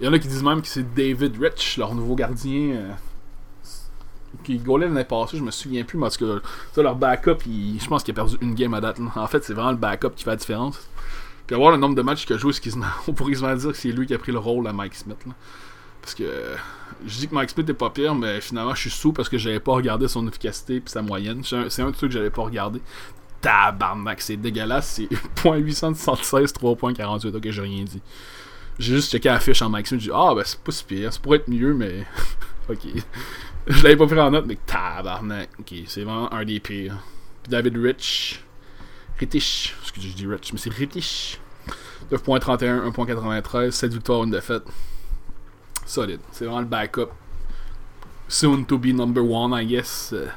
Il 0.00 0.06
y 0.06 0.08
en 0.08 0.12
a 0.12 0.18
qui 0.18 0.28
disent 0.28 0.42
même 0.42 0.62
que 0.62 0.68
c'est 0.68 0.94
David 0.94 1.36
Rich, 1.40 1.78
leur 1.78 1.94
nouveau 1.94 2.14
gardien. 2.14 2.76
Euh, 2.76 2.92
qui 4.42 4.58
goalait 4.58 4.86
l'année 4.86 5.04
passée, 5.04 5.36
je 5.36 5.42
me 5.42 5.50
souviens 5.50 5.84
plus, 5.84 5.98
parce 5.98 6.16
que 6.16 6.42
ça, 6.72 6.82
leur 6.82 6.96
backup, 6.96 7.38
je 7.46 7.86
pense 7.86 8.02
qu'il 8.02 8.12
a 8.12 8.16
perdu 8.16 8.36
une 8.40 8.54
game 8.54 8.74
à 8.74 8.80
date. 8.80 8.98
En 9.14 9.26
fait, 9.26 9.44
c'est 9.44 9.54
vraiment 9.54 9.70
le 9.70 9.76
backup 9.76 10.10
qui 10.10 10.24
fait 10.24 10.30
la 10.30 10.36
différence. 10.36 10.88
Puis 11.46 11.54
avoir 11.54 11.72
le 11.72 11.76
nombre 11.76 11.94
de 11.94 12.02
matchs 12.02 12.24
qu'il 12.26 12.36
a 12.36 12.38
joué, 12.38 12.52
on 13.06 13.12
pourrait 13.12 13.34
se 13.34 13.56
dire 13.56 13.70
que 13.72 13.76
c'est 13.76 13.92
lui 13.92 14.06
qui 14.06 14.14
a 14.14 14.18
pris 14.18 14.32
le 14.32 14.38
rôle 14.38 14.66
à 14.66 14.72
Mike 14.72 14.94
Smith. 14.94 15.18
Parce 16.00 16.14
que 16.14 16.24
je 17.06 17.18
dis 17.18 17.28
que 17.28 17.34
Mike 17.34 17.50
Smith 17.50 17.68
est 17.68 17.74
pas 17.74 17.90
pire, 17.90 18.14
mais 18.14 18.40
finalement 18.40 18.74
je 18.74 18.82
suis 18.82 18.90
sous 18.90 19.12
parce 19.12 19.28
que 19.28 19.38
j'avais 19.38 19.60
pas 19.60 19.72
regardé 19.72 20.08
son 20.08 20.26
efficacité 20.28 20.76
et 20.76 20.82
sa 20.86 21.02
moyenne. 21.02 21.42
C'est 21.44 21.82
un, 21.82 21.90
de 21.90 21.96
ceux 21.96 22.08
que 22.08 22.12
j'avais 22.12 22.30
pas 22.30 22.42
regardé. 22.42 22.80
Tabarnak, 23.40 24.20
c'est 24.20 24.36
dégueulasse, 24.36 24.86
c'est 24.86 25.08
.876, 25.42 26.52
3.48. 26.54 27.36
Ok, 27.36 27.50
j'ai 27.50 27.60
rien 27.60 27.84
dit. 27.84 28.00
J'ai 28.78 28.94
juste 28.96 29.12
checké 29.12 29.28
la 29.28 29.40
fiche 29.40 29.62
en 29.62 29.68
Mike 29.68 29.86
Smith, 29.86 30.00
j'ai 30.00 30.10
dit 30.10 30.16
ah 30.16 30.34
ben 30.34 30.42
c'est 30.44 30.60
pas 30.60 30.72
si 30.72 30.84
pire, 30.84 31.12
ça 31.12 31.20
pourrait 31.20 31.38
être 31.38 31.48
mieux, 31.48 31.74
mais 31.74 32.06
ok. 32.68 32.86
je 33.66 33.82
l'avais 33.82 33.96
pas 33.96 34.06
pris 34.06 34.20
en 34.20 34.30
note, 34.30 34.46
mais 34.46 34.58
tabarnak. 34.66 35.50
Ok, 35.58 35.74
c'est 35.86 36.04
vraiment 36.04 36.32
un 36.32 36.44
des 36.44 36.60
pires. 36.60 36.98
Puis 37.42 37.50
David 37.50 37.76
Rich. 37.76 38.43
Rich. 39.18 39.74
Excusez, 39.82 40.08
je 40.08 40.14
dis 40.14 40.26
Rich, 40.26 40.52
mais 40.52 40.58
c'est 40.58 40.72
Rich. 40.72 41.40
9.31, 42.10 42.90
1.93, 42.92 43.70
7 43.70 43.92
victoires, 43.92 44.24
une 44.24 44.30
défaite. 44.30 44.64
Solide. 45.86 46.20
C'est 46.32 46.44
vraiment 46.44 46.60
le 46.60 46.66
backup. 46.66 47.10
Soon 48.28 48.64
to 48.64 48.78
be 48.78 48.86
number 48.86 49.22
one, 49.22 49.52
I 49.52 49.66
guess. 49.66 50.10
Euh, 50.12 50.28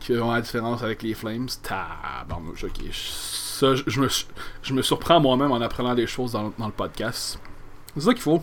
qui 0.00 0.08
fait 0.08 0.14
vraiment 0.14 0.34
la 0.34 0.40
différence 0.40 0.82
avec 0.82 1.02
les 1.02 1.14
Flames. 1.14 1.48
Tabarnouche, 1.62 2.64
ok. 2.64 2.92
Ça, 2.92 3.74
je, 3.74 4.00
me, 4.00 4.08
je 4.62 4.72
me 4.72 4.82
surprends 4.82 5.20
moi-même 5.20 5.50
en 5.50 5.60
apprenant 5.60 5.94
des 5.94 6.06
choses 6.06 6.32
dans, 6.32 6.52
dans 6.58 6.66
le 6.66 6.72
podcast. 6.72 7.38
C'est 7.94 8.02
ça 8.02 8.12
qu'il 8.12 8.22
faut. 8.22 8.42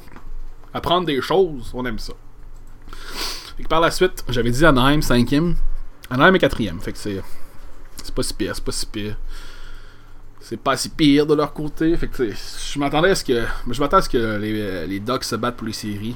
Apprendre 0.74 1.06
des 1.08 1.22
choses, 1.22 1.72
on 1.74 1.86
aime 1.86 2.00
ça. 2.00 2.14
Fait 3.58 3.64
que 3.64 3.68
par 3.70 3.80
la 3.80 3.92
suite, 3.92 4.26
j'avais 4.28 4.52
dit 4.52 4.66
Anaheim 4.66 5.00
5e. 5.00 5.56
Anaheim 6.10 6.36
est 6.36 6.44
4e. 6.44 6.80
Fait 6.82 6.92
que 6.92 6.98
c'est. 6.98 7.22
C'est 8.04 8.14
pas 8.14 8.24
si 8.24 8.34
pire, 8.34 8.54
c'est 8.54 8.64
pas 8.64 8.72
si 8.74 8.86
pire. 8.86 9.18
C'est 10.48 10.58
pas 10.58 10.78
si 10.78 10.90
pire 10.90 11.26
de 11.26 11.34
leur 11.34 11.54
côté. 11.54 11.98
Fait 11.98 12.08
je 12.16 12.78
m'attendais 12.78 13.10
à 13.10 13.16
ce 13.16 13.24
que. 13.24 13.44
Je 13.68 13.82
à 13.82 14.02
ce 14.04 14.08
que 14.08 14.38
les, 14.38 14.86
les 14.86 15.00
Ducks 15.00 15.24
se 15.24 15.36
battent 15.36 15.58
pour 15.58 15.66
les 15.66 15.74
séries. 15.74 16.16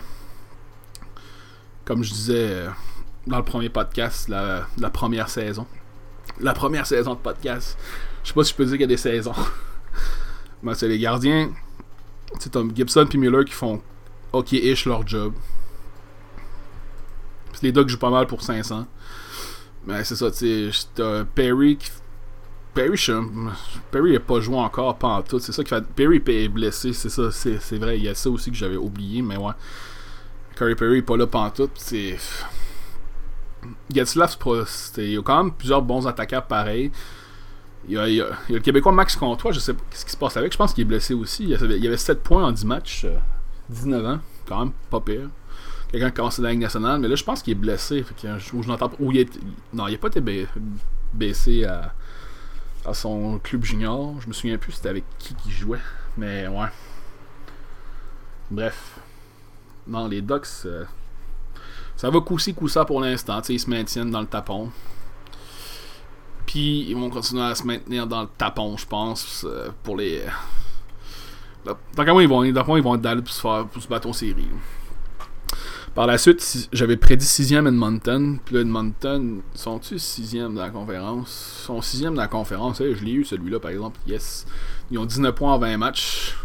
Comme 1.84 2.04
je 2.04 2.12
disais 2.12 2.48
euh, 2.48 2.70
dans 3.26 3.38
le 3.38 3.44
premier 3.44 3.70
podcast, 3.70 4.30
la, 4.30 4.68
première 4.94 5.30
saison. 5.30 5.66
La 6.40 6.54
première 6.54 6.86
saison 6.86 7.16
de 7.16 7.20
podcast. 7.20 7.76
Je 8.24 8.28
sais 8.28 8.34
pas 8.36 8.44
si 8.44 8.52
je 8.52 8.56
peux 8.56 8.66
dire 8.66 8.74
qu'il 8.74 8.82
y 8.82 8.84
a 8.84 8.88
des 8.88 8.98
saisons. 8.98 9.34
Mais 10.62 10.76
c'est 10.76 10.88
les 10.88 11.00
gardiens. 11.00 11.50
C'est 12.38 12.52
Tom 12.52 12.72
Gibson 12.76 13.08
et 13.12 13.18
Miller 13.18 13.44
qui 13.46 13.54
font 13.54 13.82
ok-ish 14.32 14.86
leur 14.86 15.08
job 15.08 15.34
les 17.64 17.72
Ducks 17.72 17.90
jouent 17.90 17.98
pas 17.98 18.12
mal 18.12 18.28
pour 18.28 18.42
500. 18.42 18.86
Mais 19.86 20.04
c'est 20.04 20.16
ça, 20.16 20.32
tu 20.32 20.72
sais, 20.72 21.26
Perry 21.36 21.78
qui. 21.78 21.90
Perry, 22.74 22.98
je... 22.98 23.14
Perry 23.92 24.14
n'a 24.14 24.20
pas 24.20 24.40
joué 24.40 24.58
encore, 24.58 24.98
pas 24.98 25.08
en 25.08 25.22
tout. 25.22 25.40
C'est 25.40 25.52
ça 25.52 25.64
qui 25.64 25.70
fait. 25.70 25.84
Perry 25.84 26.22
est 26.28 26.48
blessé, 26.48 26.94
c'est 26.94 27.10
ça, 27.10 27.32
c'est 27.32 27.78
vrai. 27.78 27.98
Il 27.98 28.04
y 28.04 28.10
a 28.10 28.16
ça 28.16 28.30
aussi 28.30 28.52
que 28.52 28.58
j'avais 28.58 28.78
oublié, 28.78 29.22
mais 29.22 29.38
ouais. 29.38 29.54
Curry 30.56 30.76
Perry 30.76 30.96
n'est 30.96 31.02
pas 31.02 31.18
là 31.18 31.26
pas 31.26 31.40
en 31.40 31.50
tout. 31.50 31.70
C'est. 31.76 32.18
Il 33.90 33.98
y 33.98 34.00
a 34.00 35.22
quand 35.24 35.44
même 35.44 35.54
plusieurs 35.54 35.82
bons 35.82 36.08
attaquants 36.08 36.44
pareils. 36.48 36.92
Il 37.88 37.94
y, 37.94 37.98
a, 37.98 38.08
il, 38.08 38.16
y 38.16 38.22
a, 38.22 38.28
le 38.50 38.60
Québécois 38.60 38.92
Max 38.92 39.16
Comtois, 39.16 39.52
je 39.52 39.60
sais 39.60 39.74
pas 39.74 39.84
ce 39.92 40.06
qui 40.06 40.12
se 40.12 40.18
passe 40.18 40.36
avec. 40.38 40.52
Je 40.52 40.58
pense 40.58 40.74
qu'il 40.74 40.82
est 40.82 40.86
blessé 40.86 41.14
aussi. 41.14 41.44
Il 41.44 41.50
y 41.50 41.56
avait, 41.56 41.88
avait 41.88 41.98
7 41.98 42.22
points 42.22 42.44
en 42.44 42.52
10 42.52 42.66
matchs. 42.66 43.06
19 43.70 44.04
euh, 44.04 44.14
ans, 44.14 44.20
quand 44.46 44.60
même 44.60 44.74
pas 44.90 45.00
pire 45.00 45.30
quelqu'un 45.92 46.10
qui 46.10 46.16
commence 46.16 46.38
la 46.40 46.52
Ligue 46.52 46.62
nationale, 46.62 47.00
mais 47.00 47.08
là, 47.08 47.16
je 47.16 47.24
pense 47.24 47.42
qu'il 47.42 47.52
est 47.52 47.56
blessé. 47.56 48.04
Fait 48.04 48.28
je 48.38 48.68
n'entends 48.68 48.92
où 49.00 49.12
il 49.12 49.20
est, 49.20 49.40
non, 49.74 49.88
il 49.88 49.94
n'a 49.94 49.98
pas 49.98 50.08
été 50.08 50.22
baissé 51.14 51.66
à, 51.66 51.94
à 52.90 52.94
son 52.94 53.40
club 53.40 53.64
junior. 53.64 54.20
Je 54.22 54.28
me 54.28 54.34
souviens 54.34 54.58
plus 54.58 54.74
c'était 54.74 54.90
avec 54.90 55.04
qui 55.18 55.36
il 55.46 55.52
jouait, 55.52 55.80
mais 56.18 56.48
ouais. 56.48 56.68
Bref. 58.52 59.00
Non, 59.88 60.08
les 60.08 60.22
Ducks, 60.22 60.48
euh, 60.66 60.86
ça 61.96 62.10
va 62.10 62.20
coup-ci, 62.20 62.54
coup-ça 62.54 62.86
pour 62.86 63.02
l'instant. 63.02 63.42
Ils 63.50 63.60
se 63.60 63.70
maintiennent 63.70 64.12
dans 64.12 64.22
le 64.22 64.28
tapon. 64.28 64.72
Puis 66.46 66.90
ils 66.90 66.96
vont 66.96 67.10
continuer 67.10 67.44
à 67.44 67.56
se 67.56 67.64
maintenir 67.64 68.08
dans 68.08 68.22
le 68.22 68.30
tapon, 68.38 68.76
je 68.78 68.86
pense, 68.86 69.46
euh, 69.48 69.70
pour 69.84 69.98
les 69.98 70.24
Tant 71.96 72.06
qu'à 72.06 72.14
moi, 72.14 72.24
ils 72.24 72.30
vont, 72.30 72.44
ils 72.44 72.54
vont 72.54 72.96
être 72.96 73.02
d'aller 73.02 73.22
pour 73.22 73.34
se, 73.34 73.64
pour 73.64 73.82
se 73.82 73.88
battre 73.88 74.08
en 74.08 74.14
série. 74.14 74.48
Par 76.00 76.08
la 76.08 76.18
suite, 76.18 76.70
j'avais 76.72 76.96
prédit 76.96 77.26
6ème 77.26 77.68
Edmonton. 77.68 78.40
Puis 78.46 78.56
là, 78.56 78.62
Edmonton, 78.62 79.42
sont-ils 79.54 79.98
6ème 79.98 80.54
dans 80.54 80.62
la 80.62 80.70
conférence? 80.70 81.66
Sont 81.66 81.82
6ème 81.82 82.14
dans 82.14 82.22
la 82.22 82.30
conférence. 82.30 82.78
je 82.78 83.04
l'ai 83.04 83.12
eu 83.12 83.26
celui-là, 83.26 83.60
par 83.60 83.72
exemple. 83.72 84.00
Yes. 84.08 84.46
Ils 84.92 84.98
ont 84.98 85.04
19 85.06 85.36
points 85.36 85.56
en 85.56 85.60
20 85.60 85.76
matchs. 85.76 86.38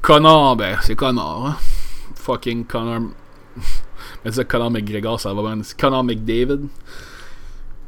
Connor, 0.00 0.54
ben, 0.54 0.78
c'est 0.80 0.94
Connor. 0.94 1.48
Hein? 1.48 1.56
Fucking 2.14 2.66
Connor. 2.66 3.10
Mais 4.24 4.44
Connor 4.44 4.70
McGregor, 4.70 5.18
ça 5.18 5.34
va 5.34 5.42
bien. 5.42 5.60
C'est 5.64 5.76
Connor 5.76 6.04
McDavid. 6.04 6.68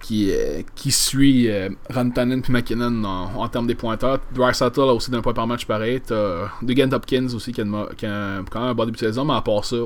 Qui, 0.00 0.32
euh, 0.32 0.62
qui 0.74 0.90
suit 0.90 1.48
euh, 1.48 1.68
Rantanen 1.88 2.42
puis 2.42 2.52
McKinnon 2.52 3.04
en, 3.04 3.48
termes 3.48 3.68
des 3.68 3.76
pointeurs. 3.76 4.18
Dreisaitl 4.34 4.80
a 4.80 4.92
aussi 4.92 5.12
d'un 5.12 5.22
point 5.22 5.34
par 5.34 5.46
match 5.46 5.66
pareil. 5.66 6.00
T'as 6.04 6.48
Dugan 6.62 6.90
Hopkins 6.90 7.28
aussi 7.32 7.52
qui 7.52 7.60
a, 7.60 7.64
qui 7.96 8.06
a, 8.06 8.42
quand 8.50 8.60
même 8.60 8.70
un 8.70 8.74
bon 8.74 8.86
début 8.86 8.96
de 8.96 9.06
saison, 9.06 9.24
mais 9.24 9.34
à 9.34 9.40
part 9.40 9.64
ça, 9.64 9.76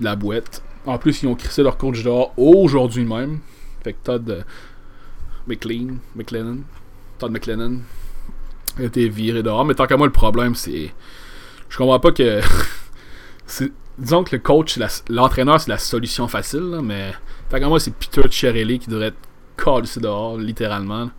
la 0.00 0.16
boîte. 0.16 0.62
En 0.86 0.98
plus, 0.98 1.22
ils 1.22 1.26
ont 1.26 1.34
crissé 1.34 1.62
leur 1.62 1.76
coach 1.76 2.02
dehors 2.02 2.32
aujourd'hui 2.36 3.04
même. 3.04 3.40
Fait 3.82 3.92
que 3.92 3.98
Todd 4.02 4.30
euh, 4.30 4.42
McLean, 5.46 5.98
McLennan, 6.14 6.62
Todd 7.18 7.32
McLennan 7.32 7.80
a 8.78 8.82
été 8.82 9.08
viré 9.08 9.42
dehors. 9.42 9.64
Mais 9.64 9.74
tant 9.74 9.86
qu'à 9.86 9.96
moi, 9.96 10.06
le 10.06 10.12
problème, 10.12 10.54
c'est. 10.54 10.92
Je 11.68 11.76
comprends 11.76 12.00
pas 12.00 12.12
que. 12.12 12.40
Disons 13.98 14.24
que 14.24 14.36
le 14.36 14.40
coach, 14.40 14.78
l'entraîneur, 15.10 15.60
c'est 15.60 15.68
la 15.68 15.76
solution 15.76 16.26
facile, 16.26 16.80
mais 16.82 17.12
tant 17.50 17.58
qu'à 17.58 17.68
moi, 17.68 17.78
c'est 17.78 17.92
Peter 17.92 18.22
Cherelli 18.30 18.78
qui 18.78 18.88
devrait 18.88 19.08
être 19.08 19.18
collé 19.56 19.86
dehors, 19.98 20.38
littéralement. 20.38 21.10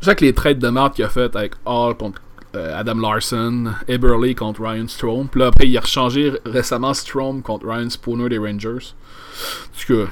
Je 0.00 0.06
sais 0.06 0.16
que 0.16 0.24
les 0.24 0.34
trades 0.34 0.58
de 0.58 0.68
merde 0.68 0.92
qu'il 0.92 1.04
a 1.04 1.08
fait 1.08 1.34
avec 1.34 1.54
Hall 1.64 1.96
contre 1.96 2.20
Adam 2.54 2.96
Larson, 2.96 3.74
Eberly 3.86 4.34
contre 4.34 4.62
Ryan 4.62 4.88
Strom. 4.88 5.28
Puis 5.28 5.40
là, 5.40 5.48
après, 5.48 5.68
il 5.68 5.76
a 5.76 5.80
rechangé 5.80 6.32
récemment 6.44 6.94
Strom 6.94 7.42
contre 7.42 7.66
Ryan 7.66 7.90
Spooner 7.90 8.28
des 8.28 8.38
Rangers. 8.38 8.94
Tout 9.86 9.94
cas, 9.94 10.10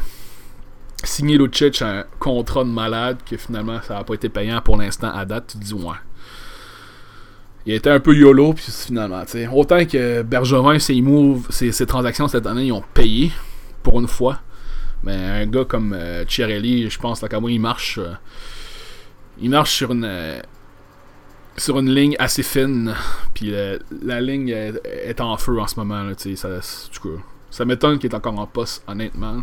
signé 1.05 1.38
Lucic 1.38 1.83
un 1.83 2.05
contrat 2.18 2.64
de 2.64 2.70
malade 2.70 3.18
que 3.29 3.37
finalement, 3.37 3.81
ça 3.83 3.94
n'a 3.94 4.05
pas 4.05 4.14
été 4.14 4.29
payant 4.29 4.61
pour 4.61 4.77
l'instant 4.77 5.12
à 5.12 5.24
date. 5.24 5.48
Tu 5.53 5.59
dis, 5.59 5.74
ouais. 5.74 5.96
Il 7.66 7.72
a 7.72 7.77
été 7.77 7.90
un 7.90 8.01
peu 8.01 8.14
YOLO, 8.14 8.55
puis 8.55 8.64
finalement, 8.66 9.22
tu 9.24 9.33
sais. 9.33 9.46
Autant 9.46 9.85
que 9.85 10.22
Bergevin, 10.22 10.79
ses 10.79 11.01
moves, 11.03 11.48
ses, 11.51 11.87
transactions 11.87 12.27
cette 12.29 12.46
année, 12.46 12.66
ils 12.66 12.72
ont 12.72 12.85
payé 12.94 13.31
pour 13.83 14.01
une 14.01 14.09
fois. 14.09 14.40
Mais 15.03 15.14
un 15.14 15.46
gars 15.46 15.64
comme 15.64 15.92
euh, 15.92 16.24
je 16.27 16.98
pense, 16.98 17.20
là, 17.20 17.40
moi, 17.40 17.51
il 17.51 17.61
marche. 17.61 17.98
Euh, 17.98 18.14
il 19.40 19.51
marche 19.51 19.72
sur 19.72 19.92
une 19.92 20.05
sur 21.58 21.78
une 21.78 21.94
ligne 21.94 22.16
assez 22.18 22.42
fine. 22.42 22.94
Puis 23.34 23.54
euh, 23.54 23.78
la 24.02 24.20
ligne 24.20 24.48
est, 24.48 25.20
en 25.20 25.36
feu 25.36 25.58
en 25.60 25.66
ce 25.66 25.76
moment. 25.76 26.02
Là, 26.02 26.12
ça, 26.16 26.48
ça 27.50 27.64
m'étonne 27.64 27.98
qu'il 27.98 28.10
est 28.10 28.14
encore 28.14 28.38
en 28.38 28.46
poste, 28.46 28.82
honnêtement. 28.86 29.42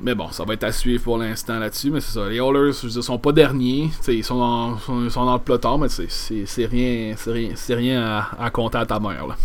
Mais 0.00 0.14
bon, 0.14 0.30
ça 0.30 0.44
va 0.44 0.54
être 0.54 0.64
à 0.64 0.70
suivre 0.70 1.02
pour 1.02 1.18
l'instant 1.18 1.58
là-dessus. 1.58 1.90
Mais 1.90 2.00
c'est 2.00 2.12
ça. 2.12 2.28
Les 2.28 2.36
Oilers, 2.36 2.72
je 2.72 3.00
sont 3.00 3.18
pas 3.18 3.32
derniers. 3.32 3.90
Ils 4.06 4.24
sont, 4.24 4.38
dans, 4.38 4.78
sont, 4.78 5.24
dans 5.24 5.34
le 5.34 5.40
peloton, 5.40 5.78
mais 5.78 5.88
c'est 5.88 6.66
rien, 6.66 7.14
rien, 7.26 7.54
rien 7.68 8.02
à, 8.02 8.44
à, 8.44 8.50
compter 8.50 8.78
à 8.78 8.86
ta 8.86 9.00
mère. 9.00 9.26
Là. 9.26 9.36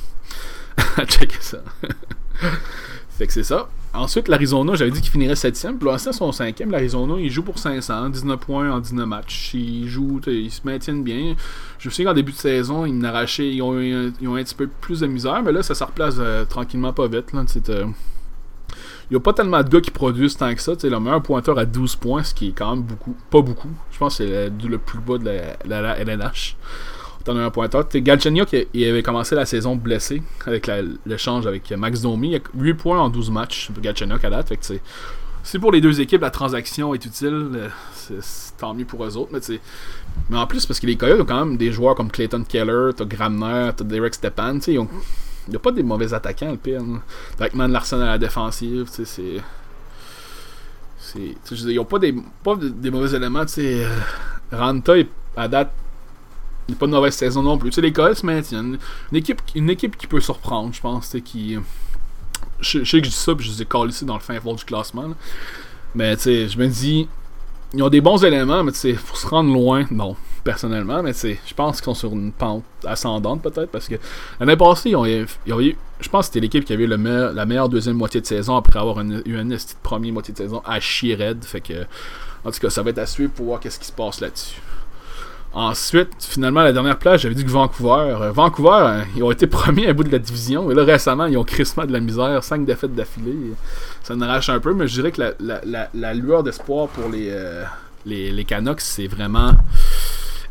Checker 1.06 1.42
ça. 1.42 1.60
fait 3.18 3.28
que 3.28 3.34
c'est 3.34 3.44
ça. 3.44 3.68
Ensuite, 3.96 4.28
l'Arizona, 4.28 4.74
j'avais 4.74 4.90
dit 4.90 5.02
qu'il 5.02 5.12
finirait 5.12 5.36
7ème. 5.36 5.78
Pour 5.78 5.92
l'instant, 5.92 6.12
son 6.12 6.32
5ème. 6.32 6.72
L'Arizona, 6.72 7.14
il 7.20 7.30
joue 7.30 7.44
pour 7.44 7.60
500, 7.60 8.10
19 8.10 8.40
points 8.40 8.72
en 8.72 8.80
19 8.80 9.06
matchs. 9.06 9.52
Ils 9.54 9.88
jouent, 9.88 10.20
ils 10.26 10.50
se 10.50 10.62
maintiennent 10.66 11.04
bien. 11.04 11.36
Je 11.78 11.92
sais 11.92 12.04
qu'en 12.04 12.14
début 12.14 12.32
de 12.32 12.38
saison, 12.38 12.88
ils 12.88 12.94
m'arrachaient, 12.94 13.54
ils 13.54 13.62
ont, 13.62 13.80
ils 13.80 14.28
ont 14.28 14.36
un 14.36 14.44
petit 14.44 14.56
peu 14.56 14.68
plus 14.68 15.02
de 15.02 15.08
misère, 15.08 15.44
mais 15.44 15.52
là, 15.52 15.62
ça 15.62 15.76
se 15.76 15.84
replace 15.84 16.16
euh, 16.18 16.44
tranquillement 16.44 16.92
pas 16.92 17.08
vite. 17.08 17.34
Là, 17.34 17.44
il 17.56 17.94
n'y 19.12 19.18
a 19.18 19.20
pas 19.20 19.34
tellement 19.34 19.62
de 19.62 19.70
gars 19.70 19.82
qui 19.82 19.92
produisent 19.92 20.38
tant 20.38 20.54
que 20.56 20.62
ça. 20.62 20.74
Le 20.82 21.00
meilleur 21.00 21.22
pointeur 21.22 21.60
à 21.60 21.66
12 21.66 21.96
points, 21.98 22.24
ce 22.24 22.34
qui 22.34 22.48
est 22.48 22.54
quand 22.54 22.76
même 22.76 22.84
beaucoup. 22.84 23.16
Pas 23.30 23.42
beaucoup. 23.42 23.70
Je 23.92 24.00
pense 24.00 24.18
que 24.18 24.24
c'est 24.26 24.68
le, 24.68 24.78
plus 24.80 25.00
bas 25.00 25.20
de 25.20 25.30
la 25.66 26.00
LNH 26.00 26.56
t'en 27.24 27.38
as 27.38 27.44
un 27.44 27.50
pointeur. 27.50 27.88
Galchenyuk, 27.94 28.56
il 28.74 28.86
avait 28.86 29.04
commencé 29.04 29.36
la 29.36 29.46
saison 29.46 29.76
blessé 29.76 30.22
avec 30.46 30.70
l'échange 31.06 31.48
avec 31.48 31.72
Max 31.72 32.02
Domi. 32.02 32.32
Il 32.32 32.36
a 32.36 32.40
8 32.56 32.74
points 32.76 33.00
en 33.00 33.10
12 33.10 33.32
matchs 33.32 33.70
pour 33.74 33.82
Galchenyuk 33.82 34.24
à 34.24 34.30
date. 34.30 34.50
Fait 34.50 34.82
c'est 35.44 35.60
pour 35.60 35.74
les 35.74 35.82
deux 35.82 36.00
équipes, 36.00 36.22
la 36.22 36.32
transaction 36.32 36.94
est 36.94 37.06
utile. 37.06 37.50
Euh, 37.54 37.68
c'est 37.94 38.58
tant 38.58 38.74
mieux 38.74 38.86
pour 38.86 39.04
eux 39.04 39.18
autres. 39.18 39.32
Mais, 39.34 39.60
mais 40.30 40.38
en 40.38 40.48
plus, 40.48 40.66
parce 40.66 40.80
que 40.80 40.88
les 40.88 40.96
Coyotes 40.96 41.20
ont 41.20 41.26
quand 41.26 41.46
même 41.46 41.58
des 41.58 41.72
joueurs 41.72 41.96
comme 41.96 42.10
Clayton 42.10 42.46
Keller, 42.48 42.92
t'as 42.96 43.04
Gramner, 43.04 43.72
t'as 43.76 43.84
Derek 43.84 44.14
Stepan. 44.14 44.60
Il 44.66 44.88
n'y 45.50 45.56
a 45.56 45.60
pas 45.60 45.72
des 45.72 45.84
mauvais 45.84 46.14
attaquants, 46.14 46.52
le 46.52 46.58
pire. 46.58 46.82
Avec 47.38 47.56
Man 47.56 47.74
Larson 47.74 48.00
à 48.00 48.06
la 48.06 48.18
défensive, 48.18 48.88
c'est. 48.88 49.42
Ils 51.16 51.76
n'ont 51.76 51.86
pas 51.86 52.00
des, 52.00 52.16
pas 52.42 52.56
des 52.56 52.90
mauvais 52.90 53.14
éléments. 53.16 53.46
sais 53.46 53.86
Ranta, 54.50 54.94
à 55.36 55.48
date, 55.50 55.74
pas 56.72 56.88
de 56.88 56.92
mauvaise 56.92 57.14
saison 57.14 57.44
non 57.44 57.58
plus. 57.58 57.70
Tu 57.70 57.76
sais, 57.76 57.82
les 57.82 57.92
Coyotes 57.92 58.18
se 58.18 58.26
maintiennent. 58.26 58.78
Une 59.12 59.18
équipe, 59.18 59.42
une 59.56 59.70
équipe 59.70 59.98
qui 59.98 60.08
peut 60.08 60.22
surprendre, 60.22 60.74
je 60.74 60.82
pense. 60.82 61.16
Qui... 61.24 61.58
Je, 62.60 62.84
sais 62.84 63.00
que 63.00 63.06
je 63.06 63.10
dis 63.10 63.12
ça, 63.12 63.36
puis 63.36 63.46
je 63.46 63.52
les 63.52 63.62
ai 63.62 63.88
ici 63.90 64.06
dans 64.06 64.16
le 64.16 64.22
fin 64.22 64.40
fond 64.40 64.54
du 64.54 64.64
classement. 64.64 65.14
Mais 65.96 66.16
tu 66.16 66.24
sais, 66.24 66.48
je 66.48 66.58
me 66.58 66.68
dis, 66.68 67.08
ils 67.74 67.84
ont 67.84 67.90
des 67.90 68.02
bons 68.02 68.24
éléments, 68.24 68.64
mais 68.64 68.72
tu 68.72 68.78
sais, 68.78 68.94
pour 68.94 69.18
se 69.18 69.28
rendre 69.28 69.52
loin, 69.54 69.86
non, 69.92 70.16
personnellement. 70.44 71.04
Mais 71.04 71.14
tu 71.14 71.20
sais, 71.20 71.40
je 71.46 71.54
pense 71.54 71.78
qu'ils 71.78 71.86
sont 71.86 71.94
sur 71.94 72.14
une 72.14 72.32
pente 72.32 72.64
ascendante 72.86 73.42
peut-être, 73.42 73.70
parce 73.70 73.88
que 73.88 73.96
l'année 74.40 74.56
passée, 74.56 74.92
ils 74.92 74.96
ont, 74.96 75.06
eu, 75.06 75.28
je 76.00 76.10
pense 76.10 76.28
que 76.28 76.34
c'était 76.34 76.40
l'équipe 76.40 76.64
qui 76.66 76.74
avait 76.74 76.88
le 76.88 76.96
la 76.96 77.46
meilleure 77.46 77.70
deuxième 77.70 77.98
moitié 77.98 78.22
de 78.22 78.26
saison 78.26 78.56
après 78.56 78.80
avoir 78.80 79.00
une, 79.02 79.22
eu 79.26 79.38
une, 79.38 79.58
première 79.82 80.14
moitié 80.14 80.34
de 80.34 80.38
saison 80.38 80.62
à 80.66 80.80
chier 80.80 81.18
Fait 81.42 81.62
que, 81.62 81.86
en 82.46 82.52
tout 82.52 82.60
cas, 82.60 82.70
ça 82.70 82.82
va 82.82 82.92
être 82.92 83.00
à 83.00 83.06
suivre 83.06 83.32
pour 83.32 83.48
voir 83.48 83.60
qu'est-ce 83.60 83.80
qui 83.80 83.88
se 83.88 83.92
passe 83.92 84.22
là-dessus. 84.22 84.62
Ensuite, 85.56 86.10
finalement, 86.20 86.64
la 86.64 86.74
dernière 86.74 86.98
place, 86.98 87.22
j'avais 87.22 87.36
dit 87.36 87.46
que 87.46 87.50
Vancouver. 87.50 88.16
Euh, 88.22 88.32
Vancouver, 88.32 88.80
euh, 88.82 89.02
ils 89.16 89.22
ont 89.22 89.30
été 89.30 89.46
premiers 89.48 89.88
à 89.88 89.94
bout 89.94 90.04
de 90.04 90.12
la 90.12 90.18
division. 90.18 90.72
Et 90.72 90.74
là, 90.74 90.84
récemment, 90.84 91.28
ils 91.28 91.38
ont 91.38 91.44
crissement 91.44 91.86
de 91.86 91.94
la 91.94 92.00
misère. 92.00 92.44
5 92.44 92.66
défaites 92.66 92.96
d'affilée. 92.96 93.36
Ça 94.02 94.16
nous 94.16 94.24
arrache 94.24 94.50
un 94.50 94.60
peu, 94.60 94.74
mais 94.74 94.88
je 94.88 95.00
dirais 95.00 95.12
que 95.12 95.22
la, 95.40 96.14
lueur 96.16 96.42
d'espoir 96.42 96.88
pour 96.88 97.08
les, 97.10 97.28
euh, 97.30 97.64
les, 98.06 98.32
les, 98.32 98.46
Canucks, 98.46 98.82
c'est 98.82 99.06
vraiment 99.06 99.52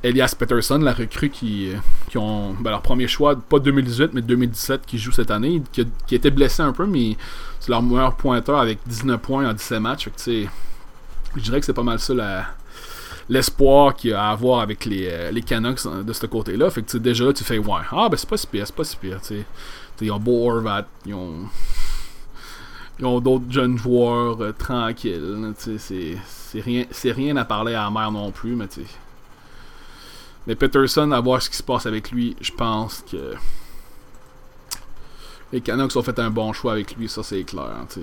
Elias 0.04 0.36
Peterson, 0.38 0.78
la 0.78 0.92
recrue 0.92 1.30
qui, 1.30 1.70
qui 2.08 2.18
ont 2.18 2.52
ben, 2.60 2.70
leur 2.70 2.82
premier 2.82 3.08
choix, 3.08 3.34
pas 3.34 3.58
2018, 3.58 4.10
mais 4.14 4.22
2017, 4.22 4.82
qui 4.86 4.98
joue 4.98 5.10
cette 5.10 5.32
année, 5.32 5.62
qui, 5.72 6.14
était 6.14 6.30
blessé 6.30 6.62
un 6.62 6.72
peu, 6.72 6.86
mais 6.86 7.16
c'est 7.58 7.70
leur 7.70 7.82
meilleur 7.82 8.14
pointeur 8.14 8.60
avec 8.60 8.78
19 8.86 9.20
points 9.20 9.50
en 9.50 9.52
17 9.52 9.80
matchs. 9.80 10.08
je 10.26 11.40
dirais 11.40 11.58
que 11.58 11.66
c'est 11.66 11.72
pas 11.72 11.82
mal 11.82 11.98
ça 11.98 12.14
la 12.14 12.46
l'espoir 13.28 13.94
qu'il 13.94 14.10
y 14.10 14.12
a 14.12 14.24
à 14.24 14.30
avoir 14.30 14.60
avec 14.60 14.84
les, 14.84 15.08
euh, 15.08 15.30
les 15.30 15.42
Canucks 15.42 15.86
de 15.86 16.12
ce 16.12 16.26
côté-là. 16.26 16.70
Fait 16.70 16.82
que 16.82 16.96
déjà 16.98 17.24
là, 17.24 17.32
tu 17.32 17.44
fais 17.44 17.58
ouais, 17.58 17.80
ah 17.90 18.08
ben 18.08 18.16
c'est 18.16 18.28
pas 18.28 18.36
si 18.36 18.46
pire, 18.46 18.66
c'est 18.66 18.74
pas 18.74 18.84
si 18.84 18.96
pire. 18.96 19.20
T'sais. 19.20 19.44
Ils 20.00 20.10
ont 20.10 20.18
Beau 20.18 20.50
Horvat, 20.50 20.86
ils 21.06 21.14
ont. 21.14 21.34
Ils 22.98 23.06
ont 23.06 23.20
d'autres 23.20 23.50
jeunes 23.50 23.78
joueurs 23.78 24.40
euh, 24.42 24.52
tranquilles. 24.52 25.54
C'est 25.56 26.60
rien, 26.60 26.84
rien 27.04 27.36
à 27.36 27.44
parler 27.44 27.74
à 27.74 27.84
la 27.84 27.90
mère 27.90 28.12
non 28.12 28.30
plus, 28.30 28.54
mais 28.54 28.68
tu 28.68 28.82
Mais 30.46 30.54
Peterson, 30.54 31.10
à 31.10 31.20
voir 31.20 31.42
ce 31.42 31.50
qui 31.50 31.56
se 31.56 31.62
passe 31.62 31.86
avec 31.86 32.12
lui, 32.12 32.36
je 32.40 32.52
pense 32.52 33.02
que. 33.10 33.34
Les 35.52 35.62
Canucks 35.62 35.96
ont 35.96 36.02
fait 36.02 36.18
un 36.18 36.30
bon 36.30 36.52
choix 36.52 36.72
avec 36.72 36.94
lui, 36.94 37.08
ça 37.08 37.22
c'est 37.22 37.42
clair. 37.44 37.74
T'sais. 37.88 38.02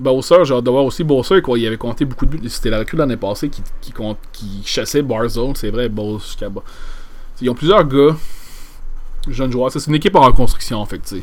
Bowser, 0.00 0.44
j'ai 0.44 0.54
hâte 0.54 0.64
de 0.64 0.70
voir 0.70 0.84
aussi 0.84 1.04
Bowser, 1.04 1.42
quoi. 1.42 1.58
Il 1.58 1.66
avait 1.66 1.76
compté 1.76 2.04
beaucoup 2.04 2.26
de 2.26 2.36
buts. 2.36 2.48
C'était 2.48 2.70
la 2.70 2.78
recrue 2.78 2.96
l'année 2.96 3.18
passée 3.18 3.50
qui, 3.50 3.62
qui, 3.80 3.92
qui 4.32 4.62
chassait 4.64 5.02
Barzone, 5.02 5.54
c'est 5.54 5.70
vrai, 5.70 5.88
Bowser. 5.88 6.46
Ils 7.42 7.50
ont 7.50 7.54
plusieurs 7.54 7.84
gars, 7.84 8.16
jeunes 9.28 9.52
joueurs. 9.52 9.70
C'est 9.70 9.86
une 9.86 9.94
équipe 9.94 10.16
en 10.16 10.22
reconstruction, 10.22 10.78
en 10.78 10.86
fait, 10.86 11.00
tu 11.00 11.22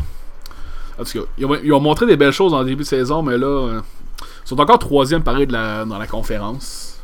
En 1.00 1.04
tout 1.04 1.28
ils 1.38 1.74
ont, 1.74 1.80
montré 1.82 2.06
des 2.06 2.18
belles 2.18 2.32
choses 2.32 2.54
en 2.54 2.64
début 2.64 2.84
de 2.84 2.88
saison, 2.88 3.24
mais 3.24 3.38
là, 3.38 3.48
euh, 3.48 3.82
ils 4.22 4.48
sont 4.48 4.60
encore 4.60 4.80
troisième 4.80 5.24
pareil 5.24 5.48
dans 5.48 5.98
la 5.98 6.08
conférence. 6.08 7.00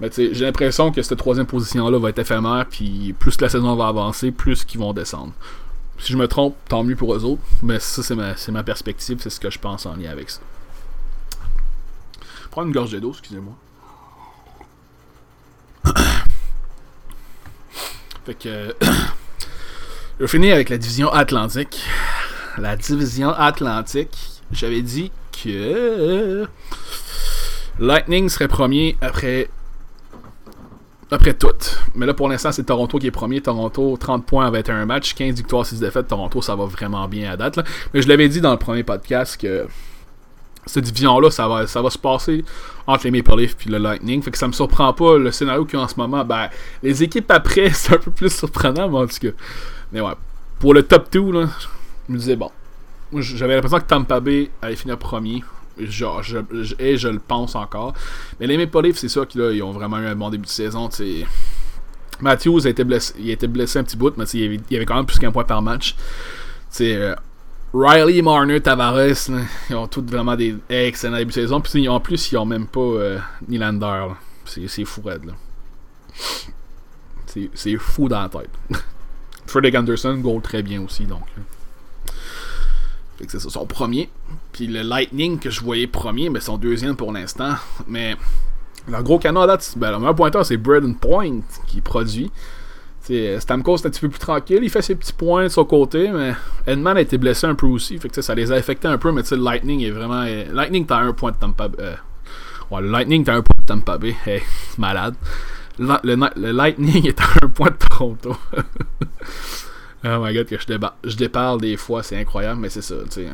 Mais 0.00 0.10
j'ai 0.16 0.44
l'impression 0.44 0.92
que 0.92 1.02
cette 1.02 1.18
troisième 1.18 1.46
position-là 1.46 1.98
va 1.98 2.10
être 2.10 2.20
éphémère, 2.20 2.66
puis 2.70 3.14
plus 3.18 3.40
la 3.40 3.48
saison 3.48 3.74
va 3.74 3.88
avancer, 3.88 4.30
plus 4.30 4.64
qu'ils 4.64 4.78
vont 4.78 4.92
descendre. 4.92 5.32
Si 5.98 6.12
je 6.12 6.16
me 6.16 6.28
trompe, 6.28 6.54
tant 6.68 6.84
mieux 6.84 6.94
pour 6.94 7.12
eux 7.14 7.24
autres, 7.24 7.42
mais 7.62 7.80
ça, 7.80 8.04
c'est 8.04 8.14
ma, 8.14 8.34
ma 8.52 8.62
perspective, 8.62 9.18
c'est 9.20 9.30
ce 9.30 9.40
que 9.40 9.50
je 9.50 9.58
pense 9.58 9.86
en 9.86 9.96
lien 9.96 10.10
avec 10.10 10.30
ça. 10.30 10.40
Prendre 12.50 12.68
une 12.68 12.72
gorge 12.72 12.98
d'eau, 12.98 13.10
excusez-moi. 13.10 13.54
fait 18.24 18.34
que. 18.34 18.74
je 20.20 20.26
finir 20.26 20.54
avec 20.54 20.68
la 20.68 20.78
division 20.78 21.12
Atlantique. 21.12 21.80
La 22.56 22.76
division 22.76 23.30
Atlantique, 23.30 24.42
j'avais 24.52 24.82
dit 24.82 25.12
que. 25.32 26.46
Lightning 27.78 28.28
serait 28.28 28.48
premier 28.48 28.96
après 29.00 29.48
après 31.10 31.34
tout. 31.34 31.48
Mais 31.94 32.06
là, 32.06 32.14
pour 32.14 32.28
l'instant, 32.28 32.52
c'est 32.52 32.64
Toronto 32.64 32.98
qui 32.98 33.06
est 33.06 33.10
premier. 33.10 33.40
Toronto, 33.40 33.96
30 33.98 34.26
points 34.26 34.46
avec 34.46 34.68
un 34.68 34.84
match, 34.84 35.14
15 35.14 35.36
victoires, 35.36 35.64
6 35.64 35.80
défaites. 35.80 36.08
Toronto, 36.08 36.42
ça 36.42 36.54
va 36.54 36.64
vraiment 36.66 37.08
bien 37.08 37.32
à 37.32 37.36
date. 37.36 37.58
Mais 37.94 38.02
je 38.02 38.08
l'avais 38.08 38.28
dit 38.28 38.40
dans 38.40 38.50
le 38.50 38.58
premier 38.58 38.82
podcast 38.82 39.40
que 39.40 39.66
cette 40.68 40.84
division-là, 40.84 41.30
ça 41.30 41.48
va, 41.48 41.66
ça 41.66 41.82
va 41.82 41.90
se 41.90 41.98
passer 41.98 42.44
entre 42.86 43.04
les 43.04 43.10
Maple 43.10 43.40
Leafs 43.40 43.56
et 43.66 43.70
le 43.70 43.78
Lightning. 43.78 44.22
Fait 44.22 44.30
que 44.30 44.38
ça 44.38 44.46
me 44.46 44.52
surprend 44.52 44.92
pas 44.92 45.18
le 45.18 45.30
scénario 45.30 45.64
qu'il 45.64 45.78
y 45.78 45.82
a 45.82 45.84
en 45.84 45.88
ce 45.88 45.96
moment. 45.96 46.24
Ben, 46.24 46.48
les 46.82 47.02
équipes 47.02 47.30
après, 47.30 47.70
c'est 47.74 47.94
un 47.94 47.98
peu 47.98 48.10
plus 48.10 48.32
surprenant, 48.32 48.88
mais 48.88 48.98
en 48.98 49.06
tout 49.06 49.18
cas. 49.20 49.36
Mais 49.92 50.00
ouais, 50.00 50.12
pour 50.58 50.74
le 50.74 50.82
top 50.82 51.10
2, 51.12 51.32
là, 51.32 51.48
je 52.08 52.12
me 52.12 52.18
disais, 52.18 52.36
bon, 52.36 52.50
j'avais 53.12 53.54
l'impression 53.54 53.78
que 53.78 53.86
Tampa 53.86 54.20
Bay 54.20 54.50
allait 54.62 54.76
finir 54.76 54.98
premier. 54.98 55.42
Genre, 55.78 56.22
je, 56.22 56.38
et 56.78 56.96
je 56.96 57.08
le 57.08 57.20
pense 57.20 57.54
encore. 57.54 57.94
Mais 58.40 58.46
les 58.46 58.58
Maple 58.58 58.82
Leafs, 58.82 58.98
c'est 58.98 59.08
ça 59.08 59.24
qu'ils 59.24 59.62
ont 59.62 59.72
vraiment 59.72 59.98
eu 59.98 60.06
un 60.06 60.16
bon 60.16 60.28
début 60.28 60.46
de 60.46 60.50
saison. 60.50 60.88
Matthews 62.20 62.66
a 62.66 62.70
été 62.70 62.82
blessé, 62.82 63.14
il 63.18 63.30
a 63.30 63.32
été 63.32 63.46
blessé 63.46 63.78
un 63.78 63.84
petit 63.84 63.96
bout, 63.96 64.12
mais 64.16 64.24
il 64.34 64.60
avait, 64.76 64.84
quand 64.84 64.96
même 64.96 65.06
plus 65.06 65.18
qu'un 65.18 65.30
point 65.30 65.44
par 65.44 65.62
match. 65.62 65.94
Euh, 66.80 67.14
Riley, 67.74 68.22
Marner, 68.22 68.60
Tavares, 68.60 69.28
ils 69.68 69.76
ont 69.76 69.86
tous 69.86 70.02
vraiment 70.02 70.36
des 70.36 70.56
excellents 70.68 71.18
débuts 71.18 71.28
de 71.28 71.34
saison. 71.34 71.60
Puis 71.60 71.88
en 71.88 72.00
plus, 72.00 72.32
ils 72.32 72.36
ont 72.38 72.46
même 72.46 72.66
pas 72.66 72.80
euh, 72.80 73.18
Nylander. 73.46 74.06
C'est 74.44 74.84
fou, 74.84 75.02
Red. 75.02 75.32
C'est 77.54 77.76
fou 77.76 78.08
dans 78.08 78.22
la 78.22 78.28
tête. 78.28 78.50
Frederick 79.46 79.74
Anderson 79.74 80.16
goal 80.16 80.42
très 80.42 80.62
bien 80.62 80.82
aussi, 80.82 81.04
donc. 81.04 81.24
C'est 83.26 83.40
son 83.40 83.66
premier. 83.66 84.08
Puis 84.52 84.66
le 84.66 84.82
Lightning 84.82 85.38
que 85.38 85.50
je 85.50 85.60
voyais 85.60 85.86
premier, 85.86 86.30
mais 86.30 86.40
son 86.40 86.56
deuxième 86.56 86.96
pour 86.96 87.12
l'instant. 87.12 87.54
Mais 87.86 88.16
le 88.88 89.02
gros 89.02 89.18
canon 89.18 89.46
ben, 89.76 89.90
le 89.90 89.98
meilleur 89.98 90.14
pointeur, 90.14 90.46
c'est 90.46 90.56
Braden 90.56 90.94
Point 90.94 91.40
qui 91.66 91.80
produit. 91.80 92.30
Stamkos 93.38 93.78
est 93.78 93.86
un 93.86 93.90
petit 93.90 94.00
peu 94.00 94.08
plus 94.08 94.18
tranquille, 94.18 94.60
il 94.62 94.70
fait 94.70 94.82
ses 94.82 94.94
petits 94.94 95.12
points 95.12 95.44
de 95.44 95.48
son 95.48 95.64
côté, 95.64 96.10
mais 96.10 96.34
Edman 96.66 96.96
a 96.96 97.00
été 97.00 97.16
blessé 97.18 97.46
un 97.46 97.54
peu 97.54 97.66
aussi, 97.66 97.98
fait 97.98 98.08
que 98.08 98.20
ça 98.20 98.34
les 98.34 98.52
a 98.52 98.56
affectés 98.56 98.88
un 98.88 98.98
peu, 98.98 99.12
mais 99.12 99.22
le 99.30 99.36
Lightning 99.36 99.82
est 99.82 99.90
vraiment. 99.90 100.24
Lightning, 100.52 100.86
t'as 100.86 100.98
un 100.98 101.12
point 101.12 101.32
de 101.32 101.36
Tampa. 101.36 101.68
Euh, 101.78 101.94
ouais, 102.70 102.82
le 102.82 102.90
Lightning, 102.90 103.24
t'as 103.24 103.36
un 103.36 103.42
point 103.42 103.62
de 103.62 103.66
Tampa 103.66 103.98
Bay. 103.98 104.14
Hey, 104.26 104.42
c'est 104.70 104.78
malade. 104.78 105.14
Le, 105.78 106.52
Lightning 106.52 107.06
est 107.06 107.20
à 107.20 107.24
un 107.42 107.48
point 107.48 107.70
de 107.70 107.76
Toronto. 107.76 108.36
oh 110.04 110.18
my 110.20 110.34
god, 110.34 110.46
que 110.46 110.56
je, 110.58 110.78
je 111.04 111.16
déparle 111.16 111.60
des 111.60 111.76
fois, 111.76 112.02
c'est 112.02 112.18
incroyable, 112.18 112.60
mais 112.60 112.68
c'est 112.68 112.82
ça, 112.82 112.96
tu 113.04 113.22
sais. 113.22 113.28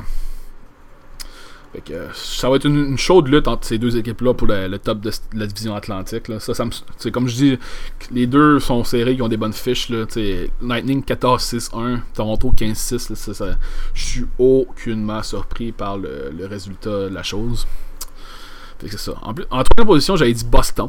Fait 1.75 1.81
que, 1.81 2.07
ça 2.15 2.49
va 2.49 2.55
être 2.55 2.67
une, 2.67 2.97
chaude 2.97 3.27
lutte 3.27 3.49
entre 3.49 3.67
ces 3.67 3.79
deux 3.79 3.97
équipes-là 3.97 4.33
pour 4.33 4.47
le, 4.47 4.77
top 4.77 5.01
de 5.01 5.11
la 5.33 5.45
division 5.45 5.75
atlantique. 5.75 6.29
Là. 6.29 6.39
Ça, 6.39 6.55
comme 7.11 7.27
je 7.27 7.35
dis, 7.35 7.59
les 8.13 8.29
deux 8.29 8.61
sont 8.61 8.85
serrés, 8.85 9.15
ils 9.15 9.23
ont 9.23 9.29
des 9.29 9.37
bonnes 9.37 9.53
fiches. 9.53 9.91
Lightning 10.63 11.03
14-6-1, 11.03 11.99
Toronto 12.15 12.55
15-6. 12.57 13.57
Je 13.93 14.05
suis 14.05 14.25
aucunement 14.39 15.25
surpris 15.25 15.73
par 15.73 15.99
le, 15.99 16.47
résultat 16.47 17.09
de 17.09 17.15
la 17.15 17.25
chose. 17.25 17.67
Fait 18.79 18.87
que 18.87 18.93
c'est 18.93 19.11
ça. 19.11 19.15
En, 19.23 19.35
troisième 19.35 19.87
position, 19.87 20.15
j'avais 20.15 20.33
dit 20.33 20.45
Boston. 20.45 20.89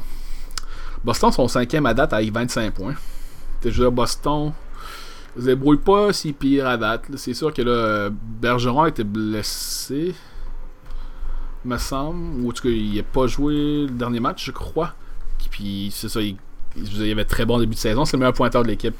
Boston 1.04 1.32
sont 1.32 1.48
cinquième 1.48 1.88
à 1.88 1.96
date 1.96 2.14
avec 2.14 2.32
25 2.32 2.72
points. 2.76 2.96
Je 3.64 3.70
veux 3.70 3.76
dire, 3.76 3.92
Boston 3.92 4.54
ne 5.36 5.42
se 5.42 5.46
débrouille 5.48 5.78
pas 5.78 6.14
si 6.14 6.32
pire 6.32 6.68
à 6.68 6.78
date. 6.78 7.06
C'est 7.16 7.34
sûr 7.34 7.52
que 7.52 7.64
là, 7.64 8.12
Bergeron 8.12 8.84
a 8.84 8.90
été 8.90 9.04
blessé 9.04 10.14
me 11.66 11.78
semble. 11.78 12.42
Ou 12.44 12.50
en 12.50 12.52
tout 12.52 12.64
cas, 12.64 12.70
il 12.70 12.96
n'a 12.96 13.04
pas 13.04 13.28
joué 13.28 13.54
le 13.84 13.90
dernier 13.90 14.20
match, 14.20 14.46
je 14.46 14.52
crois. 14.52 14.94
Puis 15.50 15.90
c'est 15.94 16.10
ça, 16.10 16.22
il, 16.22 16.38
il, 16.76 17.12
avait 17.12 17.26
très 17.26 17.46
bon 17.46 17.60
début 17.60 17.76
de 17.76 17.80
saison. 17.80 18.06
C'est 18.06 18.18
le 18.18 18.20
meilleur 18.20 18.34
pointeur 18.34 18.64
de 18.64 18.68
l'équipe. 18.68 18.96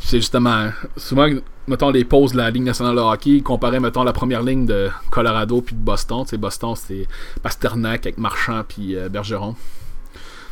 C'est 0.00 0.18
justement, 0.18 0.70
souvent, 0.96 1.28
mettons 1.66 1.90
les 1.90 2.04
pauses 2.04 2.32
de 2.32 2.38
la 2.38 2.50
Ligue 2.50 2.62
nationale 2.62 2.96
de 2.96 3.00
hockey, 3.00 3.40
comparé, 3.40 3.80
mettons, 3.80 4.04
la 4.04 4.12
première 4.12 4.42
ligne 4.42 4.64
de 4.64 4.90
Colorado 5.10 5.60
puis 5.60 5.74
de 5.74 5.80
Boston. 5.80 6.24
sais 6.24 6.36
Boston, 6.36 6.74
c'est 6.76 7.06
Pasternak 7.42 8.06
avec 8.06 8.18
Marchand 8.18 8.62
puis 8.66 8.96
euh, 8.96 9.08
Bergeron. 9.08 9.56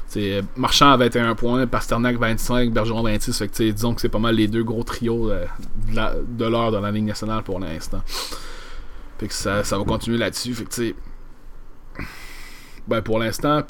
c'est 0.08 0.42
Marchand 0.56 0.90
à 0.90 0.96
21 0.96 1.34
points, 1.36 1.66
Pasternak 1.66 2.18
25, 2.18 2.72
Bergeron 2.72 3.02
26. 3.02 3.38
Fait 3.38 3.48
que, 3.48 3.70
disons 3.70 3.94
que 3.94 4.00
c'est 4.00 4.08
pas 4.08 4.18
mal 4.18 4.34
les 4.34 4.48
deux 4.48 4.64
gros 4.64 4.82
trios 4.82 5.30
euh, 5.30 5.46
de 5.92 6.44
l'heure 6.44 6.72
dans 6.72 6.80
la 6.80 6.90
Ligue 6.90 7.06
nationale 7.06 7.42
pour 7.44 7.60
l'instant. 7.60 8.02
Fait 9.18 9.28
que 9.28 9.34
ça, 9.34 9.64
ça 9.64 9.78
va 9.78 9.84
continuer 9.84 10.18
là-dessus. 10.18 10.54
Fait 10.54 10.64
que, 10.64 10.94
ben 12.88 13.02
pour 13.02 13.18
l'instant, 13.18 13.62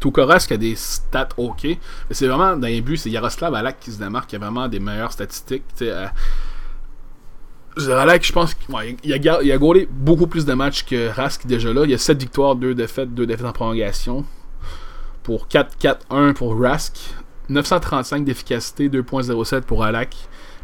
tout 0.00 0.12
qui 0.12 0.20
a 0.20 0.56
des 0.56 0.76
stats 0.76 1.28
ok. 1.36 1.64
Mais 1.64 1.78
c'est 2.10 2.26
vraiment, 2.26 2.56
dans 2.56 2.66
les 2.66 2.80
buts, 2.80 2.96
c'est 2.96 3.10
Yaroslav 3.10 3.54
Alak 3.54 3.80
qui 3.80 3.92
se 3.92 3.98
démarque, 3.98 4.30
qui 4.30 4.36
a 4.36 4.38
vraiment 4.38 4.68
des 4.68 4.80
meilleures 4.80 5.12
statistiques. 5.12 5.64
Euh, 5.82 6.06
Alak, 7.86 8.24
je 8.24 8.32
pense 8.32 8.54
qu'il 8.54 8.96
il 9.04 9.52
a 9.52 9.58
gaulé 9.58 9.88
beaucoup 9.90 10.26
plus 10.26 10.44
de 10.44 10.54
matchs 10.54 10.84
que 10.84 11.08
Rask 11.08 11.46
déjà 11.46 11.72
là. 11.72 11.84
Il 11.84 11.90
y 11.90 11.94
a 11.94 11.98
7 11.98 12.18
victoires, 12.20 12.56
2 12.56 12.74
défaites, 12.74 13.14
2 13.14 13.26
défaites 13.26 13.46
en 13.46 13.52
prolongation. 13.52 14.24
Pour 15.22 15.46
4-4-1 15.46 16.32
pour 16.34 16.60
Rask. 16.60 16.96
935 17.48 18.24
d'efficacité, 18.24 18.88
2.07 18.88 19.62
pour 19.62 19.84
Alak. 19.84 20.14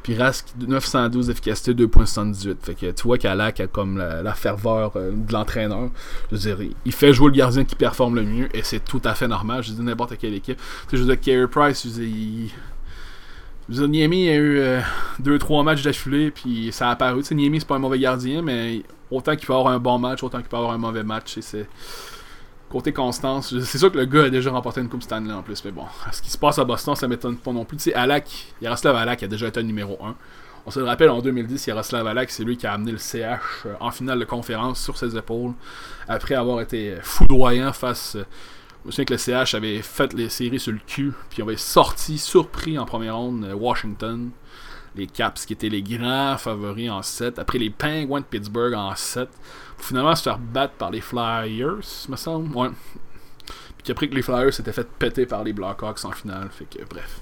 Puis 0.04 0.18
Rask, 0.18 0.48
912 0.60 1.28
d'efficacité, 1.28 1.72
2.78. 1.72 2.56
Fait 2.60 2.74
que 2.74 2.90
tu 2.90 3.02
vois 3.04 3.16
qu'Alak 3.16 3.60
a 3.60 3.66
comme 3.66 3.96
la, 3.96 4.34
ferveur 4.34 4.92
euh, 4.96 5.12
de 5.12 5.32
l'entraîneur. 5.32 5.88
Je 6.30 6.36
veux 6.36 6.56
dire, 6.56 6.68
il 6.84 6.92
fait 6.92 7.14
jouer 7.14 7.30
le 7.30 7.36
gardien 7.36 7.64
qui 7.64 7.74
performe 7.74 8.14
le 8.14 8.22
mieux 8.22 8.54
et 8.54 8.62
c'est 8.62 8.84
tout 8.84 9.00
à 9.02 9.14
fait 9.14 9.26
normal. 9.26 9.62
Je 9.62 9.72
dis 9.72 9.80
n'importe 9.80 10.18
quelle 10.18 10.34
équipe. 10.34 10.58
Tu 10.58 10.62
sais, 10.90 10.96
je 10.98 11.02
veux 11.02 11.16
dire, 11.16 11.18
Carey 11.18 11.48
Price, 11.48 11.84
je 11.84 11.88
veux 11.88 12.06
dire, 12.06 12.50
il... 13.70 13.88
Niemi 13.88 14.28
a 14.28 14.36
eu 14.36 14.60
2-3 15.22 15.60
euh, 15.60 15.62
matchs 15.62 15.82
d'affilée, 15.82 16.30
puis 16.30 16.68
ça 16.70 16.88
a 16.88 16.92
apparu. 16.92 17.22
Tu 17.22 17.28
sais, 17.28 17.34
Niemi, 17.34 17.60
c'est 17.60 17.66
pas 17.66 17.76
un 17.76 17.78
mauvais 17.78 17.98
gardien, 17.98 18.42
mais 18.42 18.82
autant 19.10 19.34
qu'il 19.36 19.46
peut 19.46 19.54
avoir 19.54 19.72
un 19.72 19.78
bon 19.78 19.98
match, 19.98 20.22
autant 20.22 20.40
qu'il 20.40 20.48
peut 20.48 20.58
avoir 20.58 20.72
un 20.72 20.78
mauvais 20.78 21.02
match. 21.02 21.38
c'est 21.40 21.66
Côté 22.74 22.92
constance, 22.92 23.56
c'est 23.60 23.78
sûr 23.78 23.92
que 23.92 23.98
le 23.98 24.04
gars 24.04 24.24
a 24.24 24.30
déjà 24.30 24.50
remporté 24.50 24.80
une 24.80 24.88
Coupe 24.88 25.04
Stanley 25.04 25.32
en 25.32 25.44
plus, 25.44 25.64
mais 25.64 25.70
bon, 25.70 25.84
ce 26.10 26.20
qui 26.20 26.28
se 26.28 26.36
passe 26.36 26.58
à 26.58 26.64
Boston, 26.64 26.96
ça 26.96 27.06
m'étonne 27.06 27.36
pas 27.36 27.52
non 27.52 27.64
plus. 27.64 27.76
Tu 27.76 27.84
sais, 27.84 27.94
Alak, 27.94 28.28
Yaroslav 28.60 28.96
Alak 28.96 29.22
a 29.22 29.28
déjà 29.28 29.46
été 29.46 29.62
numéro 29.62 29.96
1. 30.04 30.16
On 30.66 30.72
se 30.72 30.80
le 30.80 30.84
rappelle 30.84 31.10
en 31.10 31.22
2010, 31.22 31.68
Yaroslav 31.68 32.04
Alak, 32.04 32.32
c'est 32.32 32.42
lui 32.42 32.56
qui 32.56 32.66
a 32.66 32.72
amené 32.72 32.90
le 32.90 32.98
CH 32.98 33.38
euh, 33.66 33.74
en 33.78 33.92
finale 33.92 34.18
de 34.18 34.24
conférence 34.24 34.82
sur 34.82 34.98
ses 34.98 35.16
épaules, 35.16 35.52
après 36.08 36.34
avoir 36.34 36.62
été 36.62 36.96
foudroyant 37.00 37.72
face. 37.72 38.16
Euh, 38.16 38.24
je 38.88 39.00
me 39.00 39.04
que 39.04 39.12
le 39.12 39.18
CH 39.18 39.54
avait 39.54 39.80
fait 39.80 40.12
les 40.12 40.28
séries 40.28 40.58
sur 40.58 40.72
le 40.72 40.80
cul, 40.84 41.12
puis 41.30 41.44
on 41.44 41.46
avait 41.46 41.56
sorti, 41.56 42.18
surpris 42.18 42.76
en 42.76 42.86
première 42.86 43.16
ronde, 43.16 43.44
euh, 43.44 43.54
Washington 43.54 44.30
les 44.96 45.06
Caps 45.06 45.44
qui 45.46 45.52
étaient 45.52 45.68
les 45.68 45.82
grands 45.82 46.36
favoris 46.38 46.90
en 46.90 47.02
7. 47.02 47.38
Après 47.38 47.58
les 47.58 47.70
Penguins 47.70 48.20
de 48.20 48.24
Pittsburgh 48.24 48.74
en 48.74 48.94
7. 48.94 49.28
Pour 49.76 49.86
finalement 49.86 50.14
se 50.14 50.22
faire 50.22 50.38
battre 50.38 50.74
par 50.74 50.90
les 50.90 51.00
Flyers, 51.00 52.06
me 52.08 52.16
semble. 52.16 52.56
Ouais. 52.56 52.70
Puis 53.82 53.92
après 53.92 54.08
que 54.08 54.14
les 54.14 54.22
Flyers 54.22 54.52
s'étaient 54.52 54.72
fait 54.72 54.88
péter 54.98 55.26
par 55.26 55.44
les 55.44 55.52
Blackhawks 55.52 56.04
en 56.04 56.12
finale. 56.12 56.48
Fait 56.50 56.64
que 56.64 56.84
bref. 56.88 57.20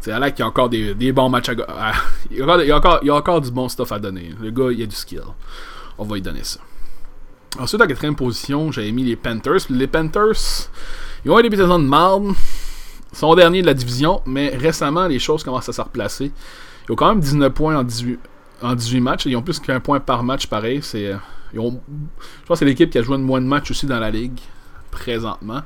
C'est 0.00 0.12
Alec 0.12 0.36
qui 0.36 0.42
a 0.42 0.46
encore 0.46 0.68
des, 0.68 1.12
bons 1.12 1.28
matchs 1.28 1.48
à, 1.48 1.92
il, 2.30 2.38
y 2.38 2.40
a 2.40 2.44
encore, 2.44 2.60
il, 2.62 2.68
y 2.68 2.70
a 2.70 2.76
encore, 2.76 2.98
il 3.02 3.08
y 3.08 3.10
encore 3.10 3.40
du 3.40 3.50
bon 3.50 3.68
stuff 3.68 3.90
à 3.90 3.98
donner. 3.98 4.32
Le 4.40 4.50
gars, 4.50 4.70
il 4.70 4.80
a 4.82 4.86
du 4.86 4.94
skill. 4.94 5.22
On 5.98 6.04
va 6.04 6.14
lui 6.14 6.22
donner 6.22 6.44
ça. 6.44 6.60
Ensuite, 7.58 7.82
en 7.82 7.86
quatrième 7.86 8.14
position, 8.14 8.70
j'avais 8.70 8.92
mis 8.92 9.02
les 9.02 9.16
Panthers. 9.16 9.68
Les 9.70 9.88
Panthers, 9.88 10.68
ils 11.24 11.30
ont 11.30 11.40
eu 11.40 11.48
des 11.48 11.56
saison 11.56 11.80
de 11.80 11.84
marde 11.84 12.34
sont 13.18 13.34
derniers 13.34 13.62
de 13.62 13.66
la 13.66 13.74
division, 13.74 14.22
mais 14.26 14.48
récemment, 14.56 15.06
les 15.06 15.18
choses 15.18 15.42
commencent 15.42 15.68
à 15.68 15.72
se 15.72 15.80
replacer. 15.80 16.32
Ils 16.88 16.92
ont 16.92 16.96
quand 16.96 17.08
même 17.08 17.20
19 17.20 17.52
points 17.52 17.76
en 17.76 17.82
18, 17.82 18.18
en 18.62 18.74
18 18.74 19.00
matchs. 19.00 19.26
Ils 19.26 19.36
ont 19.36 19.42
plus 19.42 19.58
qu'un 19.58 19.80
point 19.80 20.00
par 20.00 20.22
match, 20.22 20.46
pareil. 20.46 20.80
C'est, 20.82 21.06
euh, 21.06 21.16
je 21.52 21.58
pense 21.60 21.74
que 22.48 22.54
c'est 22.56 22.64
l'équipe 22.64 22.90
qui 22.90 22.98
a 22.98 23.02
joué 23.02 23.16
le 23.16 23.22
moins 23.22 23.40
de 23.40 23.46
matchs 23.46 23.70
aussi 23.70 23.86
dans 23.86 23.98
la 23.98 24.10
ligue, 24.10 24.38
présentement. 24.90 25.62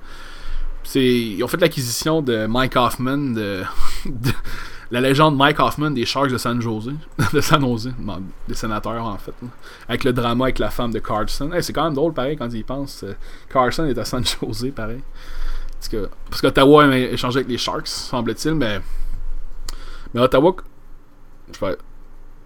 ils 0.94 1.42
ont 1.42 1.48
fait 1.48 1.60
l'acquisition 1.60 2.22
de 2.22 2.46
Mike 2.46 2.76
Hoffman, 2.76 3.16
de, 3.34 3.62
la 4.90 5.00
légende 5.00 5.36
Mike 5.36 5.60
Hoffman 5.60 5.90
des 5.90 6.04
Sharks 6.04 6.30
de 6.30 6.38
San 6.38 6.60
Jose, 6.60 6.92
de 7.32 7.40
San 7.40 7.60
Jose, 7.60 7.92
des 8.48 8.54
sénateurs 8.54 9.04
en 9.04 9.18
fait, 9.18 9.34
avec 9.88 10.04
le 10.04 10.12
drama 10.12 10.44
avec 10.44 10.58
la 10.58 10.70
femme 10.70 10.92
de 10.92 10.98
Carson. 10.98 11.50
c'est 11.60 11.72
quand 11.72 11.84
même 11.84 11.94
drôle 11.94 12.12
pareil 12.12 12.36
quand 12.36 12.48
ils 12.48 12.60
y 12.60 12.62
pensent. 12.62 13.04
Euh, 13.04 13.14
Carson 13.50 13.84
est 13.86 13.98
à 13.98 14.04
San 14.04 14.22
Jose 14.24 14.68
pareil. 14.74 15.02
Parce 15.82 15.88
que 15.88 16.08
parce 16.30 16.40
qu'Ottawa 16.40 16.84
a 16.84 16.96
échangé 16.96 17.38
avec 17.38 17.48
les 17.48 17.58
Sharks, 17.58 17.88
semble-t-il, 17.88 18.54
mais. 18.54 18.80
Mais 20.14 20.20
Ottawa. 20.20 20.54
Je 21.52 21.58
sais 21.58 21.76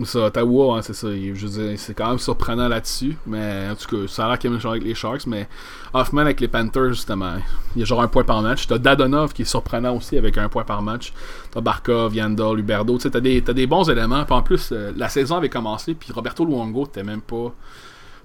ça, 0.05 0.27
Ottawa, 0.27 0.77
hein, 0.77 0.83
c'est 0.83 0.95
ça. 0.95 1.09
Je 1.11 1.77
c'est 1.77 1.95
quand 1.95 2.09
même 2.09 2.19
surprenant 2.19 2.69
là-dessus. 2.69 3.17
Mais 3.27 3.69
en 3.71 3.75
tout 3.75 3.95
cas, 3.95 4.09
ça 4.09 4.25
a 4.25 4.29
l'air 4.29 4.39
qu'il 4.39 4.51
a 4.55 4.69
avec 4.71 4.85
les 4.85 4.95
Sharks. 4.95 5.27
Mais 5.27 5.49
Hoffman 5.93 6.23
avec 6.23 6.41
les 6.41 6.49
Panthers, 6.49 6.95
justement, 6.95 7.35
il 7.75 7.81
y 7.81 7.83
a 7.83 7.85
genre 7.85 8.01
un 8.01 8.09
point 8.09 8.25
par 8.25 8.41
match. 8.41 8.67
T'as 8.67 8.79
Dadonov 8.79 9.35
qui 9.35 9.43
est 9.43 9.47
surprenant 9.47 9.95
aussi 9.97 10.17
avec 10.17 10.39
un 10.39 10.49
point 10.49 10.65
par 10.65 10.81
match. 10.81 11.13
T'as 11.51 11.61
Barkov, 11.61 12.15
Yandel, 12.15 12.57
Luberdo. 12.57 12.97
Tu 12.97 13.03
sais, 13.03 13.11
t'as 13.11 13.21
des, 13.21 13.43
des 13.43 13.67
bons 13.67 13.89
éléments. 13.91 14.25
En 14.29 14.43
plus, 14.43 14.71
euh, 14.73 14.93
la 14.97 15.11
saison 15.11 15.37
avait 15.37 15.51
commencé. 15.51 15.93
Puis 15.93 16.11
Roberto 16.11 16.45
Luongo, 16.47 16.87
t'es 16.87 17.03
même 17.03 17.23
pas 17.23 17.55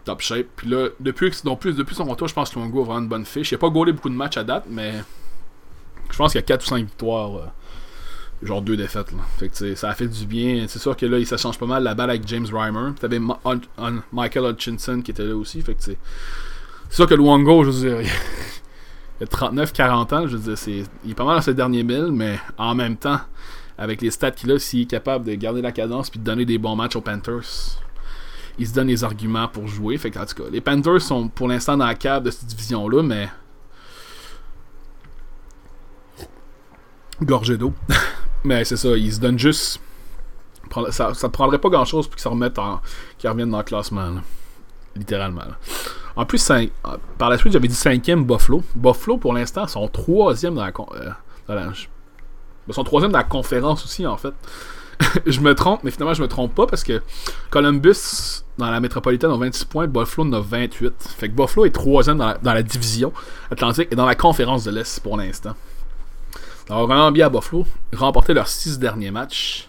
top 0.03 0.21
shape. 0.21 0.47
Puis 0.55 0.69
là, 0.69 0.89
depuis, 0.99 1.31
plus, 1.59 1.75
depuis 1.75 1.95
son 1.95 2.05
retour, 2.05 2.27
je 2.27 2.33
pense 2.33 2.49
que 2.49 2.59
Luongo 2.59 2.79
va 2.79 2.83
avoir 2.83 2.99
une 2.99 3.07
bonne 3.07 3.25
fiche. 3.25 3.51
Il 3.51 3.55
a 3.55 3.57
pas 3.57 3.69
gaulé 3.69 3.91
beaucoup 3.91 4.09
de 4.09 4.15
matchs 4.15 4.37
à 4.37 4.43
date, 4.43 4.65
mais 4.69 5.03
Je 6.11 6.17
pense 6.17 6.31
qu'il 6.31 6.39
y 6.39 6.43
a 6.43 6.45
4 6.45 6.63
ou 6.63 6.67
5 6.67 6.77
victoires. 6.77 7.35
Euh, 7.35 7.45
genre 8.43 8.61
deux 8.61 8.75
défaites. 8.75 9.11
Là. 9.11 9.19
Fait 9.37 9.49
que 9.49 9.75
ça 9.75 9.89
a 9.89 9.93
fait 9.93 10.07
du 10.07 10.25
bien. 10.25 10.65
C'est 10.67 10.79
sûr 10.79 10.95
que 10.97 11.05
là, 11.05 11.23
ça 11.25 11.37
change 11.37 11.59
pas 11.59 11.65
mal 11.65 11.83
la 11.83 11.93
balle 11.93 12.09
avec 12.09 12.27
James 12.27 12.47
Reimer. 12.51 12.91
T'avais 12.99 13.19
Michael 14.11 14.45
Hutchinson 14.45 15.01
qui 15.01 15.11
était 15.11 15.25
là 15.25 15.35
aussi. 15.35 15.63
C'est. 15.77 15.97
Sûr 16.89 17.07
que 17.07 17.13
Luongo, 17.13 17.63
je 17.63 17.69
veux 17.69 17.89
dire, 17.89 18.01
il 19.21 19.23
a 19.23 19.27
39-40 19.27 20.15
ans. 20.15 20.27
Je 20.27 20.37
veux 20.37 20.55
dire, 20.55 20.85
il 21.05 21.11
est 21.11 21.13
pas 21.13 21.23
mal 21.23 21.37
dans 21.37 21.41
ses 21.41 21.53
derniers 21.53 21.83
milles, 21.83 22.09
mais 22.11 22.39
en 22.57 22.75
même 22.75 22.97
temps, 22.97 23.19
avec 23.77 24.01
les 24.01 24.11
stats 24.11 24.31
qu'il 24.31 24.51
a, 24.51 24.59
s'il 24.59 24.81
est 24.81 24.85
capable 24.85 25.25
de 25.25 25.33
garder 25.35 25.61
la 25.61 25.71
cadence 25.71 26.09
puis 26.09 26.19
de 26.19 26.25
donner 26.25 26.45
des 26.45 26.57
bons 26.57 26.75
matchs 26.75 26.95
aux 26.95 27.01
Panthers, 27.01 27.77
il 28.57 28.67
se 28.67 28.73
donne 28.73 28.87
les 28.87 29.03
arguments 29.03 29.47
pour 29.47 29.67
jouer. 29.67 29.97
Fait 29.97 30.11
que, 30.11 30.19
en 30.19 30.25
tout 30.25 30.35
cas, 30.35 30.49
les 30.51 30.61
Panthers 30.61 31.01
sont 31.01 31.27
pour 31.27 31.47
l'instant 31.47 31.77
dans 31.77 31.85
la 31.85 31.95
cave 31.95 32.23
de 32.23 32.31
cette 32.31 32.47
division-là, 32.47 33.03
mais. 33.03 33.29
Gorgé 37.21 37.57
d'eau. 37.57 37.73
Mais 38.43 38.65
c'est 38.65 38.77
ça, 38.77 38.89
ils 38.97 39.13
se 39.13 39.19
donnent 39.19 39.37
juste. 39.37 39.79
Ça, 40.89 41.13
ça 41.13 41.29
prendrait 41.29 41.59
pas 41.59 41.69
grand 41.69 41.85
chose 41.85 42.07
pour 42.07 42.15
qu'ils 42.15 42.27
remettent 42.27 42.57
en. 42.57 42.81
qu'ils 43.19 43.29
reviennent 43.29 43.51
dans 43.51 43.59
le 43.59 43.63
classement. 43.63 44.09
Littéralement. 44.95 45.43
En 46.15 46.25
plus, 46.25 46.51
par 47.17 47.29
la 47.29 47.37
suite, 47.37 47.53
j'avais 47.53 47.67
dit 47.67 47.75
cinquième 47.75 48.25
Buffalo. 48.25 48.63
Buffalo, 48.75 49.17
pour 49.17 49.33
l'instant, 49.33 49.67
sont 49.67 49.87
troisième 49.87 50.55
dans 50.55 50.65
la, 50.65 50.73
euh, 50.93 51.09
dans 51.47 51.55
la... 51.55 51.71
Ils 52.67 52.73
sont 52.73 52.83
troisième 52.83 53.11
dans 53.11 53.19
la 53.19 53.23
conférence 53.23 53.85
aussi, 53.85 54.05
en 54.05 54.17
fait. 54.17 54.33
je 55.25 55.39
me 55.39 55.53
trompe, 55.55 55.83
mais 55.83 55.91
finalement, 55.91 56.13
je 56.13 56.21
me 56.21 56.27
trompe 56.27 56.53
pas 56.53 56.67
parce 56.67 56.83
que 56.83 57.01
Columbus, 57.49 58.43
dans 58.57 58.69
la 58.69 58.79
métropolitaine, 58.79 59.31
a 59.31 59.35
26 59.35 59.65
points, 59.65 59.87
Buffalo 59.87 60.27
en 60.27 60.33
a 60.33 60.39
28. 60.39 60.93
Fait 61.17 61.29
que 61.29 61.33
Buffalo 61.33 61.65
est 61.65 61.71
troisième 61.71 62.17
dans 62.17 62.27
la, 62.27 62.37
dans 62.37 62.53
la 62.53 62.63
division 62.63 63.13
Atlantique 63.51 63.87
et 63.91 63.95
dans 63.95 64.05
la 64.05 64.15
conférence 64.15 64.63
de 64.63 64.71
l'Est 64.71 64.99
pour 65.01 65.17
l'instant. 65.17 65.55
Alors, 66.69 66.87
vraiment 66.87 67.11
bien 67.11 67.27
à 67.27 67.29
Buffalo. 67.29 67.65
Remporté 67.93 68.33
leurs 68.33 68.47
six 68.47 68.79
derniers 68.79 69.11
matchs. 69.11 69.67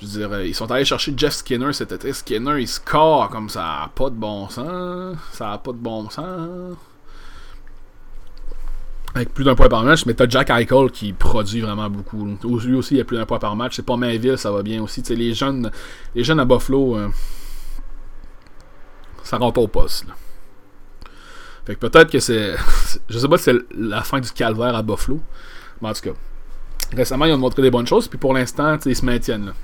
Je 0.00 0.06
veux 0.06 0.18
dire, 0.18 0.32
euh, 0.32 0.46
ils 0.46 0.54
sont 0.54 0.70
allés 0.70 0.84
chercher 0.84 1.14
Jeff 1.16 1.34
Skinner 1.34 1.72
cet 1.72 1.92
été. 1.92 2.12
Skinner, 2.12 2.60
il 2.60 2.68
score 2.68 3.30
comme 3.30 3.48
ça. 3.48 3.90
Pas 3.94 4.10
de 4.10 4.14
bon 4.14 4.48
sens. 4.48 5.16
Ça 5.32 5.52
a 5.52 5.58
pas 5.58 5.72
de 5.72 5.78
bon 5.78 6.10
sens. 6.10 6.76
Avec 9.16 9.32
plus 9.32 9.44
d'un 9.44 9.54
point 9.54 9.70
par 9.70 9.82
match, 9.82 10.04
mais 10.04 10.12
t'as 10.12 10.28
Jack 10.28 10.50
Eichel 10.50 10.90
qui 10.90 11.14
produit 11.14 11.62
vraiment 11.62 11.88
beaucoup. 11.88 12.36
Lui 12.44 12.74
aussi, 12.74 12.96
il 12.96 12.98
y 12.98 13.00
a 13.00 13.04
plus 13.04 13.16
d'un 13.16 13.24
point 13.24 13.38
par 13.38 13.56
match. 13.56 13.76
C'est 13.76 13.86
pas 13.86 13.96
Mainville, 13.96 14.36
ça 14.36 14.50
va 14.52 14.62
bien 14.62 14.82
aussi. 14.82 15.02
sais 15.02 15.14
les 15.14 15.32
jeunes, 15.32 15.70
les 16.14 16.22
jeunes 16.22 16.38
à 16.38 16.44
Buffalo, 16.44 16.98
euh, 16.98 17.08
ça 19.22 19.38
rentre 19.38 19.58
au 19.58 19.68
poste. 19.68 20.04
Fait 21.64 21.76
que 21.76 21.80
peut-être 21.80 22.10
que 22.10 22.18
c'est. 22.18 22.56
Je 23.08 23.18
sais 23.18 23.26
pas 23.26 23.38
si 23.38 23.44
c'est 23.44 23.56
la 23.74 24.02
fin 24.02 24.20
du 24.20 24.30
calvaire 24.32 24.76
à 24.76 24.82
Buffalo. 24.82 25.18
Mais 25.80 25.88
en 25.88 25.94
tout 25.94 26.02
cas, 26.02 26.16
récemment, 26.94 27.24
ils 27.24 27.32
ont 27.32 27.38
montré 27.38 27.62
des 27.62 27.70
bonnes 27.70 27.86
choses, 27.86 28.08
puis 28.08 28.18
pour 28.18 28.34
l'instant, 28.34 28.76
ils 28.84 28.96
se 28.96 29.04
maintiennent. 29.06 29.54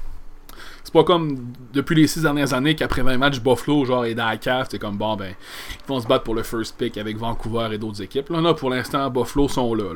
C'est 0.85 0.93
pas 0.93 1.05
comme 1.05 1.53
depuis 1.73 1.95
les 1.95 2.07
six 2.07 2.23
dernières 2.23 2.53
années 2.55 2.75
qu'après 2.75 3.03
20 3.03 3.17
matchs, 3.17 3.41
Buffalo 3.41 3.85
genre, 3.85 4.05
est 4.05 4.15
dans 4.15 4.27
la 4.27 4.37
cave. 4.37 4.67
C'est 4.71 4.79
comme 4.79 4.97
bon, 4.97 5.17
ben, 5.17 5.35
ils 5.81 5.89
vont 5.89 6.01
se 6.01 6.07
battre 6.07 6.25
pour 6.25 6.35
le 6.35 6.43
first 6.43 6.77
pick 6.77 6.99
avec 6.99 7.17
Vancouver 7.17 7.69
et 7.73 7.79
d'autres 7.79 8.03
équipes. 8.03 8.29
Là, 8.31 8.41
là, 8.41 8.55
pour 8.55 8.71
l'instant, 8.71 9.09
Buffalo 9.09 9.49
sont 9.49 9.75
là, 9.75 9.95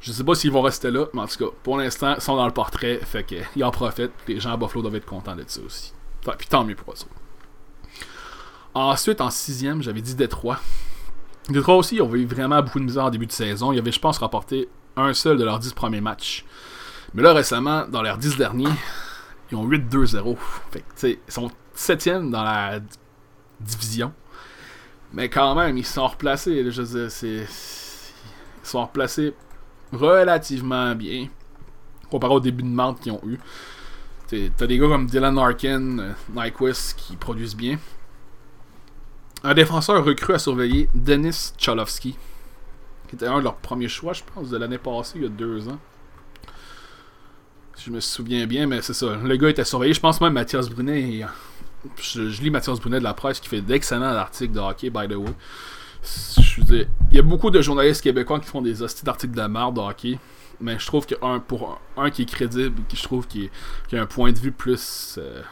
Je 0.00 0.12
sais 0.12 0.24
pas 0.24 0.34
s'ils 0.34 0.52
vont 0.52 0.62
rester 0.62 0.90
là, 0.90 1.06
mais 1.14 1.22
en 1.22 1.26
tout 1.26 1.38
cas, 1.38 1.50
pour 1.62 1.78
l'instant, 1.78 2.14
ils 2.16 2.20
sont 2.20 2.36
dans 2.36 2.46
le 2.46 2.52
portrait. 2.52 3.00
Fait 3.02 3.24
qu'ils 3.24 3.64
en 3.64 3.70
profitent. 3.70 4.12
Les 4.26 4.38
gens 4.38 4.52
à 4.52 4.56
Buffalo 4.56 4.82
doivent 4.82 4.96
être 4.96 5.06
contents 5.06 5.34
d'être 5.34 5.50
ça 5.50 5.62
aussi. 5.62 5.92
puis 6.36 6.46
tant 6.46 6.64
mieux 6.64 6.74
pour 6.74 6.92
eux. 6.92 6.96
Ensuite, 8.74 9.20
en 9.20 9.30
sixième, 9.30 9.82
j'avais 9.82 10.02
dit 10.02 10.14
Détroit. 10.14 10.60
Détroit 11.48 11.76
aussi, 11.76 11.96
ils 11.96 12.02
ont 12.02 12.14
eu 12.14 12.26
vraiment 12.26 12.62
beaucoup 12.62 12.78
de 12.78 12.84
misère 12.84 13.06
en 13.06 13.10
début 13.10 13.26
de 13.26 13.32
saison. 13.32 13.72
Ils 13.72 13.78
avaient, 13.78 13.92
je 13.92 13.98
pense, 13.98 14.18
rapporté 14.18 14.68
un 14.96 15.14
seul 15.14 15.38
de 15.38 15.44
leurs 15.44 15.58
10 15.58 15.72
premiers 15.72 16.02
matchs. 16.02 16.44
Mais 17.14 17.22
là, 17.22 17.32
récemment, 17.32 17.86
dans 17.88 18.02
leurs 18.02 18.18
10 18.18 18.36
derniers, 18.36 18.68
ils 19.50 19.56
ont 19.56 19.68
8-2-0. 19.68 20.36
Fait 20.70 21.18
ils 21.26 21.32
sont 21.32 21.50
7 21.74 22.08
dans 22.30 22.42
la 22.42 22.80
division. 23.60 24.12
Mais 25.12 25.28
quand 25.28 25.54
même, 25.54 25.76
ils 25.78 25.86
sont 25.86 26.06
replacés. 26.06 26.70
je 26.70 26.82
veux 26.82 27.08
dire, 27.08 27.10
Ils 27.22 27.46
sont 28.62 28.82
replacés 28.82 29.34
relativement 29.92 30.94
bien. 30.94 31.28
Comparé 32.10 32.34
au 32.34 32.40
début 32.40 32.62
de 32.62 32.68
monte 32.68 33.00
qu'ils 33.00 33.12
ont 33.12 33.22
eu. 33.26 33.38
T'as 34.28 34.66
des 34.66 34.78
gars 34.78 34.88
comme 34.88 35.06
Dylan 35.06 35.34
Larkin, 35.34 35.98
euh, 35.98 36.12
Nyquist 36.34 36.94
qui 36.98 37.16
produisent 37.16 37.56
bien. 37.56 37.78
Un 39.42 39.54
défenseur 39.54 40.04
recru 40.04 40.34
à 40.34 40.38
surveiller, 40.38 40.90
Denis 40.94 41.52
Cholowski 41.58 42.16
qui 43.08 43.16
était 43.16 43.26
un 43.26 43.38
de 43.38 43.44
leurs 43.44 43.56
premiers 43.56 43.88
choix, 43.88 44.12
je 44.12 44.22
pense, 44.34 44.50
de 44.50 44.56
l'année 44.56 44.78
passée, 44.78 45.14
il 45.16 45.22
y 45.22 45.26
a 45.26 45.30
deux 45.30 45.68
ans. 45.68 45.78
Je 47.84 47.90
me 47.90 48.00
souviens 48.00 48.46
bien, 48.46 48.66
mais 48.66 48.82
c'est 48.82 48.92
ça. 48.92 49.16
Le 49.16 49.36
gars 49.36 49.50
était 49.50 49.64
surveillé. 49.64 49.94
Je 49.94 50.00
pense 50.00 50.20
même 50.20 50.32
Mathias 50.32 50.68
Brunet. 50.68 51.24
Je, 52.02 52.42
lis 52.42 52.50
Mathias 52.50 52.80
Brunet 52.80 52.98
de 52.98 53.04
la 53.04 53.14
presse 53.14 53.38
qui 53.38 53.48
fait 53.48 53.60
d'excellents 53.60 54.04
articles 54.04 54.52
de 54.52 54.58
hockey, 54.58 54.90
by 54.90 55.06
the 55.06 55.16
way. 55.16 55.32
Je 56.40 56.84
il 57.10 57.16
y 57.16 57.18
a 57.18 57.22
beaucoup 57.22 57.50
de 57.50 57.60
journalistes 57.60 58.02
québécois 58.02 58.40
qui 58.40 58.46
font 58.46 58.62
des 58.62 58.82
hosties 58.82 59.04
d'articles 59.04 59.34
de 59.34 59.42
merde 59.42 59.76
de 59.76 59.80
hockey. 59.80 60.18
Mais 60.60 60.76
je 60.78 60.86
trouve 60.86 61.06
qu'un 61.06 61.38
pour 61.38 61.80
un, 61.96 62.10
qui 62.10 62.22
est 62.22 62.24
crédible, 62.24 62.82
qui 62.88 62.96
je 62.96 63.02
trouve 63.04 63.26
qui, 63.28 63.48
a 63.92 64.00
un 64.00 64.06
point 64.06 64.32
de 64.32 64.38
vue 64.38 64.50
plus. 64.50 65.16
Euh, 65.18 65.42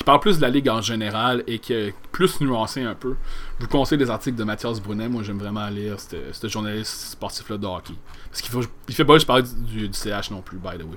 qui 0.00 0.04
parle 0.04 0.20
plus 0.20 0.38
de 0.38 0.42
la 0.42 0.48
ligue 0.48 0.66
en 0.70 0.80
général 0.80 1.44
et 1.46 1.58
qui 1.58 1.74
est 1.74 1.94
plus 2.10 2.40
nuancé 2.40 2.82
un 2.82 2.94
peu. 2.94 3.16
Je 3.58 3.64
vous 3.64 3.70
conseille 3.70 3.98
des 3.98 4.08
articles 4.08 4.38
de 4.38 4.44
Mathias 4.44 4.80
Brunet. 4.80 5.10
Moi, 5.10 5.22
j'aime 5.22 5.38
vraiment 5.38 5.68
lire 5.68 5.96
ce 6.00 6.48
journaliste 6.48 7.10
sportif-là 7.10 7.58
de 7.58 7.66
hockey. 7.66 7.92
Parce 8.30 8.40
qu'il 8.40 8.50
il 8.88 8.94
fait 8.94 9.04
pas 9.04 9.14
juste 9.14 9.26
parler 9.26 9.42
du, 9.42 9.90
CH 9.92 10.30
non 10.30 10.40
plus, 10.40 10.56
by 10.56 10.78
the 10.78 10.84
way. 10.84 10.96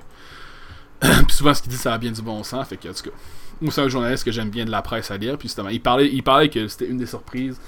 puis 1.26 1.36
souvent, 1.36 1.52
ce 1.52 1.60
qu'il 1.60 1.70
dit, 1.70 1.76
ça 1.76 1.92
a 1.92 1.98
bien 1.98 2.12
du 2.12 2.22
bon 2.22 2.42
sens. 2.44 2.66
Fait 2.66 2.78
que, 2.78 2.88
en 2.88 2.94
tout 2.94 3.10
cas, 3.10 3.16
moi, 3.60 3.70
c'est 3.70 3.82
un 3.82 3.88
journaliste 3.88 4.24
que 4.24 4.32
j'aime 4.32 4.48
bien 4.48 4.64
de 4.64 4.70
la 4.70 4.80
presse 4.80 5.10
à 5.10 5.18
lire. 5.18 5.36
Puis 5.36 5.48
justement, 5.48 5.68
il 5.68 5.82
parlait, 5.82 6.08
il 6.10 6.22
parlait 6.22 6.48
que 6.48 6.66
c'était 6.66 6.86
une 6.86 6.96
des 6.96 7.04
surprises. 7.04 7.60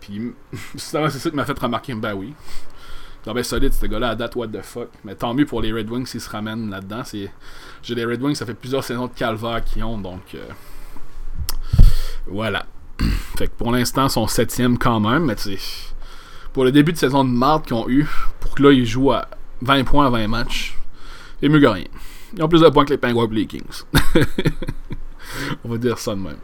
Puis 0.00 0.34
justement, 0.74 1.08
c'est 1.08 1.18
ça 1.18 1.30
qui 1.30 1.36
m'a 1.36 1.46
fait 1.46 1.58
remarquer. 1.58 1.94
Ben 1.94 2.12
oui. 2.12 2.34
C'est 3.24 3.32
bien 3.32 3.42
solide, 3.42 3.72
ce 3.72 3.86
gars-là, 3.86 4.10
à 4.10 4.14
date, 4.14 4.36
what 4.36 4.48
the 4.48 4.60
fuck. 4.60 4.90
Mais 5.02 5.14
tant 5.14 5.32
mieux 5.32 5.46
pour 5.46 5.62
les 5.62 5.72
Red 5.72 5.88
Wings 5.88 6.04
s'ils 6.04 6.20
se 6.20 6.28
ramènent 6.28 6.68
là-dedans. 6.68 7.04
J'ai 7.10 7.94
les 7.94 8.04
Red 8.04 8.22
Wings, 8.22 8.34
ça 8.34 8.44
fait 8.44 8.52
plusieurs 8.52 8.84
saisons 8.84 9.06
de 9.06 9.14
calvaire 9.14 9.64
qu'ils 9.64 9.82
ont, 9.82 9.96
donc. 9.96 10.34
Euh, 10.34 10.46
voilà. 12.26 12.66
fait 13.36 13.48
que 13.48 13.52
pour 13.52 13.72
l'instant, 13.72 14.06
ils 14.06 14.10
sont 14.10 14.26
septième 14.26 14.78
quand 14.78 15.00
même, 15.00 15.24
mais 15.24 15.36
tu 15.36 15.58
pour 16.52 16.64
le 16.64 16.72
début 16.72 16.92
de 16.92 16.98
saison 16.98 17.24
de 17.24 17.30
marde 17.30 17.64
qu'ils 17.64 17.74
ont 17.74 17.88
eu, 17.88 18.06
pour 18.40 18.54
que 18.54 18.62
là, 18.62 18.72
ils 18.72 18.86
jouent 18.86 19.12
à 19.12 19.28
20 19.62 19.84
points 19.84 20.06
à 20.06 20.10
20 20.10 20.28
matchs, 20.28 20.78
c'est 21.40 21.48
mieux 21.48 21.60
que 21.60 21.66
rien. 21.66 21.84
Ils 22.36 22.42
ont 22.42 22.48
plus 22.48 22.60
de 22.60 22.68
points 22.68 22.84
que 22.84 22.90
les 22.90 22.98
Penguins 22.98 23.28
et 23.30 23.34
les 23.34 23.46
Kings. 23.46 23.82
On 25.64 25.68
va 25.68 25.78
dire 25.78 25.98
ça 25.98 26.14
de 26.14 26.20
même. 26.20 26.36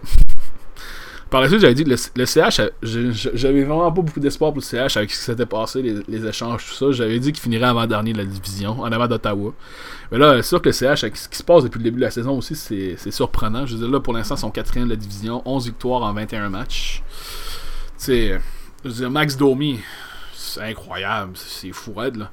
Par 1.30 1.40
la 1.40 1.48
suite, 1.48 1.60
j'avais 1.60 1.74
dit 1.74 1.84
que 1.84 1.90
le, 1.90 2.26
CH, 2.26 2.60
j'avais 2.82 3.62
vraiment 3.62 3.92
pas 3.92 4.02
beaucoup 4.02 4.18
d'espoir 4.18 4.52
pour 4.52 4.60
le 4.60 4.64
CH 4.64 4.96
avec 4.96 5.12
ce 5.12 5.18
qui 5.18 5.24
s'était 5.24 5.46
passé, 5.46 5.80
les, 5.80 6.26
échanges, 6.26 6.66
tout 6.66 6.74
ça. 6.74 6.90
J'avais 6.90 7.20
dit 7.20 7.30
qu'il 7.30 7.40
finirait 7.40 7.66
avant-dernier 7.66 8.12
de 8.12 8.18
la 8.18 8.24
division, 8.24 8.80
en 8.80 8.90
avant 8.90 9.06
d'Ottawa. 9.06 9.52
Mais 10.10 10.18
là, 10.18 10.42
c'est 10.42 10.48
sûr 10.48 10.60
que 10.60 10.70
le 10.70 10.72
CH, 10.72 11.04
avec 11.04 11.16
ce 11.16 11.28
qui 11.28 11.38
se 11.38 11.44
passe 11.44 11.62
depuis 11.62 11.78
le 11.78 11.84
début 11.84 12.00
de 12.00 12.04
la 12.04 12.10
saison 12.10 12.36
aussi, 12.36 12.56
c'est 12.56 13.10
surprenant. 13.12 13.64
Je 13.64 13.76
veux 13.76 13.82
dire, 13.82 13.90
là, 13.90 14.00
pour 14.00 14.12
l'instant, 14.12 14.34
ils 14.34 14.40
sont 14.40 14.50
quatrième 14.50 14.88
de 14.88 14.94
la 14.94 14.96
division, 14.96 15.40
11 15.44 15.66
victoires 15.66 16.02
en 16.02 16.12
21 16.12 16.50
matchs. 16.50 17.00
Tu 17.96 18.04
sais, 18.04 18.40
je 18.82 18.88
veux 18.88 18.94
dire, 18.94 19.10
Max 19.10 19.36
Domi, 19.36 19.78
c'est 20.34 20.62
incroyable, 20.62 21.32
c'est 21.36 21.70
fou 21.70 21.92
raide, 21.94 22.16
là. 22.16 22.32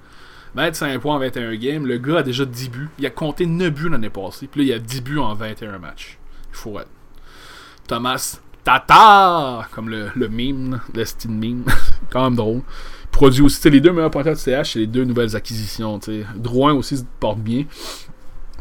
25 0.56 1.00
points 1.02 1.16
en 1.16 1.20
21 1.20 1.56
games, 1.58 1.86
le 1.86 2.00
gars 2.00 2.20
a 2.20 2.24
déjà 2.24 2.46
10 2.46 2.70
buts. 2.70 2.90
Il 2.98 3.06
a 3.06 3.12
compté 3.12 3.46
9 3.46 3.70
buts 3.72 3.90
l'année 3.90 4.10
passée, 4.10 4.48
puis 4.48 4.62
là, 4.62 4.74
il 4.74 4.74
a 4.74 4.80
10 4.80 5.02
buts 5.02 5.20
en 5.20 5.36
21 5.36 5.78
matchs. 5.78 6.18
Il 6.50 6.56
faut. 6.56 6.80
Thomas 7.88 8.40
Tata! 8.68 9.66
Comme 9.72 9.88
le, 9.88 10.10
le 10.14 10.28
meme, 10.28 10.82
le 10.94 11.06
style 11.06 11.32
meme. 11.32 11.64
quand 12.10 12.22
même 12.26 12.36
drôle. 12.36 12.64
Produit 13.14 13.42
aussi, 13.42 13.70
les 13.70 13.80
deux 13.80 13.94
meilleurs 13.94 14.12
pointeurs 14.12 14.34
de 14.34 14.38
CH, 14.38 14.74
c'est 14.74 14.80
les 14.80 14.88
deux 14.88 15.06
nouvelles 15.06 15.38
acquisitions. 15.38 15.98
T'sais. 16.00 16.26
Drouin 16.36 16.74
aussi 16.74 16.98
se 16.98 17.04
porte 17.22 17.40
bien. 17.40 17.64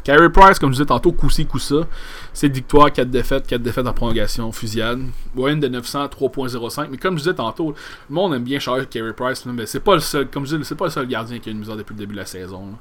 Carey 0.04 0.30
Price, 0.30 0.60
comme 0.60 0.70
je 0.70 0.74
disais 0.74 0.86
tantôt, 0.86 1.10
coup-ci, 1.10 1.44
coup-ça. 1.44 1.88
7 2.34 2.52
victoires, 2.52 2.92
4 2.92 3.10
défaites, 3.10 3.48
4 3.48 3.60
défaites 3.60 3.88
en 3.88 3.92
prolongation, 3.92 4.52
fusillade. 4.52 5.00
Moyenne 5.34 5.58
de 5.58 5.66
900, 5.66 6.06
3.05. 6.06 6.86
Mais 6.88 6.98
comme 6.98 7.14
je 7.14 7.24
disais 7.24 7.34
tantôt, 7.34 7.74
le 8.08 8.14
monde 8.14 8.32
aime 8.32 8.44
bien 8.44 8.60
charger 8.60 8.86
Carey 8.86 9.12
Price, 9.12 9.44
mais 9.44 9.66
c'est 9.66 9.80
pas 9.80 9.94
le 9.94 10.00
seul, 10.00 10.28
comme 10.28 10.46
je 10.46 10.54
disais, 10.54 10.68
c'est 10.68 10.76
pas 10.76 10.84
le 10.84 10.92
seul 10.92 11.08
gardien 11.08 11.40
qui 11.40 11.48
a 11.48 11.52
une 11.52 11.58
misère 11.58 11.76
depuis 11.76 11.94
le 11.94 11.98
début 11.98 12.14
de 12.14 12.20
la 12.20 12.26
saison. 12.26 12.74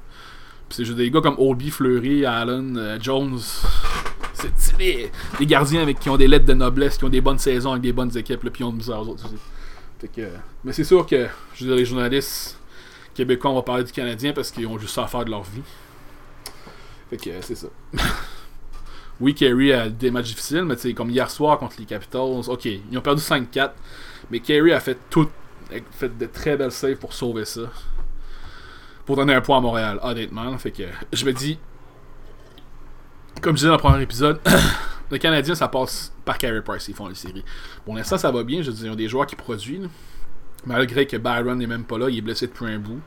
c'est 0.68 0.84
juste 0.84 0.96
des 0.96 1.10
gars 1.10 1.22
comme 1.22 1.34
Oldby, 1.38 1.72
Fleury, 1.72 2.24
Allen, 2.24 2.76
euh, 2.78 2.98
Jones. 3.00 3.40
C'est 4.36 4.78
les, 4.78 5.10
gardiens 5.46 5.82
avec 5.82 5.98
qui 5.98 6.10
ont 6.10 6.16
des 6.16 6.28
lettres 6.28 6.44
de 6.44 6.52
noblesse, 6.52 6.98
qui 6.98 7.04
ont 7.04 7.08
des 7.08 7.22
bonnes 7.22 7.38
saisons 7.38 7.70
avec 7.70 7.82
des 7.82 7.92
bonnes 7.92 8.14
équipes, 8.16 8.40
puis 8.40 8.50
qui 8.50 8.64
ont 8.64 8.70
de 8.70 8.76
misère 8.76 9.00
aux 9.00 9.08
autres 9.08 9.24
aussi. 9.24 10.22
mais 10.62 10.72
c'est 10.72 10.84
sûr 10.84 11.06
que, 11.06 11.26
je 11.54 11.64
veux 11.64 11.70
dire, 11.70 11.76
les 11.76 11.84
journalistes 11.86 12.58
québécois, 13.14 13.50
on 13.50 13.54
va 13.54 13.62
parler 13.62 13.84
du 13.84 13.92
Canadien 13.92 14.32
parce 14.34 14.50
qu'ils 14.50 14.66
ont 14.66 14.78
juste 14.78 14.94
ça 14.94 15.04
à 15.04 15.06
faire 15.06 15.24
de 15.24 15.30
leur 15.30 15.42
vie. 15.42 15.62
Fait 17.08 17.16
que 17.16 17.30
c'est 17.40 17.54
ça. 17.54 17.68
oui, 19.20 19.34
Kerry 19.34 19.72
a 19.72 19.88
des 19.88 20.10
matchs 20.10 20.28
difficiles, 20.28 20.64
mais 20.64 20.76
tu 20.76 20.92
comme 20.92 21.10
hier 21.10 21.30
soir 21.30 21.58
contre 21.58 21.76
les 21.78 21.86
Capitals, 21.86 22.48
ok, 22.48 22.64
ils 22.66 22.98
ont 22.98 23.00
perdu 23.00 23.22
5-4, 23.22 23.70
mais 24.30 24.40
Kerry 24.40 24.72
a 24.72 24.80
fait 24.80 24.98
tout, 25.08 25.28
a 25.70 25.76
fait 25.92 26.16
de 26.16 26.26
très 26.26 26.56
belles 26.58 26.72
saves 26.72 26.96
pour 26.96 27.14
sauver 27.14 27.46
ça. 27.46 27.62
pour 29.06 29.16
donner 29.16 29.34
un 29.34 29.40
point 29.40 29.58
à 29.58 29.60
Montréal, 29.60 29.98
honnêtement. 30.02 30.58
Fait 30.58 30.72
que 30.72 30.82
je 31.12 31.24
me 31.24 31.32
dis, 31.32 31.58
comme 33.40 33.56
je 33.56 33.60
disais 33.60 33.68
dans 33.68 33.74
le 33.74 33.80
premier 33.80 34.02
épisode, 34.02 34.40
le 35.10 35.18
Canadien, 35.18 35.54
ça 35.54 35.68
passe 35.68 36.12
par 36.24 36.38
Carey 36.38 36.62
Price, 36.62 36.88
ils 36.88 36.94
font 36.94 37.08
les 37.08 37.14
séries. 37.14 37.44
Pour 37.84 37.94
l'instant, 37.94 38.18
ça 38.18 38.30
va 38.30 38.42
bien. 38.42 38.62
Je 38.62 38.70
dire, 38.70 38.86
ils 38.86 38.90
ont 38.90 38.96
des 38.96 39.08
joueurs 39.08 39.26
qui 39.26 39.36
produisent. 39.36 39.88
Malgré 40.64 41.06
que 41.06 41.16
Byron 41.16 41.58
n'est 41.58 41.66
même 41.66 41.84
pas 41.84 41.98
là, 41.98 42.08
il 42.10 42.18
est 42.18 42.22
blessé 42.22 42.46
depuis 42.48 42.66
un 42.66 42.78
bout. 42.78 43.00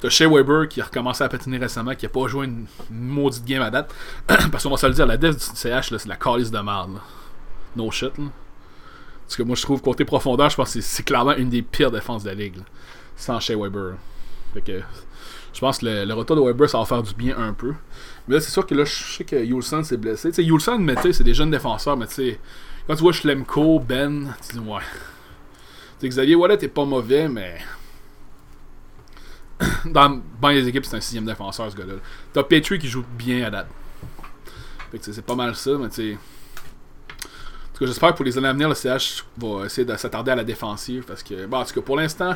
T'as 0.00 0.10
Shea 0.10 0.28
Weber 0.28 0.68
qui 0.68 0.80
a 0.80 0.84
recommencé 0.84 1.24
à 1.24 1.28
patiner 1.28 1.58
récemment, 1.58 1.94
qui 1.94 2.06
a 2.06 2.08
pas 2.08 2.28
joué 2.28 2.46
une, 2.46 2.66
maudite 2.90 3.44
game 3.44 3.62
à 3.62 3.70
date. 3.70 3.92
Parce 4.26 4.62
qu'on 4.62 4.70
va 4.70 4.76
se 4.76 4.86
le 4.86 4.92
dire, 4.92 5.06
la 5.06 5.16
def 5.16 5.36
du 5.36 5.44
CH, 5.56 5.88
c'est 5.88 6.06
la 6.06 6.16
calice 6.16 6.50
de 6.50 6.58
merde. 6.58 7.00
No 7.74 7.90
shit. 7.90 8.16
Là. 8.18 8.24
Parce 9.26 9.36
que 9.36 9.42
moi, 9.42 9.56
je 9.56 9.62
trouve 9.62 9.82
côté 9.82 10.04
profondeur, 10.04 10.50
je 10.50 10.56
pense 10.56 10.72
que 10.72 10.80
c'est 10.80 11.02
clairement 11.02 11.34
une 11.34 11.50
des 11.50 11.62
pires 11.62 11.90
défenses 11.90 12.24
de 12.24 12.28
la 12.28 12.34
ligue. 12.34 12.58
sans 13.16 13.40
Shea 13.40 13.56
Weber. 13.56 13.94
Fait 14.54 14.60
que 14.60 14.80
je 15.52 15.60
pense 15.60 15.78
que 15.78 15.86
le, 15.86 16.14
retour 16.14 16.36
de 16.36 16.42
Weber, 16.42 16.68
ça 16.68 16.78
va 16.78 16.84
faire 16.84 17.02
du 17.02 17.14
bien 17.14 17.36
un 17.36 17.52
peu. 17.52 17.74
Mais 18.26 18.34
là, 18.34 18.40
c'est 18.40 18.50
sûr 18.50 18.66
que 18.66 18.74
là, 18.74 18.84
je 18.84 18.92
sais 18.92 19.24
que 19.24 19.36
Yulson 19.36 19.82
s'est 19.82 19.96
blessé. 19.96 20.28
Tu 20.30 20.36
sais, 20.36 20.44
Yulson, 20.44 20.78
mais 20.78 20.94
c'est 21.12 21.24
des 21.24 21.34
jeunes 21.34 21.50
défenseurs, 21.50 21.96
mais 21.96 22.06
tu 22.06 22.14
sais, 22.14 22.40
quand 22.86 22.94
tu 22.94 23.02
vois 23.02 23.12
Schlemko, 23.12 23.80
Ben, 23.80 24.34
tu 24.46 24.54
dis, 24.54 24.60
ouais. 24.60 24.80
Tu 25.98 26.00
sais, 26.00 26.08
Xavier 26.08 26.34
Wallet 26.34 26.58
est 26.60 26.68
pas 26.68 26.84
mauvais, 26.84 27.28
mais. 27.28 27.58
Dans 29.84 30.20
ben 30.40 30.50
les 30.50 30.68
équipes, 30.68 30.84
c'est 30.84 30.96
un 30.96 31.00
sixième 31.00 31.24
défenseur, 31.24 31.70
ce 31.70 31.76
gars-là. 31.76 31.94
T'as 32.32 32.44
Petrie 32.44 32.78
qui 32.78 32.88
joue 32.88 33.04
bien 33.16 33.46
à 33.46 33.50
date. 33.50 33.68
Fait 34.90 34.98
que 34.98 35.12
c'est 35.12 35.22
pas 35.22 35.34
mal 35.34 35.54
ça, 35.54 35.72
mais 35.78 35.88
tu 35.88 36.12
sais 36.12 36.18
j'espère 37.86 38.10
que 38.10 38.16
pour 38.16 38.24
les 38.24 38.36
années 38.36 38.48
à 38.48 38.52
venir, 38.52 38.68
le 38.68 38.74
CH 38.74 39.24
va 39.36 39.66
essayer 39.66 39.84
de 39.84 39.96
s'attarder 39.96 40.30
à 40.30 40.36
la 40.36 40.44
défensive. 40.44 41.04
Parce 41.06 41.22
que, 41.22 41.46
bon, 41.46 41.58
en 41.58 41.64
tout 41.64 41.74
cas, 41.74 41.80
pour 41.80 41.96
l'instant, 41.96 42.34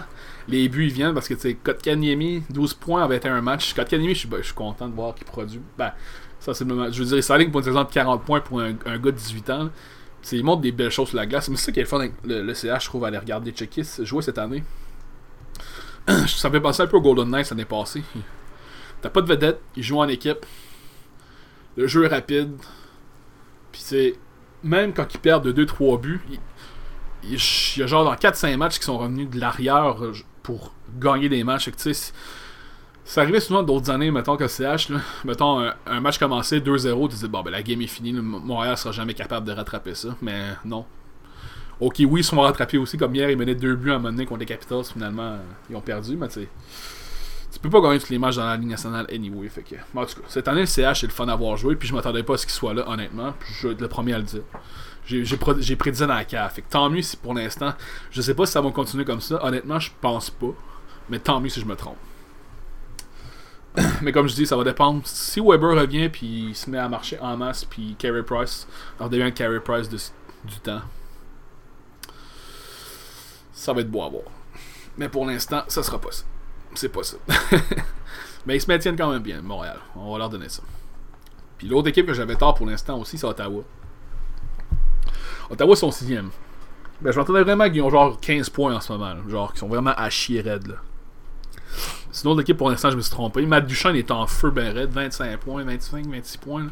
les 0.49 0.68
buts 0.68 0.86
ils 0.86 0.93
viennent 0.93 1.14
parce 1.14 1.28
que, 1.28 1.34
tu 1.34 1.40
sais, 1.40 1.55
Kotkaniemi, 1.55 2.45
12 2.51 2.74
points 2.74 3.03
avait 3.03 3.16
été 3.16 3.28
un 3.28 3.40
match. 3.40 3.74
Kotkaniemi, 3.74 4.14
je 4.14 4.28
suis 4.43 4.55
content 4.55 4.88
de 4.88 4.95
voir 4.95 5.14
qu'il 5.14 5.26
produit. 5.26 5.61
Ben, 5.76 5.93
ça, 6.38 6.55
c'est 6.55 6.64
le 6.64 6.93
Je 6.93 6.99
veux 6.99 7.09
dire, 7.09 7.16
il 7.16 7.22
s'aligne 7.22 7.51
pour 7.51 7.61
une 7.61 7.66
saison 7.66 7.84
de 7.84 7.90
40 7.90 8.24
points 8.24 8.40
pour 8.40 8.61
un, 8.61 8.72
gars 8.72 8.99
de 8.99 9.11
18 9.11 9.51
ans. 9.51 9.70
Il 10.30 10.45
montre 10.45 10.62
des 10.62 10.72
belles 10.72 10.90
choses 10.90 11.09
sur 11.09 11.16
la 11.16 11.26
glace. 11.26 11.49
Mais 11.49 11.57
c'est 11.57 11.66
ça 11.66 11.72
qui 11.72 11.80
est 11.80 11.82
le 11.82 11.88
fun 11.88 11.99
avec 11.99 12.12
le, 12.24 12.55
CH, 12.55 12.84
je 12.84 12.88
trouve, 12.88 13.05
aller 13.05 13.18
regarder 13.18 13.51
Checkis 13.51 14.05
jouer 14.05 14.22
cette 14.22 14.38
année. 14.38 14.62
ça 16.26 16.49
me 16.49 16.55
fait 16.55 16.61
penser 16.61 16.82
un 16.82 16.86
peu 16.86 16.97
au 16.97 17.01
Golden 17.01 17.28
Knights 17.28 17.51
l'année 17.51 17.64
passée. 17.64 18.03
T'as 19.01 19.11
pas 19.11 19.20
de 19.20 19.26
vedette, 19.26 19.61
ils 19.76 19.82
jouent 19.82 19.99
en 19.99 20.09
équipe. 20.09 20.47
Le 21.76 21.86
jeu 21.86 22.05
est 22.05 22.09
rapide. 22.09 22.55
Puis 23.72 23.80
c'est 23.84 24.14
même 24.65 24.93
quand 24.93 25.07
ils 25.13 25.19
perdent 25.21 25.51
de 25.51 25.65
2-3 25.65 26.01
buts, 26.01 26.21
il, 27.25 27.33
y 27.33 27.83
a 27.83 27.87
genre 27.87 28.05
dans 28.05 28.15
4-5 28.15 28.57
matchs 28.57 28.79
qui 28.79 28.85
sont 28.85 28.99
revenus 28.99 29.31
de 29.31 29.39
l'arrière 29.39 30.03
euh, 30.03 30.13
pour 30.43 30.73
gagner 30.99 31.29
des 31.29 31.45
matchs. 31.45 31.71
ça 33.05 33.21
arrivait 33.21 33.41
souvent 33.41 33.63
d'autres 33.63 33.91
années, 33.91 34.11
mettons 34.11 34.37
que 34.37 34.49
CH, 34.49 34.89
là, 34.89 35.01
mettons 35.25 35.71
un, 35.87 36.01
match 36.01 36.19
commencé 36.19 36.61
2-0, 36.61 37.09
tu 37.09 37.15
disais 37.15 37.29
bon 37.29 37.43
ben 37.43 37.51
la 37.51 37.63
game 37.63 37.81
est 37.81 37.87
finie, 37.87 38.13
Montréal 38.13 38.77
sera 38.77 38.93
jamais 38.93 39.15
capable 39.15 39.47
de 39.47 39.53
rattraper 39.53 39.95
ça, 39.95 40.17
mais 40.21 40.51
non. 40.65 40.85
Ok, 41.81 41.97
oui, 41.99 42.21
ils 42.21 42.25
sont 42.25 42.41
rattrapés 42.41 42.79
aussi, 42.79 42.97
comme 42.97 43.15
hier, 43.15 43.31
ils 43.31 43.37
menaient 43.37 43.57
deux 43.57 43.75
buts 43.75 43.91
à 43.91 43.95
un 43.95 43.99
moment 43.99 44.11
donné 44.11 44.27
contre 44.27 44.41
les 44.41 44.47
Capitals, 44.47 44.85
finalement, 44.85 45.33
euh, 45.33 45.39
ils 45.71 45.77
ont 45.77 45.81
perdu, 45.81 46.17
mais 46.17 46.29
tu 46.29 46.43
sais 46.43 46.49
peux 47.63 47.71
pas 47.71 47.81
gagner 47.81 47.99
tous 47.99 48.11
les 48.11 48.19
matchs 48.19 48.37
dans 48.37 48.45
la 48.45 48.57
Ligue 48.57 48.69
nationale 48.69 49.07
anyway. 49.13 49.49
Fait 49.49 49.63
que, 49.63 49.77
en 49.97 50.05
tout 50.05 50.21
cas, 50.21 50.27
cette 50.29 50.49
année, 50.49 50.61
le 50.61 50.67
CH, 50.67 51.01
c'est 51.01 51.07
le 51.07 51.13
fun 51.13 51.27
d'avoir 51.27 51.57
joué. 51.57 51.77
Puis 51.77 51.89
je 51.89 51.95
m'attendais 51.95 52.23
pas 52.23 52.35
à 52.35 52.37
ce 52.37 52.47
qu'il 52.47 52.55
soit 52.55 52.75
là, 52.75 52.89
honnêtement. 52.89 53.35
Je 53.61 53.69
vais 53.69 53.75
être 53.75 53.81
le 53.81 53.89
premier 53.89 54.15
à 54.15 54.19
le 54.19 54.25
dire. 54.25 54.43
J'ai 55.07 55.77
prédit 55.77 56.01
dans 56.01 56.07
la 56.07 56.25
cave. 56.25 56.55
Tant 56.69 56.91
mieux 56.91 57.03
si 57.03 57.17
pour 57.17 57.35
l'instant. 57.35 57.73
Je 58.11 58.21
sais 58.21 58.35
pas 58.35 58.47
si 58.47 58.53
ça 58.53 58.61
va 58.61 58.71
continuer 58.71 59.05
comme 59.05 59.21
ça. 59.21 59.45
Honnêtement, 59.45 59.79
je 59.79 59.91
pense 60.01 60.31
pas. 60.31 60.55
Mais 61.09 61.19
tant 61.19 61.41
mieux 61.41 61.49
si 61.49 61.61
je 61.61 61.67
me 61.67 61.77
trompe. 61.77 61.97
Mais 64.03 64.13
comme 64.13 64.29
je 64.29 64.35
dis, 64.35 64.47
ça 64.47 64.57
va 64.57 64.65
dépendre. 64.65 65.03
Si 65.05 65.41
Weber 65.41 65.71
revient 65.71 66.09
puis 66.09 66.49
il 66.49 66.55
se 66.55 66.69
met 66.69 66.79
à 66.79 66.89
marcher 66.89 67.19
en 67.21 67.37
masse, 67.37 67.65
puis 67.65 67.97
Carey 67.99 68.23
Price 68.23 68.67
alors 68.99 69.11
devient 69.11 69.33
Carey 69.33 69.61
Price 69.61 69.89
du 69.89 70.61
temps, 70.63 70.83
ça 73.53 73.73
va 73.73 73.81
être 73.81 73.91
beau 73.91 74.03
à 74.03 74.09
voir. 74.09 74.25
Mais 74.99 75.09
pour 75.09 75.27
l'instant, 75.27 75.63
ça 75.69 75.83
sera 75.83 75.99
pas 76.01 76.13
ça 76.13 76.25
c'est 76.75 76.89
pas 76.89 77.03
ça. 77.03 77.16
Mais 78.47 78.57
ils 78.57 78.61
se 78.61 78.66
maintiennent 78.66 78.97
quand 78.97 79.11
même 79.11 79.23
bien, 79.23 79.41
Montréal. 79.41 79.79
On 79.97 80.12
va 80.12 80.18
leur 80.18 80.29
donner 80.29 80.49
ça. 80.49 80.62
Puis 81.59 81.68
l'autre 81.68 81.89
équipe 81.89 82.07
que 82.07 82.14
j'avais 82.14 82.35
tort 82.35 82.55
pour 82.55 82.66
l'instant 82.66 82.99
aussi, 82.99 83.16
c'est 83.16 83.27
Ottawa. 83.27 83.62
Ottawa 85.51 85.77
sont 85.77 85.91
6 85.91 86.07
Ben, 87.01 87.12
je 87.12 87.18
m'entendais 87.18 87.43
vraiment 87.43 87.70
qu'ils 87.70 87.83
ont 87.83 87.91
genre 87.91 88.18
15 88.20 88.51
points 88.51 88.75
en 88.75 88.81
ce 88.81 88.93
moment. 88.93 89.14
Genre, 89.29 89.53
qu'ils 89.53 89.61
sont 89.61 89.68
vraiment 89.68 89.93
à 89.97 90.11
chier 90.11 90.41
raide. 90.41 90.66
Là. 90.66 90.75
Sinon, 92.11 92.35
l'équipe 92.35 92.57
pour 92.57 92.70
l'instant, 92.70 92.91
je 92.91 92.97
me 92.97 93.01
suis 93.01 93.11
trompé. 93.11 93.47
Matt 93.47 93.66
Duchamp 93.66 93.95
est 93.95 94.11
en 94.11 94.27
feu 94.27 94.51
ben 94.51 94.75
raide. 94.75 94.91
25 94.91 95.39
points, 95.39 95.62
25, 95.62 96.07
26 96.07 96.37
points. 96.39 96.66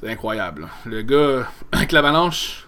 C'est 0.00 0.10
incroyable. 0.10 0.68
Le 0.84 1.02
gars, 1.02 1.48
avec 1.72 1.92
l'avalanche, 1.92 2.66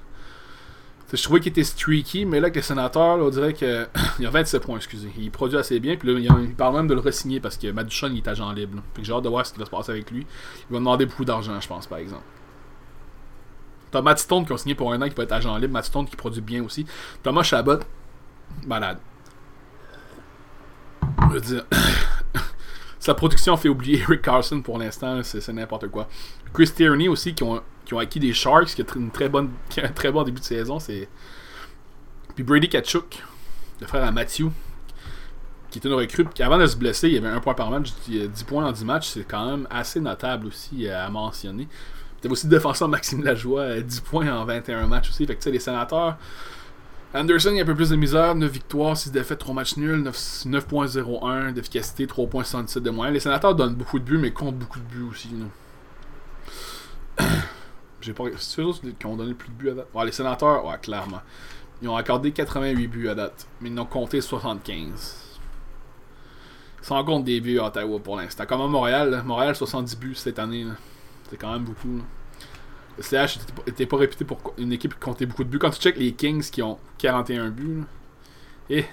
je 1.12 1.22
trouvais 1.22 1.40
qu'il 1.40 1.50
était 1.50 1.64
streaky, 1.64 2.24
mais 2.24 2.40
là, 2.40 2.46
avec 2.46 2.56
les 2.56 2.62
sénateurs, 2.62 3.18
on 3.18 3.28
dirait 3.28 3.52
qu'il 3.52 3.88
y 4.20 4.26
a 4.26 4.30
27 4.30 4.62
points, 4.62 4.76
excusez. 4.76 5.10
Il 5.18 5.30
produit 5.30 5.56
assez 5.58 5.78
bien, 5.78 5.96
puis 5.96 6.12
là, 6.12 6.18
il, 6.18 6.54
parle 6.54 6.76
même 6.76 6.88
de 6.88 6.94
le 6.94 7.00
re-signer 7.00 7.40
parce 7.40 7.56
que 7.56 7.70
Matt 7.70 7.88
il 8.02 8.16
est 8.16 8.28
agent 8.28 8.50
libre. 8.52 8.82
j'ai 9.00 9.12
hâte 9.12 9.22
de 9.22 9.28
voir 9.28 9.46
ce 9.46 9.52
qui 9.52 9.58
va 9.58 9.64
se 9.66 9.70
passer 9.70 9.92
avec 9.92 10.10
lui. 10.10 10.26
Il 10.70 10.72
va 10.72 10.78
demander 10.78 11.06
beaucoup 11.06 11.24
d'argent, 11.24 11.60
je 11.60 11.68
pense, 11.68 11.86
par 11.86 11.98
exemple. 11.98 12.24
T'as 13.90 14.02
Matt 14.02 14.18
Stone 14.18 14.44
qui 14.44 14.52
a 14.52 14.58
signé 14.58 14.74
pour 14.74 14.92
un 14.92 15.00
an 15.02 15.08
qui 15.08 15.14
peut 15.14 15.22
être 15.22 15.32
agent 15.32 15.56
libre. 15.58 15.72
Matt 15.72 15.84
Stone 15.84 16.06
qui 16.06 16.16
produit 16.16 16.40
bien 16.40 16.64
aussi. 16.64 16.84
Thomas 17.22 17.44
Chabot, 17.44 17.78
malade. 18.66 18.98
Je 21.28 21.34
veux 21.34 21.40
dire. 21.40 21.64
Sa 23.04 23.12
production 23.12 23.54
fait 23.58 23.68
oublier 23.68 24.00
Eric 24.00 24.22
Carson 24.22 24.62
pour 24.62 24.78
l'instant, 24.78 25.22
c'est 25.22 25.46
n'importe 25.52 25.88
quoi. 25.88 26.08
Chris 26.54 26.70
Tierney 26.74 27.06
aussi, 27.06 27.34
qui 27.34 27.42
ont 27.42 27.60
qui 27.84 27.92
ont 27.92 27.98
acquis 27.98 28.18
des 28.18 28.32
Sharks, 28.32 28.68
qui 28.68 28.80
a, 28.80 28.84
une 28.96 29.10
très 29.10 29.28
bonne, 29.28 29.50
un 29.76 29.88
très 29.88 30.10
bon 30.10 30.22
début 30.22 30.40
de 30.40 30.44
saison. 30.46 30.78
C'est... 30.78 31.06
Puis 32.34 32.42
Brady 32.42 32.66
Kachuk, 32.66 33.22
le 33.82 33.86
frère 33.86 34.04
à 34.04 34.10
Matthew, 34.10 34.44
qui 35.70 35.80
était 35.80 35.88
une 35.88 35.96
recrue, 35.96 36.24
qui 36.34 36.42
avant 36.42 36.56
de 36.56 36.64
se 36.64 36.78
blesser, 36.78 37.08
il 37.08 37.14
y 37.16 37.18
avait 37.18 37.28
un 37.28 37.40
point 37.40 37.52
par 37.52 37.70
match, 37.70 37.92
10 38.08 38.30
points 38.44 38.64
en 38.64 38.72
10 38.72 38.84
matchs, 38.86 39.08
c'est 39.08 39.28
quand 39.28 39.50
même 39.50 39.68
assez 39.68 40.00
notable 40.00 40.46
aussi 40.46 40.88
à 40.88 41.06
mentionner. 41.10 41.68
Tu 42.22 42.28
aussi 42.28 42.46
le 42.46 42.52
défenseur 42.52 42.88
Maxime 42.88 43.22
Lajoie, 43.22 43.82
10 43.82 44.00
points 44.00 44.34
en 44.34 44.46
21 44.46 44.86
matchs 44.86 45.10
aussi. 45.10 45.26
Fait 45.26 45.34
que 45.34 45.40
tu 45.40 45.44
sais, 45.44 45.50
les 45.50 45.60
sénateurs. 45.60 46.16
Anderson, 47.14 47.50
il 47.52 47.56
y 47.56 47.60
a 47.60 47.62
un 47.62 47.66
peu 47.66 47.76
plus 47.76 47.90
de 47.90 47.96
misère, 47.96 48.34
9 48.34 48.50
victoires, 48.50 48.96
6 48.96 49.12
défaites, 49.12 49.38
3 49.38 49.54
matchs 49.54 49.76
nuls, 49.76 50.02
9.01 50.02 51.52
d'efficacité, 51.52 52.06
3.67 52.06 52.80
de 52.80 52.90
moyenne. 52.90 53.14
Les 53.14 53.20
sénateurs 53.20 53.54
donnent 53.54 53.76
beaucoup 53.76 54.00
de 54.00 54.04
buts, 54.04 54.18
mais 54.18 54.32
comptent 54.32 54.58
beaucoup 54.58 54.80
de 54.80 54.84
buts 54.84 55.06
aussi. 55.08 55.30
J'ai 58.00 58.12
pas. 58.12 58.24
C'est 58.38 58.62
eux 58.62 58.72
qui 58.98 59.06
ont 59.06 59.16
donné 59.16 59.34
plus 59.34 59.48
de 59.48 59.54
buts 59.54 59.70
à 59.70 59.74
date. 59.74 59.86
les 60.04 60.10
sénateurs, 60.10 60.66
ouais, 60.66 60.76
clairement. 60.82 61.20
Ils 61.80 61.88
ont 61.88 61.96
accordé 61.96 62.32
88 62.32 62.88
buts 62.88 63.08
à 63.08 63.14
date, 63.14 63.46
mais 63.60 63.68
ils 63.68 63.74
n'ont 63.74 63.86
compté 63.86 64.20
75. 64.20 65.38
Sans 66.82 67.04
compte 67.04 67.24
des 67.24 67.40
buts 67.40 67.60
à 67.60 67.66
Ottawa 67.66 68.00
pour 68.00 68.16
l'instant. 68.16 68.44
Comme 68.44 68.60
à 68.60 68.66
Montréal, 68.66 69.22
Montréal 69.24 69.54
70 69.54 69.96
buts 69.96 70.14
cette 70.16 70.40
année. 70.40 70.66
C'est 71.30 71.36
quand 71.36 71.52
même 71.52 71.62
beaucoup. 71.62 71.98
Le 71.98 72.23
CH 73.00 73.38
était 73.66 73.86
pas 73.86 73.96
réputé 73.96 74.24
pour 74.24 74.54
une 74.58 74.72
équipe 74.72 74.94
qui 74.94 75.00
comptait 75.00 75.26
beaucoup 75.26 75.44
de 75.44 75.48
buts. 75.48 75.58
Quand 75.58 75.70
tu 75.70 75.80
checkes 75.80 75.96
les 75.96 76.12
Kings 76.12 76.48
qui 76.50 76.62
ont 76.62 76.78
41 76.98 77.50
buts, 77.50 77.84
et 78.70 78.84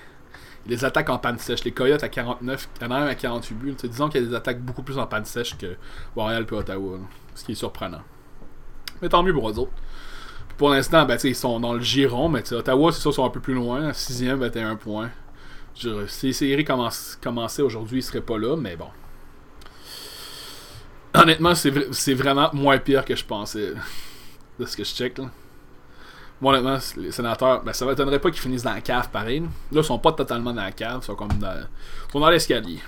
les 0.68 0.86
attaques 0.86 1.10
en 1.10 1.18
panne 1.18 1.39
sèche. 1.39 1.64
Les 1.64 1.72
Coyotes 1.72 2.04
à 2.04 2.10
49, 2.10 2.70
il 2.80 2.93
à 2.93 3.16
48 3.16 3.56
buts. 3.56 3.76
disons 3.84 4.10
qu'il 4.10 4.22
y 4.22 4.26
a 4.26 4.28
des 4.28 4.36
attaques 4.36 4.62
beaucoup 4.62 4.84
plus 4.84 4.97
en 4.97 5.08
panne 5.08 5.26
sèche 5.26 5.58
que 5.58 5.76
Montréal 6.16 6.45
et 6.49 6.54
Ottawa. 6.54 6.99
ce 7.36 7.43
qui 7.43 7.54
est 7.54 7.56
surprenant. 7.56 8.02
Mais 9.02 9.10
tant 9.10 9.24
mieux 9.24 9.34
pour 9.34 9.49
eux 9.49 9.58
autres. 9.58 9.72
Pour 10.58 10.70
l'instant, 10.70 11.06
ben, 11.06 11.18
ils 11.24 11.36
sont 11.36 11.60
dans 11.60 11.74
le 11.74 11.82
giron, 11.82 12.30
mais 12.30 12.54
Ottawa, 12.54 12.91
c'est 12.91 13.02
ça, 13.02 13.12
sont 13.12 13.26
un 13.26 13.30
peu 13.30 13.39
plus 13.39 13.56
loin. 13.56 13.91
6ème, 13.91 14.36
21 14.36 14.76
points. 14.76 15.10
Si 15.74 16.28
les 16.28 16.34
séries 16.34 16.66
commençaient 16.66 17.62
aujourd'hui, 17.62 17.99
ils 17.99 18.04
seraient 18.04 18.22
pas 18.22 18.38
là, 18.38 18.56
mais 18.56 18.76
bon. 18.76 18.89
Honnêtement, 21.14 21.53
c'est 21.55 22.14
vraiment 22.14 22.49
moins 22.53 22.78
pire 22.78 23.03
que 23.03 23.16
je 23.16 23.26
pensais. 23.26 23.74
De 24.59 24.66
ce 24.66 24.78
que 24.78 24.84
je 24.84 24.93
check, 24.93 25.18
là. 25.18 25.26
Moi, 26.39 26.53
honnêtement, 26.53 26.78
les 26.97 27.12
sénateurs, 27.12 27.64
ben, 27.64 27.72
ça 27.74 27.86
m'étonnerait 27.86 28.20
pas 28.20 28.32
qu'ils 28.32 28.41
finissent 28.41 28.64
dans 28.64 28.74
la 28.74 28.82
cave 28.82 29.09
pareil. 29.12 29.41
Là, 29.41 29.47
ils 29.82 29.84
sont 29.84 29.99
pas 29.99 30.12
totalement 30.12 30.53
dans 30.53 30.64
la 30.64 30.72
cave, 30.72 30.99
ils 31.03 31.05
sont 31.05 31.16
comme 31.16 31.34
dans, 31.34 31.55
ils 31.55 32.12
sont 32.12 32.20
dans 32.20 32.30
l'escalier. 32.30 32.80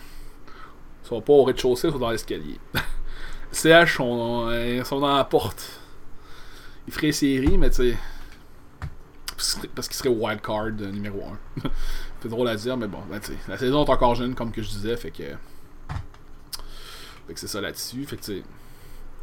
Ils 1.03 1.07
sont 1.07 1.21
pas 1.21 1.33
au 1.33 1.43
rez-de-chaussée, 1.43 1.87
ils 1.87 1.91
sont 1.91 1.99
dans 1.99 2.09
l'escalier. 2.09 2.59
CH 3.51 3.97
sont, 3.97 4.51
ils 4.51 4.83
sont 4.85 4.99
dans 4.99 5.15
la 5.15 5.23
porte 5.23 5.83
il 6.87 6.93
ferait 6.93 7.11
série, 7.11 7.57
mais 7.57 7.69
tu 7.69 7.91
sais. 7.91 7.97
Parce 9.75 9.87
qu'il 9.87 9.97
serait 9.97 10.09
wild 10.09 10.41
card 10.41 10.67
euh, 10.79 10.91
numéro 10.91 11.21
1. 11.63 11.69
c'est 12.21 12.29
drôle 12.29 12.47
à 12.47 12.55
dire, 12.55 12.77
mais 12.77 12.87
bon, 12.87 12.99
ben, 13.09 13.19
la 13.47 13.57
saison 13.57 13.85
est 13.85 13.89
encore 13.89 14.15
jeune, 14.15 14.35
comme 14.35 14.51
que 14.51 14.61
je 14.61 14.69
disais, 14.69 14.95
fait 14.95 15.11
que. 15.11 15.23
Fait 17.27 17.33
que 17.33 17.39
c'est 17.39 17.47
ça 17.47 17.61
là-dessus. 17.61 18.05
Fait 18.05 18.17
que 18.17 18.23
tu 18.23 18.43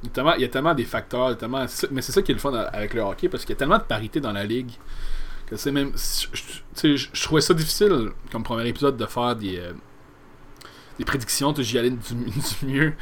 il 0.02 0.40
y 0.40 0.44
a 0.44 0.48
tellement 0.48 0.74
des 0.74 0.84
facteurs, 0.84 1.36
tellement, 1.36 1.66
mais 1.90 2.00
c'est 2.00 2.12
ça 2.12 2.22
qui 2.22 2.32
est 2.32 2.34
le 2.34 2.40
fun 2.40 2.54
avec 2.54 2.94
le 2.94 3.02
hockey, 3.02 3.28
parce 3.28 3.44
qu'il 3.44 3.54
y 3.54 3.56
a 3.56 3.58
tellement 3.58 3.78
de 3.78 3.82
parité 3.82 4.20
dans 4.20 4.32
la 4.32 4.44
ligue 4.44 4.72
que 5.46 5.56
c'est 5.56 5.72
même. 5.72 5.92
Je, 5.94 6.96
je, 6.96 7.22
trouvais 7.22 7.40
ça 7.40 7.52
difficile, 7.54 8.10
comme 8.30 8.42
premier 8.42 8.66
épisode, 8.68 8.96
de 8.96 9.04
faire 9.04 9.36
des, 9.36 9.58
euh, 9.58 9.72
des 10.98 11.04
prédictions, 11.04 11.52
j'y 11.58 11.78
allais 11.78 11.90
du, 12.60 12.66
mieux. 12.66 12.94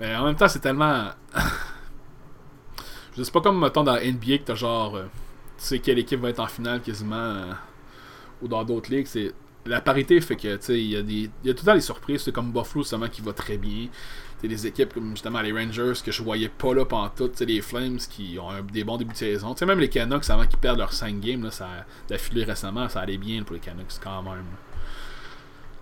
Mais 0.00 0.14
en 0.14 0.24
même 0.24 0.36
temps, 0.36 0.48
c'est 0.48 0.58
tellement. 0.58 1.10
je 3.16 3.22
sais 3.22 3.30
pas 3.30 3.40
comme 3.40 3.60
mettons 3.60 3.84
dans 3.84 3.94
NBA 3.94 4.38
que 4.38 4.44
t'as 4.44 4.54
genre. 4.54 4.96
Euh, 4.96 5.04
tu 5.56 5.64
sais 5.64 5.78
quelle 5.78 6.00
équipe 6.00 6.20
va 6.20 6.30
être 6.30 6.40
en 6.40 6.48
finale 6.48 6.82
quasiment. 6.82 7.16
Euh, 7.16 7.52
ou 8.42 8.48
dans 8.48 8.64
d'autres 8.64 8.90
ligues. 8.90 9.06
C'est 9.06 9.32
la 9.64 9.80
parité 9.80 10.20
fait 10.20 10.34
que 10.34 10.56
tu 10.56 10.62
sais 10.62 10.82
il 10.82 11.08
y 11.08 11.30
y 11.44 11.50
a 11.50 11.54
tout 11.54 11.60
le 11.60 11.66
temps 11.66 11.74
des 11.74 11.80
surprises 11.80 12.22
c'est 12.22 12.32
comme 12.32 12.50
Buffalo 12.50 12.82
seulement 12.82 13.06
qui 13.06 13.20
va 13.20 13.32
très 13.32 13.58
bien 13.58 13.86
des 14.48 14.66
équipes 14.66 14.92
comme 14.94 15.10
justement 15.10 15.40
les 15.40 15.52
Rangers 15.52 15.92
que 16.04 16.10
je 16.10 16.22
voyais 16.22 16.48
pas 16.48 16.74
là 16.74 16.84
pendant 16.84 17.08
tout 17.08 17.30
les 17.40 17.60
Flames 17.60 17.98
qui 17.98 18.38
ont 18.40 18.50
des 18.72 18.84
bons 18.84 18.96
débuts 18.96 19.12
de 19.12 19.18
saison. 19.18 19.54
Sais 19.56 19.66
même 19.66 19.78
les 19.78 19.88
Canucks 19.88 20.28
avant 20.30 20.46
qu'ils 20.46 20.58
perdent 20.58 20.78
leurs 20.78 20.92
5 20.92 21.20
games 21.20 21.44
là, 21.44 21.50
ça 21.50 21.68
d'affilée 22.08 22.44
récemment 22.44 22.88
ça 22.88 23.00
allait 23.00 23.18
bien 23.18 23.42
pour 23.42 23.54
les 23.54 23.60
Canucks 23.60 23.98
quand 24.02 24.22
même 24.22 24.44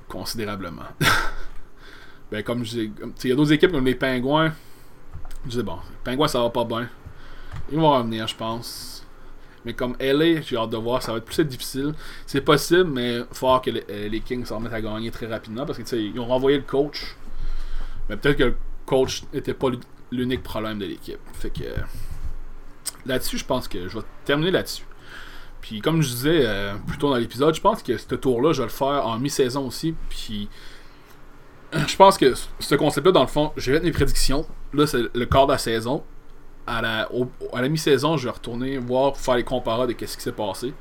considérablement. 0.09 0.83
Ben 2.31 2.45
comme 2.45 2.65
je 2.65 2.79
il 2.79 2.93
y 3.25 3.33
a 3.33 3.35
d'autres 3.35 3.53
équipes 3.53 3.73
comme 3.73 3.85
les 3.85 3.97
Pingouins. 3.97 4.53
Je 5.47 5.59
dis 5.59 5.63
bon 5.65 5.79
les 5.91 5.97
Pingouins 6.05 6.29
ça 6.29 6.41
va 6.41 6.51
pas 6.51 6.65
bien. 6.65 6.89
Ils 7.73 7.79
vont 7.79 7.91
revenir 7.91 8.29
je 8.29 8.37
pense. 8.37 9.01
Mais 9.65 9.75
comme 9.75 9.95
LA, 10.01 10.41
j'ai 10.41 10.57
hâte 10.57 10.71
de 10.71 10.77
voir, 10.77 11.03
ça 11.03 11.13
va 11.13 11.19
être 11.19 11.25
plus 11.25 11.45
difficile. 11.45 11.95
C'est 12.27 12.41
possible, 12.41 12.91
mais 12.91 13.21
faut 13.33 13.59
que 13.61 13.71
euh, 13.71 14.09
les, 14.09 14.21
Kings 14.21 14.45
s'en 14.47 14.57
remettent 14.57 14.73
à 14.73 14.81
gagner 14.81 15.11
très 15.11 15.27
rapidement 15.27 15.67
parce 15.67 15.83
qu'ils 15.83 16.19
ont 16.19 16.27
renvoyé 16.27 16.57
le 16.57 16.65
coach. 16.65 17.17
Mais 18.11 18.17
peut-être 18.17 18.37
que 18.37 18.45
le 18.45 18.57
coach 18.85 19.23
n'était 19.33 19.55
pas 19.55 19.69
l'unique 20.11 20.43
problème 20.43 20.79
de 20.79 20.85
l'équipe. 20.85 21.21
Fait 21.33 21.51
que 21.51 21.65
là-dessus, 23.07 23.39
je 23.39 23.45
pense 23.45 23.69
que 23.69 23.89
je 23.89 23.99
vais 23.99 24.05
terminer 24.25 24.51
là-dessus. 24.51 24.85
Puis 25.61 25.81
comme 25.81 26.03
je 26.03 26.09
disais 26.09 26.43
euh, 26.45 26.75
plus 26.87 26.99
tôt 26.99 27.09
dans 27.09 27.17
l'épisode, 27.17 27.55
je 27.55 27.61
pense 27.61 27.83
que 27.83 27.97
ce 27.97 28.15
tour-là, 28.15 28.53
je 28.53 28.59
vais 28.59 28.67
le 28.67 28.73
faire 28.73 29.07
en 29.07 29.19
mi-saison 29.19 29.67
aussi. 29.67 29.95
Puis 30.09 30.49
je 31.73 31.97
pense 31.97 32.19
que 32.19 32.35
ce 32.59 32.75
concept-là, 32.75 33.13
dans 33.13 33.23
le 33.23 33.29
fond, 33.29 33.53
je 33.57 33.71
vais 33.71 33.77
mettre 33.77 33.87
mes 33.87 33.93
prédictions. 33.93 34.45
Là, 34.73 34.87
c'est 34.87 35.03
le 35.15 35.27
quart 35.27 35.47
de 35.47 35.53
la 35.53 35.59
saison 35.59 36.03
à 36.67 36.83
la, 36.83 37.09
à 37.53 37.63
la 37.63 37.69
mi-saison, 37.69 38.17
je 38.17 38.25
vais 38.25 38.31
retourner 38.31 38.79
voir, 38.79 39.17
faire 39.17 39.37
les 39.37 39.45
comparats 39.45 39.87
de 39.87 39.93
ce 39.93 40.17
qui 40.17 40.23
s'est 40.23 40.33
passé. 40.33 40.73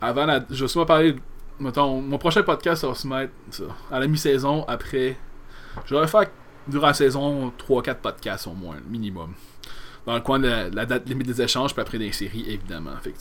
Avant 0.00 0.26
la, 0.26 0.44
je 0.50 0.64
vais 0.64 0.68
sûrement 0.68 0.86
parler. 0.86 1.16
Mettons, 1.58 2.02
mon 2.02 2.18
prochain 2.18 2.42
podcast, 2.42 2.82
ça 2.82 2.88
va 2.88 2.94
se 2.94 3.06
mettre 3.06 3.32
à 3.90 3.98
la 3.98 4.06
mi-saison, 4.06 4.64
après. 4.68 5.16
Je 5.86 5.94
vais 5.94 6.06
faire 6.06 6.26
durant 6.68 6.88
la 6.88 6.94
saison 6.94 7.52
3-4 7.58 7.96
podcasts 7.96 8.46
au 8.46 8.52
moins, 8.52 8.76
minimum. 8.88 9.34
Dans 10.06 10.14
le 10.14 10.20
coin 10.20 10.38
de 10.38 10.70
la, 10.72 10.86
date 10.86 11.08
limite 11.08 11.26
des 11.26 11.42
échanges, 11.42 11.72
puis 11.72 11.82
après 11.82 11.98
des 11.98 12.12
séries, 12.12 12.44
évidemment. 12.48 12.96
Fait 13.02 13.14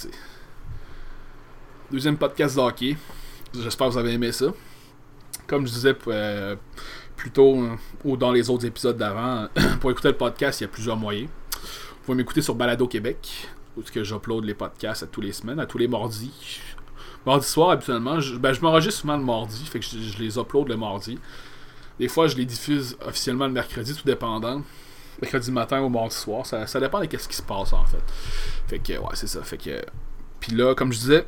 Deuxième 1.91 2.17
podcast 2.17 2.55
de 2.55 2.61
hockey. 2.61 2.97
J'espère 3.53 3.87
que 3.87 3.93
vous 3.93 3.99
avez 3.99 4.13
aimé 4.13 4.31
ça. 4.31 4.47
Comme 5.47 5.67
je 5.67 5.73
disais 5.73 5.95
euh, 6.07 6.55
plus 7.15 7.31
tôt, 7.31 7.61
euh, 7.61 7.75
ou 8.03 8.17
dans 8.17 8.31
les 8.31 8.49
autres 8.49 8.65
épisodes 8.65 8.97
d'avant, 8.97 9.47
pour 9.79 9.91
écouter 9.91 10.09
le 10.09 10.17
podcast, 10.17 10.61
il 10.61 10.63
y 10.63 10.65
a 10.65 10.67
plusieurs 10.67 10.97
moyens. 10.97 11.29
Vous 11.51 12.05
pouvez 12.05 12.17
m'écouter 12.17 12.41
sur 12.41 12.55
Balado 12.55 12.87
Québec, 12.87 13.47
où 13.77 13.81
que 13.81 14.03
j'upload 14.03 14.45
les 14.45 14.53
podcasts 14.53 15.03
à 15.03 15.07
tous 15.07 15.21
les 15.21 15.31
semaines, 15.31 15.59
à 15.59 15.65
tous 15.65 15.77
les 15.77 15.87
mardis. 15.87 16.59
Mardi 17.25 17.47
soir, 17.47 17.71
habituellement, 17.71 18.19
je, 18.19 18.37
ben, 18.37 18.53
je 18.53 18.61
m'enregistre 18.61 19.01
souvent 19.01 19.17
le 19.17 19.23
mardi, 19.23 19.65
fait 19.65 19.79
que 19.79 19.85
je, 19.85 20.19
les 20.19 20.37
upload 20.37 20.67
le 20.69 20.77
mardi. 20.77 21.17
Des 21.99 22.07
fois, 22.07 22.27
je 22.27 22.35
les 22.35 22.45
diffuse 22.45 22.97
officiellement 23.05 23.47
le 23.47 23.53
mercredi, 23.53 23.93
tout 23.93 24.05
dépendant. 24.05 24.61
Mercredi 25.21 25.51
matin 25.51 25.81
ou 25.81 25.89
mardi 25.89 26.15
soir, 26.15 26.45
ça, 26.45 26.79
dépend 26.79 26.99
de 26.99 27.17
ce 27.17 27.27
qui 27.27 27.35
se 27.35 27.41
passe 27.41 27.71
en 27.71 27.85
fait. 27.85 28.03
Fait 28.67 28.79
que, 28.79 28.93
ouais, 28.93 29.13
c'est 29.13 29.27
ça. 29.27 29.41
Fait 29.43 29.57
que. 29.57 29.81
Puis 30.41 30.53
là, 30.53 30.75
comme 30.75 30.91
je 30.91 30.99
disais, 30.99 31.27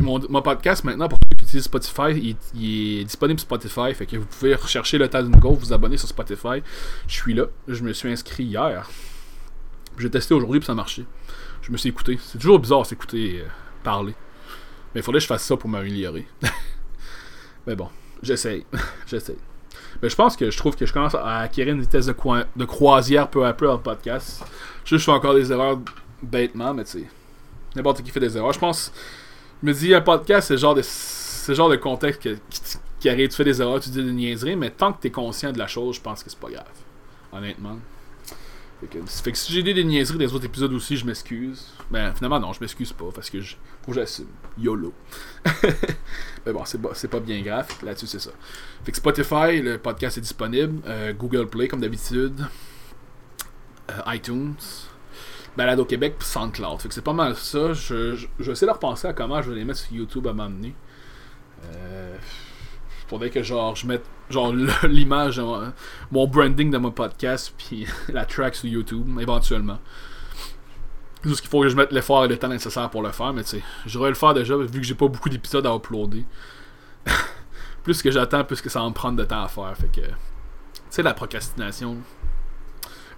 mon, 0.00 0.20
podcast 0.42 0.84
maintenant, 0.84 1.08
pour 1.08 1.18
ceux 1.18 1.36
qui 1.38 1.44
utilisent 1.44 1.64
Spotify, 1.64 2.36
il, 2.54 3.00
est 3.00 3.04
disponible 3.04 3.40
sur 3.40 3.46
Spotify. 3.46 3.94
Fait 3.94 4.06
que 4.06 4.16
vous 4.16 4.26
pouvez 4.26 4.54
rechercher 4.54 4.98
le 4.98 5.08
tas 5.08 5.22
Go, 5.22 5.54
vous 5.54 5.72
abonner 5.72 5.96
sur 5.96 6.06
Spotify. 6.06 6.62
Je 7.08 7.14
suis 7.14 7.34
là. 7.34 7.46
Je 7.66 7.82
me 7.82 7.92
suis 7.92 8.12
inscrit 8.12 8.44
hier. 8.44 8.88
J'ai 9.98 10.10
testé 10.10 10.34
aujourd'hui 10.34 10.60
puis 10.60 10.66
ça 10.66 10.72
a 10.72 10.76
marché. 10.76 11.06
Je 11.62 11.72
me 11.72 11.76
suis 11.76 11.88
écouté. 11.88 12.18
C'est 12.22 12.38
toujours 12.38 12.58
bizarre 12.58 12.84
s'écouter 12.84 13.40
euh, 13.40 13.48
parler. 13.82 14.14
Mais 14.94 15.00
il 15.00 15.02
faudrait 15.02 15.18
que 15.18 15.22
je 15.22 15.28
fasse 15.28 15.44
ça 15.44 15.56
pour 15.56 15.70
m'améliorer. 15.70 16.26
Mais 17.66 17.74
bon, 17.74 17.88
j'essaye. 18.22 18.66
j'essaye. 19.06 19.38
Mais 20.02 20.08
je 20.08 20.16
pense 20.16 20.36
que 20.36 20.50
je 20.50 20.56
trouve 20.56 20.76
que 20.76 20.86
je 20.86 20.92
commence 20.92 21.14
à 21.14 21.38
acquérir 21.38 21.74
une 21.74 21.80
vitesse 21.80 22.06
de, 22.06 22.14
de 22.56 22.64
croisière 22.64 23.28
peu 23.28 23.44
à 23.46 23.52
peu 23.52 23.70
en 23.70 23.78
podcast. 23.78 24.44
Je, 24.84 24.96
je 24.96 25.04
fais 25.04 25.12
encore 25.12 25.34
des 25.34 25.50
erreurs 25.52 25.78
bêtement, 26.22 26.74
mais 26.74 26.84
tu 26.84 26.90
sais. 26.90 27.04
N'importe 27.76 28.02
qui 28.02 28.10
fait 28.10 28.20
des 28.20 28.36
erreurs. 28.36 28.52
Je 28.52 28.58
pense. 28.58 28.92
Je 29.62 29.68
me 29.68 29.72
dis, 29.72 29.94
un 29.94 30.00
podcast, 30.00 30.48
c'est 30.48 30.54
le 30.54 30.60
genre 30.60 30.74
de. 30.74 30.82
Genre 31.46 31.68
de 31.68 31.76
contexte 31.76 32.22
qui, 32.22 32.38
qui, 32.98 33.08
arrive, 33.10 33.28
tu 33.28 33.36
fais 33.36 33.44
des 33.44 33.60
erreurs, 33.60 33.78
tu 33.78 33.90
dis 33.90 34.02
des 34.02 34.12
niaiseries, 34.12 34.56
mais 34.56 34.70
tant 34.70 34.94
que 34.94 35.02
tu 35.02 35.08
es 35.08 35.10
conscient 35.10 35.52
de 35.52 35.58
la 35.58 35.66
chose, 35.66 35.96
je 35.96 36.00
pense 36.00 36.22
que 36.22 36.30
c'est 36.30 36.38
pas 36.38 36.48
grave. 36.48 36.64
Honnêtement. 37.32 37.76
Fait 39.06 39.32
que, 39.32 39.38
si 39.38 39.52
j'ai 39.52 39.62
dit 39.62 39.74
des 39.74 39.84
niaiseries 39.84 40.18
des 40.18 40.32
autres 40.34 40.44
épisodes 40.44 40.72
aussi, 40.72 40.96
je 40.96 41.06
m'excuse. 41.06 41.72
Ben 41.90 42.12
finalement 42.14 42.40
non, 42.40 42.52
je 42.52 42.60
m'excuse 42.60 42.92
pas 42.92 43.06
parce 43.14 43.30
que 43.30 43.40
je, 43.40 43.56
j'assume. 43.88 44.28
YOLO. 44.58 44.92
Mais 46.46 46.52
bon, 46.52 46.64
c'est 46.64 47.08
pas, 47.08 47.20
bien 47.20 47.40
grave. 47.42 47.68
Là-dessus, 47.82 48.06
c'est 48.06 48.20
ça. 48.20 48.30
Fait 48.84 48.92
que 48.92 48.96
Spotify, 48.96 49.60
le 49.60 49.78
podcast 49.78 50.18
est 50.18 50.22
disponible. 50.22 50.80
Euh, 50.86 51.12
Google 51.12 51.46
Play, 51.46 51.68
comme 51.68 51.80
d'habitude. 51.80 52.44
Euh, 53.90 54.14
iTunes. 54.14 54.54
Balado 55.56 55.84
Québec, 55.84 56.16
puis 56.18 56.28
SoundCloud. 56.28 56.80
Fait 56.80 56.88
que 56.88 56.94
c'est 56.94 57.04
pas 57.04 57.12
mal 57.12 57.36
ça. 57.36 57.72
Je, 57.72 58.14
je, 58.16 58.26
vais 58.38 58.52
essayer 58.52 58.66
de 58.66 58.72
repenser 58.72 59.06
à 59.06 59.12
comment 59.12 59.40
je 59.40 59.50
vais 59.50 59.56
les 59.56 59.64
mettre 59.64 59.80
sur 59.80 59.94
YouTube 59.94 60.26
à 60.26 60.32
m'amener. 60.32 60.74
Euh 61.64 62.16
faudrait 63.08 63.30
que 63.30 63.42
genre 63.42 63.76
je 63.76 63.86
mette 63.86 64.04
genre 64.30 64.52
l'image 64.84 65.40
mon 66.10 66.26
branding 66.26 66.70
de 66.70 66.78
mon 66.78 66.90
podcast 66.90 67.52
puis 67.56 67.86
la 68.08 68.24
track 68.24 68.54
sur 68.54 68.68
YouTube 68.68 69.18
éventuellement. 69.20 69.78
Juste 71.24 71.40
qu'il 71.40 71.48
faut 71.48 71.62
que 71.62 71.68
je 71.68 71.76
mette 71.76 71.92
l'effort 71.92 72.24
et 72.24 72.28
le 72.28 72.38
temps 72.38 72.48
nécessaire 72.48 72.90
pour 72.90 73.02
le 73.02 73.10
faire 73.10 73.32
mais 73.32 73.44
tu 73.44 73.50
sais 73.50 73.62
j'aurais 73.86 74.10
le 74.10 74.14
faire 74.14 74.34
déjà 74.34 74.56
vu 74.56 74.80
que 74.80 74.86
j'ai 74.86 74.94
pas 74.94 75.08
beaucoup 75.08 75.28
d'épisodes 75.28 75.66
à 75.66 75.74
uploader. 75.74 76.24
Plus 77.82 78.00
que 78.00 78.10
j'attends 78.10 78.44
plus 78.44 78.62
que 78.62 78.70
ça 78.70 78.80
va 78.80 78.88
me 78.88 78.94
prendre 78.94 79.18
de 79.18 79.24
temps 79.24 79.42
à 79.42 79.48
faire 79.48 79.76
fait 79.76 79.88
que 79.88 80.06
tu 80.06 80.80
sais 80.88 81.02
la 81.02 81.12
procrastination 81.12 81.98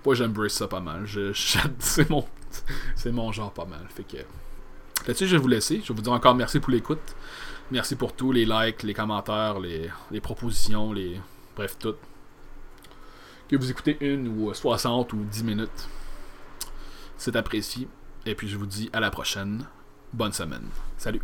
moi 0.04 0.14
j'embrace 0.14 0.52
ça 0.52 0.66
pas 0.66 0.80
mal. 0.80 1.04
C'est 1.78 2.10
mon 2.10 2.24
c'est 2.94 3.12
mon 3.12 3.32
genre 3.32 3.52
pas 3.52 3.64
mal 3.64 3.86
fait 3.88 4.04
que 4.04 4.22
là-dessus 5.06 5.26
je 5.28 5.36
vais 5.36 5.42
vous 5.42 5.48
laisser. 5.48 5.80
Je 5.84 5.88
vais 5.88 5.94
vous 5.94 6.02
dire 6.02 6.12
encore 6.12 6.34
merci 6.34 6.58
pour 6.58 6.70
l'écoute 6.70 7.14
Merci 7.70 7.96
pour 7.96 8.14
tout, 8.14 8.30
les 8.30 8.44
likes, 8.44 8.84
les 8.84 8.94
commentaires, 8.94 9.58
les, 9.58 9.90
les 10.10 10.20
propositions, 10.20 10.92
les. 10.92 11.20
Bref, 11.56 11.76
tout. 11.78 11.96
Que 13.48 13.56
vous 13.56 13.70
écoutez 13.70 13.96
une 14.00 14.28
ou 14.28 14.54
60 14.54 15.12
ou 15.12 15.24
10 15.24 15.44
minutes. 15.44 15.88
C'est 17.16 17.34
apprécié. 17.34 17.88
Et 18.24 18.34
puis 18.34 18.48
je 18.48 18.56
vous 18.56 18.66
dis 18.66 18.90
à 18.92 19.00
la 19.00 19.10
prochaine. 19.10 19.66
Bonne 20.12 20.32
semaine. 20.32 20.68
Salut. 20.96 21.22